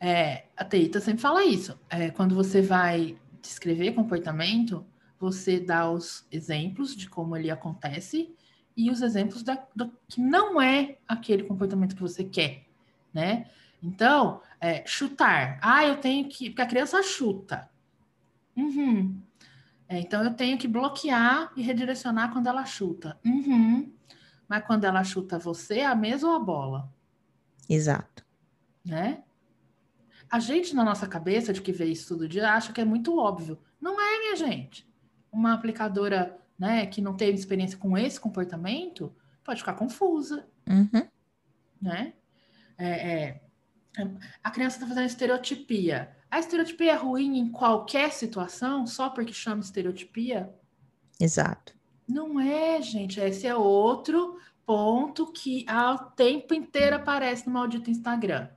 é, 0.00 0.44
a 0.56 0.64
Teita 0.64 1.00
sempre 1.00 1.20
fala 1.20 1.44
isso. 1.44 1.78
É, 1.90 2.10
quando 2.10 2.34
você 2.34 2.62
vai 2.62 3.18
descrever 3.42 3.92
comportamento, 3.92 4.86
você 5.18 5.60
dá 5.60 5.90
os 5.90 6.26
exemplos 6.30 6.96
de 6.96 7.08
como 7.08 7.36
ele 7.36 7.50
acontece 7.50 8.34
e 8.76 8.90
os 8.90 9.02
exemplos 9.02 9.42
da, 9.42 9.62
do 9.74 9.92
que 10.08 10.20
não 10.20 10.60
é 10.60 10.98
aquele 11.06 11.42
comportamento 11.42 11.96
que 11.96 12.02
você 12.02 12.24
quer, 12.24 12.64
né? 13.12 13.46
Então, 13.82 14.40
é, 14.60 14.84
chutar. 14.86 15.58
Ah, 15.62 15.84
eu 15.84 15.96
tenho 15.98 16.28
que. 16.28 16.50
Porque 16.50 16.62
a 16.62 16.66
criança 16.66 17.02
chuta. 17.02 17.68
Uhum. 18.56 19.20
É, 19.88 19.98
então 19.98 20.22
eu 20.22 20.34
tenho 20.34 20.58
que 20.58 20.68
bloquear 20.68 21.52
e 21.56 21.62
redirecionar 21.62 22.32
quando 22.32 22.48
ela 22.48 22.64
chuta. 22.64 23.18
Uhum. 23.24 23.90
Mas 24.46 24.64
quando 24.66 24.84
ela 24.84 25.02
chuta 25.04 25.38
você, 25.38 25.80
a 25.80 25.94
mesa 25.94 26.26
ou 26.26 26.34
a 26.34 26.40
bola? 26.40 26.92
Exato. 27.68 28.24
Né? 28.84 29.22
A 30.30 30.38
gente, 30.38 30.74
na 30.74 30.84
nossa 30.84 31.06
cabeça, 31.06 31.52
de 31.52 31.62
que 31.62 31.72
vê 31.72 31.86
isso 31.86 32.08
todo 32.08 32.28
dia, 32.28 32.52
acha 32.52 32.72
que 32.72 32.80
é 32.80 32.84
muito 32.84 33.16
óbvio. 33.16 33.58
Não 33.80 33.98
é, 34.00 34.18
minha 34.18 34.36
gente. 34.36 34.86
Uma 35.32 35.54
aplicadora 35.54 36.38
né, 36.58 36.86
que 36.86 37.00
não 37.00 37.14
teve 37.16 37.38
experiência 37.38 37.78
com 37.78 37.96
esse 37.96 38.18
comportamento 38.18 39.14
pode 39.44 39.60
ficar 39.60 39.74
confusa. 39.74 40.46
Uhum. 40.68 41.08
Né? 41.80 42.12
É, 42.76 43.12
é, 43.12 43.42
a 44.42 44.50
criança 44.50 44.76
está 44.76 44.86
fazendo 44.86 45.06
estereotipia. 45.06 46.10
A 46.30 46.38
estereotipia 46.38 46.92
é 46.92 46.96
ruim 46.96 47.38
em 47.38 47.50
qualquer 47.50 48.12
situação, 48.12 48.86
só 48.86 49.08
porque 49.08 49.32
chama 49.32 49.60
estereotipia? 49.60 50.52
Exato. 51.18 51.74
Não 52.06 52.38
é, 52.40 52.80
gente. 52.80 53.20
Esse 53.20 53.46
é 53.46 53.54
outro 53.54 54.38
ponto 54.64 55.32
que 55.32 55.64
ao 55.68 56.10
tempo 56.10 56.54
inteiro 56.54 56.96
aparece 56.96 57.46
no 57.46 57.52
maldito 57.52 57.90
Instagram. 57.90 58.48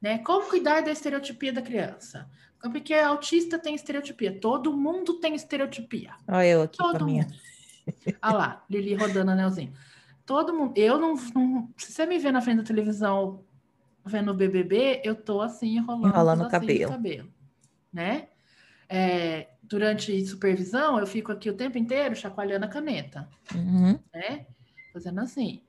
Né? 0.00 0.18
Como 0.18 0.48
cuidar 0.48 0.80
da 0.82 0.92
estereotipia 0.92 1.52
da 1.52 1.62
criança? 1.62 2.30
Porque 2.60 2.94
autista 2.94 3.58
tem 3.58 3.74
estereotipia. 3.74 4.38
Todo 4.40 4.76
mundo 4.76 5.14
tem 5.14 5.34
estereotipia. 5.34 6.14
Olha 6.26 6.46
eu 6.46 6.62
aqui 6.62 6.78
Todo 6.78 7.04
minha. 7.04 7.26
Olha 8.22 8.36
lá, 8.36 8.64
Lili 8.68 8.94
rodando 8.94 9.30
anelzinho. 9.30 9.72
Todo 10.26 10.54
mundo. 10.54 10.72
Eu 10.76 10.98
não, 10.98 11.14
não. 11.34 11.68
Se 11.76 11.92
você 11.92 12.06
me 12.06 12.18
ver 12.18 12.32
na 12.32 12.40
frente 12.40 12.58
da 12.58 12.64
televisão 12.64 13.44
vendo 14.08 14.30
o 14.30 14.34
BBB, 14.34 15.02
eu 15.04 15.14
tô 15.14 15.40
assim 15.40 15.76
enrolando, 15.76 16.08
enrolando 16.08 16.40
assim, 16.42 16.50
cabelo. 16.50 16.92
cabelo, 16.92 17.32
né? 17.92 18.28
É, 18.88 19.48
durante 19.62 20.26
supervisão, 20.26 20.98
eu 20.98 21.06
fico 21.06 21.30
aqui 21.30 21.50
o 21.50 21.56
tempo 21.56 21.76
inteiro 21.76 22.16
chacoalhando 22.16 22.64
a 22.64 22.68
caneta, 22.68 23.28
uhum. 23.54 23.98
né? 24.12 24.46
Fazendo 24.92 25.20
assim. 25.20 25.62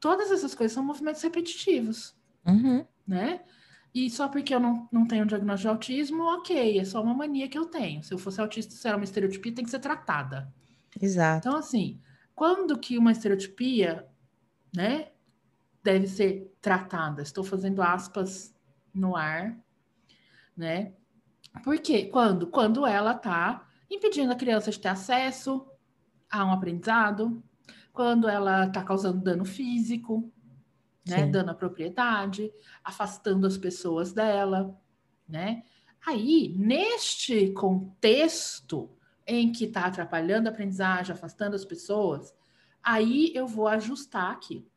Todas 0.00 0.30
essas 0.30 0.54
coisas 0.54 0.74
são 0.74 0.84
movimentos 0.84 1.22
repetitivos, 1.22 2.14
uhum. 2.44 2.84
né? 3.06 3.40
E 3.94 4.10
só 4.10 4.28
porque 4.28 4.54
eu 4.54 4.60
não, 4.60 4.86
não 4.92 5.06
tenho 5.06 5.24
diagnóstico 5.24 5.62
de 5.62 5.68
autismo, 5.68 6.22
ok, 6.24 6.78
é 6.78 6.84
só 6.84 7.02
uma 7.02 7.14
mania 7.14 7.48
que 7.48 7.56
eu 7.56 7.64
tenho. 7.64 8.02
Se 8.02 8.12
eu 8.12 8.18
fosse 8.18 8.40
autista, 8.40 8.74
se 8.74 8.86
era 8.86 8.96
uma 8.96 9.04
estereotipia, 9.04 9.54
tem 9.54 9.64
que 9.64 9.70
ser 9.70 9.78
tratada. 9.78 10.52
Exato. 11.00 11.48
Então, 11.48 11.58
assim, 11.58 11.98
quando 12.34 12.78
que 12.78 12.98
uma 12.98 13.10
estereotipia, 13.10 14.06
né, 14.74 15.08
deve 15.86 16.08
ser 16.08 16.52
tratada. 16.60 17.22
Estou 17.22 17.44
fazendo 17.44 17.80
aspas 17.80 18.52
no 18.92 19.14
ar, 19.14 19.56
né? 20.56 20.92
Porque 21.62 22.06
quando 22.06 22.48
quando 22.48 22.84
ela 22.84 23.12
está 23.12 23.64
impedindo 23.88 24.32
a 24.32 24.36
criança 24.36 24.70
de 24.70 24.80
ter 24.80 24.88
acesso 24.88 25.64
a 26.28 26.44
um 26.44 26.50
aprendizado, 26.50 27.40
quando 27.92 28.28
ela 28.28 28.66
está 28.66 28.82
causando 28.82 29.22
dano 29.22 29.44
físico, 29.44 30.30
né, 31.06 31.24
Sim. 31.24 31.30
dano 31.30 31.52
à 31.52 31.54
propriedade, 31.54 32.52
afastando 32.82 33.46
as 33.46 33.56
pessoas 33.56 34.12
dela, 34.12 34.76
né? 35.28 35.62
Aí, 36.04 36.52
neste 36.58 37.52
contexto 37.52 38.90
em 39.24 39.52
que 39.52 39.64
está 39.64 39.86
atrapalhando 39.86 40.48
a 40.48 40.50
aprendizagem, 40.50 41.12
afastando 41.12 41.54
as 41.54 41.64
pessoas, 41.64 42.34
aí 42.82 43.32
eu 43.34 43.46
vou 43.46 43.68
ajustar 43.68 44.32
aqui. 44.32 44.68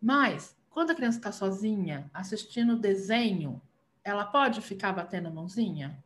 Mas, 0.00 0.56
quando 0.70 0.90
a 0.90 0.94
criança 0.94 1.18
está 1.18 1.32
sozinha, 1.32 2.10
assistindo 2.14 2.76
desenho, 2.76 3.60
ela 4.04 4.24
pode 4.24 4.60
ficar 4.60 4.92
batendo 4.92 5.28
a 5.28 5.30
mãozinha? 5.30 6.02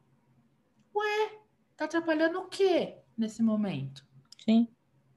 Ué, 0.94 1.38
tá 1.76 1.84
atrapalhando 1.84 2.40
o 2.40 2.48
quê 2.48 2.96
nesse 3.16 3.42
momento? 3.42 4.04
Sim. 4.44 4.68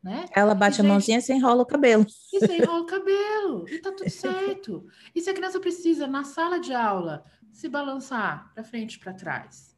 Né? 0.04 0.26
Ela 0.36 0.54
bate 0.54 0.78
e, 0.78 0.82
a 0.82 0.84
gente, 0.84 0.92
mãozinha 0.92 1.18
e 1.18 1.22
se 1.22 1.34
enrola 1.34 1.64
o 1.64 1.66
cabelo. 1.66 2.06
E 2.32 2.40
se 2.40 2.58
enrola 2.58 2.82
o 2.82 2.86
cabelo. 2.86 3.68
E 3.68 3.80
tá 3.80 3.92
tudo 3.92 4.10
certo. 4.10 4.88
E 5.16 5.22
se 5.22 5.30
a 5.30 5.34
criança 5.34 5.60
precisa, 5.60 6.06
na 6.06 6.24
sala 6.24 6.60
de 6.60 6.74
aula, 6.74 7.26
se 7.52 7.68
balançar 7.68 8.52
para 8.54 8.64
frente 8.64 8.96
e 8.96 9.00
para 9.00 9.14
trás, 9.14 9.76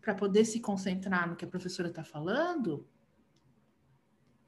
para 0.00 0.14
poder 0.14 0.44
se 0.44 0.60
concentrar 0.60 1.28
no 1.28 1.34
que 1.34 1.44
a 1.44 1.48
professora 1.48 1.88
está 1.88 2.04
falando, 2.04 2.86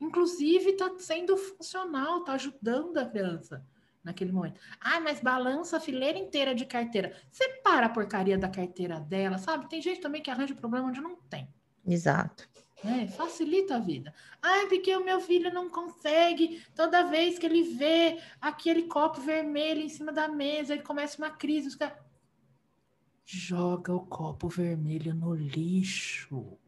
Inclusive, 0.02 0.70
está 0.70 0.90
sendo 0.98 1.36
funcional, 1.36 2.18
está 2.18 2.32
ajudando 2.32 2.98
a 2.98 3.06
criança 3.06 3.64
naquele 4.02 4.32
momento. 4.32 4.60
Ah, 4.80 4.98
mas 4.98 5.20
balança 5.20 5.76
a 5.76 5.80
fileira 5.80 6.18
inteira 6.18 6.56
de 6.56 6.66
carteira. 6.66 7.16
Separa 7.30 7.86
a 7.86 7.88
porcaria 7.88 8.36
da 8.36 8.48
carteira 8.48 8.98
dela, 8.98 9.38
sabe? 9.38 9.68
Tem 9.68 9.80
gente 9.80 10.00
também 10.00 10.20
que 10.20 10.28
arranja 10.28 10.56
problema 10.56 10.88
onde 10.88 11.00
não 11.00 11.14
tem. 11.14 11.48
Exato. 11.86 12.48
É, 12.84 13.06
facilita 13.06 13.76
a 13.76 13.78
vida. 13.78 14.12
Ah, 14.42 14.66
porque 14.68 14.92
o 14.96 15.04
meu 15.04 15.20
filho 15.20 15.54
não 15.54 15.70
consegue. 15.70 16.60
Toda 16.74 17.04
vez 17.04 17.38
que 17.38 17.46
ele 17.46 17.62
vê 17.62 18.18
aquele 18.40 18.82
copo 18.88 19.20
vermelho 19.20 19.82
em 19.82 19.88
cima 19.88 20.10
da 20.10 20.26
mesa, 20.26 20.72
ele 20.72 20.82
começa 20.82 21.16
uma 21.16 21.30
crise. 21.30 21.78
Joga 23.24 23.94
o 23.94 24.00
copo 24.00 24.48
vermelho 24.48 25.14
no 25.14 25.32
lixo. 25.32 26.58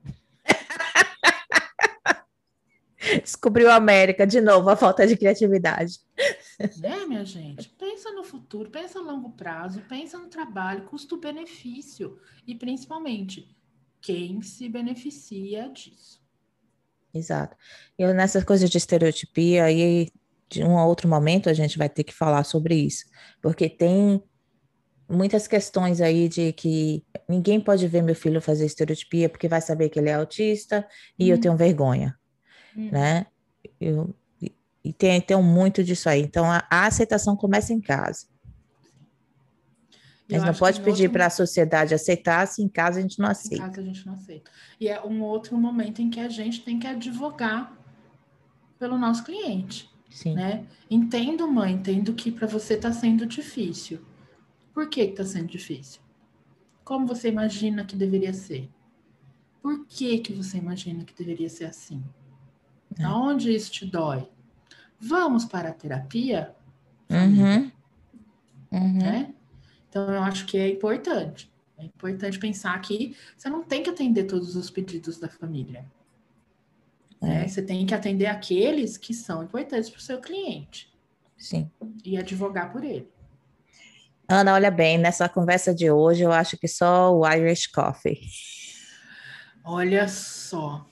Descobriu 3.23 3.71
a 3.71 3.77
América 3.77 4.27
de 4.27 4.41
novo, 4.41 4.71
a 4.71 4.77
falta 4.77 5.07
de 5.07 5.17
criatividade. 5.17 5.99
Né, 6.79 7.05
minha 7.07 7.25
gente? 7.25 7.69
Pensa 7.71 8.13
no 8.13 8.23
futuro, 8.25 8.71
pensa 8.71 8.99
a 8.99 9.03
longo 9.03 9.31
prazo, 9.31 9.83
pensa 9.89 10.19
no 10.19 10.29
trabalho, 10.29 10.85
custo-benefício 10.85 12.19
e 12.47 12.55
principalmente 12.55 13.55
quem 14.01 14.41
se 14.43 14.69
beneficia 14.69 15.69
disso. 15.69 16.23
Exato. 17.13 17.57
E 17.99 18.07
nessas 18.13 18.45
coisas 18.45 18.69
de 18.69 18.79
estereotipia, 18.79 19.65
aí 19.65 20.09
de 20.49 20.63
um 20.63 20.79
a 20.79 20.87
outro 20.87 21.09
momento 21.09 21.49
a 21.49 21.55
gente 21.55 21.79
vai 21.79 21.89
ter 21.89 22.05
que 22.05 22.15
falar 22.15 22.45
sobre 22.45 22.75
isso, 22.75 23.05
porque 23.41 23.69
tem 23.69 24.23
muitas 25.09 25.47
questões 25.47 26.01
aí 26.01 26.29
de 26.29 26.53
que 26.53 27.05
ninguém 27.29 27.61
pode 27.61 27.87
ver 27.87 28.03
meu 28.03 28.15
filho 28.15 28.41
fazer 28.41 28.67
estereotipia 28.67 29.29
porque 29.29 29.49
vai 29.49 29.61
saber 29.61 29.89
que 29.89 29.99
ele 29.99 30.09
é 30.09 30.15
autista 30.15 30.87
e 31.19 31.29
eu 31.29 31.37
hum. 31.37 31.41
tenho 31.41 31.57
vergonha, 31.57 32.17
hum. 32.77 32.91
né? 32.91 33.27
Eu, 33.81 34.15
e 34.85 34.93
tem, 34.93 35.21
tem 35.21 35.43
muito 35.43 35.83
disso 35.83 36.09
aí. 36.09 36.21
Então, 36.21 36.45
a, 36.51 36.63
a 36.71 36.87
aceitação 36.87 37.35
começa 37.35 37.73
em 37.73 37.81
casa. 37.81 38.27
Mas 40.31 40.43
não 40.43 40.55
pode 40.55 40.81
pedir 40.81 41.05
outro... 41.05 41.13
para 41.13 41.27
a 41.27 41.31
sociedade 41.31 41.95
aceitar 41.95 42.47
se 42.47 42.63
em 42.63 42.69
casa 42.69 42.99
a 42.99 43.03
gente 43.03 43.19
não 43.19 43.29
aceita. 43.29 43.57
Em 43.57 43.67
casa 43.67 43.81
a 43.81 43.85
gente 43.85 44.07
não 44.07 44.15
aceita. 44.15 44.51
E 44.81 44.89
é 44.89 45.03
um 45.03 45.23
outro 45.23 45.57
momento 45.57 46.01
em 46.01 46.11
que 46.11 46.21
a 46.21 46.29
gente 46.29 46.63
tem 46.63 46.79
que 46.79 46.87
advogar 46.87 47.77
pelo 48.79 48.99
nosso 48.99 49.25
cliente. 49.25 49.91
Sim. 50.11 50.35
Né? 50.35 50.67
Entendo, 50.91 51.51
mãe, 51.51 51.75
entendo 51.75 52.15
que 52.15 52.31
para 52.31 52.47
você 52.47 52.75
está 52.75 52.93
sendo 52.93 53.27
difícil. 53.27 54.01
Por 54.73 54.89
que 54.89 55.03
está 55.03 55.25
sendo 55.25 55.47
difícil? 55.47 56.01
Como 56.85 57.07
você 57.07 57.29
imagina 57.29 57.85
que 57.85 57.97
deveria 57.97 58.33
ser? 58.33 58.69
Por 59.63 59.87
que, 59.87 60.19
que 60.19 60.33
você 60.33 60.59
imagina 60.59 61.05
que 61.05 61.15
deveria 61.15 61.49
ser 61.49 61.65
assim? 61.65 62.03
É. 62.99 63.05
Aonde 63.05 63.55
isso 63.55 63.71
te 63.71 63.87
dói? 63.87 64.29
Vamos 65.01 65.45
para 65.45 65.71
a 65.71 65.73
terapia? 65.73 66.55
Uhum. 67.11 67.71
Uhum. 68.73 68.99
Né? 68.99 69.35
Então, 69.89 70.13
eu 70.13 70.23
acho 70.23 70.47
que 70.47 70.57
é 70.59 70.69
importante. 70.69 71.53
É 71.77 71.85
importante 71.85 72.39
pensar 72.39 72.81
que 72.81 73.17
você 73.37 73.49
não 73.49 73.63
tem 73.63 73.83
que 73.83 73.91
atender 73.91 74.25
todos 74.25 74.57
os 74.57 74.71
pedidos 74.71 75.19
da 75.19 75.29
família. 75.29 75.85
Né? 77.21 77.45
É. 77.45 77.49
Você 77.49 77.63
tem 77.63 77.85
que 77.85 77.95
atender 77.95 78.27
aqueles 78.27 78.97
que 78.97 79.13
são 79.13 79.43
importantes 79.43 79.91
para 79.91 79.99
o 79.99 80.03
seu 80.03 80.21
cliente. 80.21 80.93
Sim. 81.37 81.71
E 82.05 82.17
advogar 82.17 82.73
por 82.73 82.85
ele. 82.85 83.09
Ana, 84.29 84.55
olha 84.55 84.71
bem, 84.71 84.97
nessa 84.97 85.29
conversa 85.29 85.75
de 85.75 85.91
hoje, 85.91 86.23
eu 86.23 86.33
acho 86.33 86.57
que 86.57 86.67
só 86.67 87.15
o 87.15 87.29
Irish 87.29 87.67
Coffee. 87.67 88.19
Olha 89.63 90.09
só. 90.09 90.87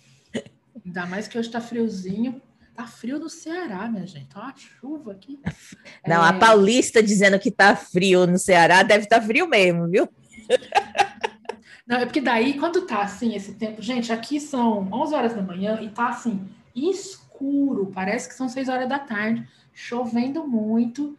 Ainda 0.85 1.07
mais 1.07 1.29
que 1.29 1.39
hoje 1.39 1.49
está 1.49 1.61
friozinho. 1.61 2.41
Tá 2.75 2.87
frio 2.87 3.19
no 3.19 3.29
Ceará, 3.29 3.87
minha 3.89 4.07
gente. 4.07 4.27
Tá 4.29 4.41
uma 4.41 4.55
chuva 4.57 5.13
aqui. 5.13 5.39
Não, 6.07 6.25
é... 6.25 6.29
a 6.29 6.33
Paulista 6.33 7.03
dizendo 7.03 7.39
que 7.39 7.51
tá 7.51 7.77
frio 7.77 8.27
no 8.27 8.39
Ceará, 8.39 8.83
deve 8.83 9.05
estar 9.05 9.21
tá 9.21 9.27
frio 9.27 9.47
mesmo, 9.47 9.89
viu? 9.89 10.09
Não, 11.87 11.99
é 11.99 12.07
porque 12.07 12.21
daí, 12.21 12.59
quando 12.59 12.87
tá 12.87 13.03
assim, 13.03 13.35
esse 13.35 13.55
tempo... 13.55 13.83
Gente, 13.83 14.13
aqui 14.13 14.41
são 14.41 14.89
11 14.91 15.15
horas 15.15 15.35
da 15.35 15.43
manhã 15.43 15.81
e 15.83 15.91
tá 15.91 16.09
assim, 16.09 16.49
escuro. 16.75 17.91
Parece 17.93 18.29
que 18.29 18.35
são 18.35 18.49
6 18.49 18.69
horas 18.69 18.89
da 18.89 18.99
tarde. 18.99 19.47
Chovendo 19.75 20.47
muito. 20.47 21.19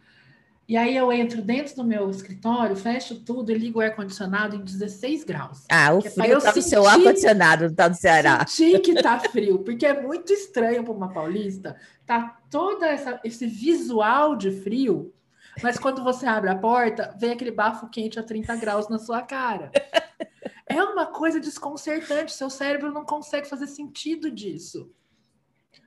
E 0.66 0.76
aí 0.78 0.96
eu 0.96 1.12
entro 1.12 1.42
dentro 1.42 1.76
do 1.76 1.84
meu 1.84 2.08
escritório, 2.08 2.74
fecho 2.74 3.20
tudo 3.20 3.52
e 3.52 3.54
ligo 3.54 3.78
o 3.78 3.82
ar-condicionado 3.82 4.56
em 4.56 4.64
16 4.64 5.22
graus. 5.24 5.64
Ah, 5.70 5.92
o 5.92 5.98
é 5.98 6.10
frio 6.10 6.40
tá 6.40 6.54
no 6.54 6.62
seu 6.62 6.86
ar-condicionado, 6.86 7.74
tá 7.74 7.88
no 7.88 7.94
Ceará. 7.94 8.46
Senti 8.46 8.78
que 8.78 9.02
tá 9.02 9.20
frio, 9.20 9.58
porque 9.58 9.84
é 9.84 10.00
muito 10.00 10.32
estranho 10.32 10.82
para 10.82 10.92
uma 10.92 11.12
paulista, 11.12 11.76
tá 12.06 12.38
todo 12.50 12.82
essa, 12.82 13.20
esse 13.22 13.46
visual 13.46 14.34
de 14.36 14.50
frio, 14.50 15.12
mas 15.62 15.78
quando 15.78 16.02
você 16.02 16.26
abre 16.26 16.50
a 16.50 16.56
porta, 16.56 17.14
vem 17.18 17.32
aquele 17.32 17.50
bafo 17.50 17.88
quente 17.88 18.18
a 18.18 18.22
30 18.22 18.56
graus 18.56 18.88
na 18.88 18.98
sua 18.98 19.20
cara. 19.20 19.70
É 20.66 20.82
uma 20.82 21.06
coisa 21.06 21.38
desconcertante, 21.38 22.32
seu 22.32 22.48
cérebro 22.48 22.90
não 22.90 23.04
consegue 23.04 23.46
fazer 23.46 23.66
sentido 23.66 24.30
disso. 24.30 24.90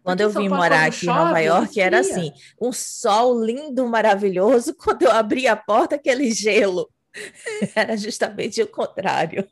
Quando 0.03 0.21
eu 0.21 0.29
vim 0.29 0.47
morar 0.47 0.85
aqui 0.85 1.05
chove, 1.05 1.19
em 1.19 1.23
Nova 1.25 1.39
York, 1.39 1.79
era 1.81 1.99
assim, 1.99 2.31
um 2.61 2.71
sol 2.71 3.43
lindo, 3.43 3.85
maravilhoso. 3.87 4.73
Quando 4.79 5.03
eu 5.03 5.11
abri 5.11 5.47
a 5.47 5.55
porta, 5.55 5.95
aquele 5.95 6.31
gelo. 6.31 6.89
Era 7.75 7.97
justamente 7.97 8.61
o 8.61 8.67
contrário. 8.67 9.47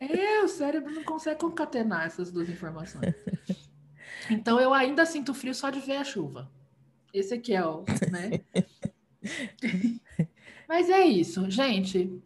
É, 0.00 0.40
o 0.42 0.48
cérebro 0.48 0.92
não 0.92 1.04
consegue 1.04 1.40
concatenar 1.40 2.06
essas 2.06 2.30
duas 2.30 2.48
informações. 2.48 3.14
Então 4.30 4.58
eu 4.60 4.72
ainda 4.72 5.04
sinto 5.06 5.34
frio 5.34 5.54
só 5.54 5.70
de 5.70 5.80
ver 5.80 5.96
a 5.96 6.04
chuva. 6.04 6.50
Esse 7.12 7.34
aqui 7.34 7.54
é 7.54 7.64
o, 7.64 7.84
né? 8.10 8.40
Mas 10.68 10.90
é 10.90 11.04
isso, 11.04 11.50
gente. 11.50 12.20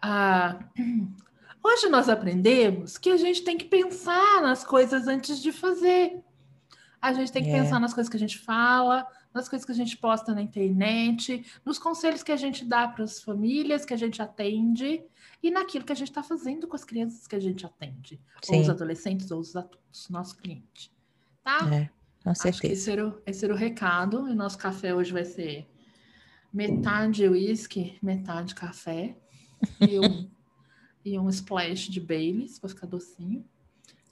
Ah, 0.00 0.58
hoje 1.62 1.88
nós 1.88 2.08
aprendemos 2.08 2.98
que 2.98 3.10
a 3.10 3.16
gente 3.16 3.42
tem 3.42 3.56
que 3.56 3.66
pensar 3.66 4.40
nas 4.42 4.64
coisas 4.64 5.06
antes 5.06 5.40
de 5.40 5.52
fazer. 5.52 6.18
A 7.06 7.12
gente 7.12 7.30
tem 7.30 7.44
que 7.44 7.50
é. 7.50 7.62
pensar 7.62 7.78
nas 7.78 7.94
coisas 7.94 8.10
que 8.10 8.16
a 8.16 8.20
gente 8.20 8.36
fala, 8.36 9.06
nas 9.32 9.48
coisas 9.48 9.64
que 9.64 9.70
a 9.70 9.74
gente 9.74 9.96
posta 9.96 10.34
na 10.34 10.42
internet, 10.42 11.46
nos 11.64 11.78
conselhos 11.78 12.22
que 12.22 12.32
a 12.32 12.36
gente 12.36 12.64
dá 12.64 12.88
para 12.88 13.04
as 13.04 13.22
famílias 13.22 13.84
que 13.84 13.94
a 13.94 13.96
gente 13.96 14.20
atende 14.20 15.04
e 15.40 15.50
naquilo 15.50 15.84
que 15.84 15.92
a 15.92 15.94
gente 15.94 16.08
está 16.08 16.22
fazendo 16.22 16.66
com 16.66 16.74
as 16.74 16.84
crianças 16.84 17.28
que 17.28 17.36
a 17.36 17.38
gente 17.40 17.64
atende, 17.64 18.20
Sim. 18.42 18.56
ou 18.56 18.60
os 18.62 18.68
adolescentes 18.68 19.30
ou 19.30 19.38
os 19.38 19.54
adultos, 19.54 20.08
nosso 20.08 20.36
cliente. 20.36 20.90
Tá? 21.44 21.58
É, 21.72 21.90
com 22.24 22.34
certeza. 22.34 22.48
Acho 22.48 22.60
que 22.60 22.66
esse 22.66 22.90
era, 22.90 23.06
o, 23.06 23.22
esse 23.24 23.44
era 23.44 23.54
o 23.54 23.56
recado. 23.56 24.28
E 24.28 24.34
nosso 24.34 24.58
café 24.58 24.92
hoje 24.92 25.12
vai 25.12 25.24
ser 25.24 25.64
metade 26.52 27.28
uísque, 27.28 27.98
metade 28.02 28.52
café 28.52 29.16
e 29.80 30.00
um, 30.00 30.28
e 31.04 31.16
um 31.16 31.28
splash 31.28 31.88
de 31.88 32.00
Baileys 32.00 32.58
para 32.58 32.68
ficar 32.68 32.88
docinho. 32.88 33.44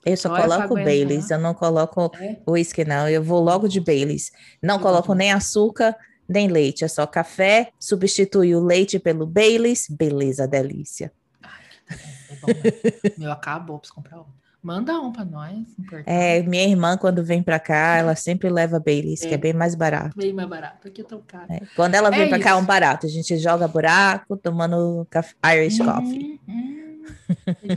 Eu 0.05 0.15
só, 0.15 0.29
coloco 0.29 0.75
Baileys, 0.75 1.31
eu 1.31 1.39
não 1.39 1.55
coloco 1.55 2.11
é? 2.21 2.37
whisky, 2.47 2.85
não. 2.85 3.09
Eu 3.09 3.23
vou 3.23 3.41
logo 3.41 3.67
de 3.67 3.79
Baileys. 3.79 4.31
Não 4.61 4.79
coloco 4.79 5.15
nem 5.15 5.31
açúcar, 5.31 5.97
nem 6.29 6.47
leite. 6.47 6.85
É 6.85 6.87
só 6.87 7.07
café, 7.07 7.71
substitui 7.79 8.55
o 8.55 8.63
leite 8.63 8.99
pelo 8.99 9.25
Baileys. 9.25 9.87
Beleza, 9.89 10.47
delícia. 10.47 11.11
Ai, 11.41 12.37
bom, 12.39 12.47
né? 12.47 13.13
Meu 13.17 13.31
acabou, 13.31 13.79
preciso 13.79 13.95
comprar 13.95 14.17
outro. 14.17 14.33
Manda 14.61 14.99
um 14.99 15.11
para 15.11 15.25
nós. 15.25 15.63
É, 16.07 16.41
minha 16.41 16.67
irmã, 16.67 16.97
quando 16.97 17.23
vem 17.23 17.43
para 17.43 17.59
cá, 17.59 17.97
ela 17.97 18.15
sempre 18.15 18.49
leva 18.49 18.79
Baileys, 18.79 19.21
é, 19.23 19.27
que 19.27 19.33
é 19.35 19.37
bem 19.37 19.53
mais 19.53 19.75
barato. 19.75 20.17
Bem 20.17 20.33
mais 20.33 20.49
barato, 20.49 20.87
aqui 20.87 21.01
é 21.01 21.03
tão 21.03 21.21
caro. 21.21 21.45
É, 21.49 21.61
quando 21.75 21.93
ela 21.93 22.09
vem 22.09 22.23
é 22.23 22.29
para 22.29 22.39
cá, 22.39 22.49
é 22.51 22.55
um 22.55 22.65
barato. 22.65 23.05
A 23.05 23.09
gente 23.09 23.37
joga 23.37 23.67
buraco, 23.67 24.35
tomando 24.37 25.07
Irish 25.53 25.79
hum, 25.79 25.85
coffee. 25.85 26.41
Hum, 26.47 27.03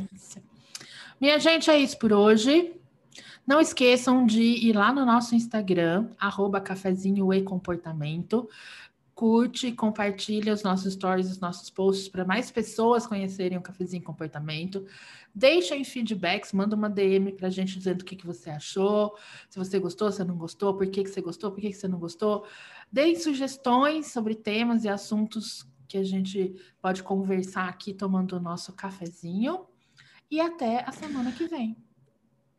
minha 1.20 1.38
gente, 1.38 1.70
é 1.70 1.78
isso 1.78 1.98
por 1.98 2.12
hoje. 2.12 2.74
Não 3.46 3.60
esqueçam 3.60 4.26
de 4.26 4.42
ir 4.42 4.74
lá 4.74 4.92
no 4.92 5.06
nosso 5.06 5.34
Instagram, 5.34 6.10
arroba 6.18 6.60
cafezinho 6.60 7.32
e 7.32 7.42
comportamento. 7.42 8.48
Curte, 9.14 9.72
compartilha 9.72 10.52
os 10.52 10.62
nossos 10.62 10.92
stories, 10.92 11.30
os 11.30 11.40
nossos 11.40 11.70
posts 11.70 12.08
para 12.08 12.24
mais 12.24 12.50
pessoas 12.52 13.04
conhecerem 13.04 13.58
o 13.58 13.62
Cafezinho 13.62 14.04
Comportamento. 14.04 14.86
Deixem 15.34 15.82
feedbacks, 15.82 16.52
manda 16.52 16.76
uma 16.76 16.88
DM 16.88 17.32
para 17.32 17.48
a 17.48 17.50
gente 17.50 17.76
dizendo 17.76 18.02
o 18.02 18.04
que, 18.04 18.14
que 18.14 18.26
você 18.26 18.50
achou, 18.50 19.16
se 19.50 19.58
você 19.58 19.78
gostou, 19.80 20.12
se 20.12 20.22
não 20.22 20.36
gostou, 20.36 20.76
por 20.76 20.86
que, 20.86 21.02
que 21.02 21.10
você 21.10 21.20
gostou, 21.20 21.50
por 21.50 21.60
que, 21.60 21.70
que 21.70 21.76
você 21.76 21.88
não 21.88 21.98
gostou. 21.98 22.46
Deem 22.92 23.16
sugestões 23.16 24.12
sobre 24.12 24.36
temas 24.36 24.84
e 24.84 24.88
assuntos 24.88 25.66
que 25.88 25.98
a 25.98 26.04
gente 26.04 26.54
pode 26.80 27.02
conversar 27.02 27.68
aqui 27.68 27.92
tomando 27.94 28.36
o 28.36 28.40
nosso 28.40 28.72
cafezinho 28.74 29.66
e 30.30 30.40
até 30.40 30.84
a 30.86 30.92
semana 30.92 31.32
que 31.32 31.46
vem. 31.46 31.76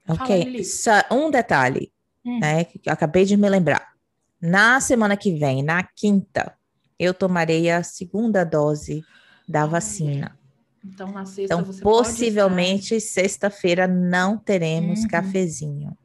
Ok, 0.07 0.63
Só 0.63 1.03
um 1.11 1.29
detalhe, 1.29 1.91
hum. 2.25 2.39
né, 2.39 2.63
que 2.63 2.81
eu 2.85 2.93
acabei 2.93 3.25
de 3.25 3.37
me 3.37 3.47
lembrar. 3.47 3.93
Na 4.41 4.79
semana 4.79 5.15
que 5.15 5.33
vem, 5.37 5.61
na 5.61 5.83
quinta, 5.83 6.57
eu 6.97 7.13
tomarei 7.13 7.69
a 7.69 7.83
segunda 7.83 8.43
dose 8.43 9.03
da 9.47 9.65
vacina. 9.65 10.37
Então, 10.83 11.11
na 11.11 11.25
sexta 11.25 11.55
então, 11.55 11.73
possivelmente, 11.81 12.99
sexta-feira 12.99 13.87
não 13.87 14.37
teremos 14.37 15.01
uhum. 15.01 15.07
cafezinho, 15.07 15.97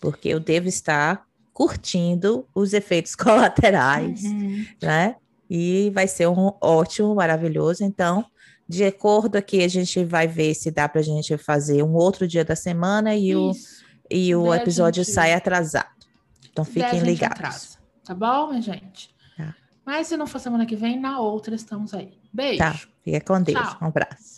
porque 0.00 0.28
eu 0.28 0.40
devo 0.40 0.68
estar 0.68 1.26
curtindo 1.52 2.48
os 2.54 2.72
efeitos 2.72 3.14
colaterais, 3.16 4.22
uhum. 4.24 4.64
né? 4.82 5.16
E 5.48 5.90
vai 5.90 6.08
ser 6.08 6.28
um 6.28 6.50
ótimo, 6.62 7.14
maravilhoso. 7.14 7.84
Então, 7.84 8.24
de 8.72 8.84
acordo 8.84 9.36
aqui, 9.36 9.62
a 9.62 9.68
gente 9.68 10.02
vai 10.02 10.26
ver 10.26 10.54
se 10.54 10.70
dá 10.70 10.88
para 10.88 11.00
a 11.00 11.04
gente 11.04 11.36
fazer 11.36 11.82
um 11.82 11.94
outro 11.94 12.26
dia 12.26 12.44
da 12.44 12.56
semana 12.56 13.14
e 13.14 13.36
o, 13.36 13.52
e 14.10 14.34
o 14.34 14.52
episódio 14.54 15.04
gente... 15.04 15.14
sai 15.14 15.34
atrasado. 15.34 15.90
Então 16.50 16.64
fiquem 16.64 17.00
ligados. 17.00 17.38
Atrasa. 17.38 17.78
Tá 18.02 18.14
bom, 18.14 18.48
minha 18.48 18.62
gente? 18.62 19.14
Tá. 19.36 19.54
Mas 19.84 20.06
se 20.06 20.16
não 20.16 20.26
for 20.26 20.38
semana 20.38 20.64
que 20.64 20.74
vem, 20.74 20.98
na 20.98 21.20
outra 21.20 21.54
estamos 21.54 21.92
aí. 21.92 22.18
Beijo. 22.32 22.58
Tá. 22.58 22.80
Fica 23.04 23.20
com 23.20 23.42
Deus. 23.42 23.60
Tchau. 23.60 23.78
Um 23.82 23.86
abraço. 23.86 24.31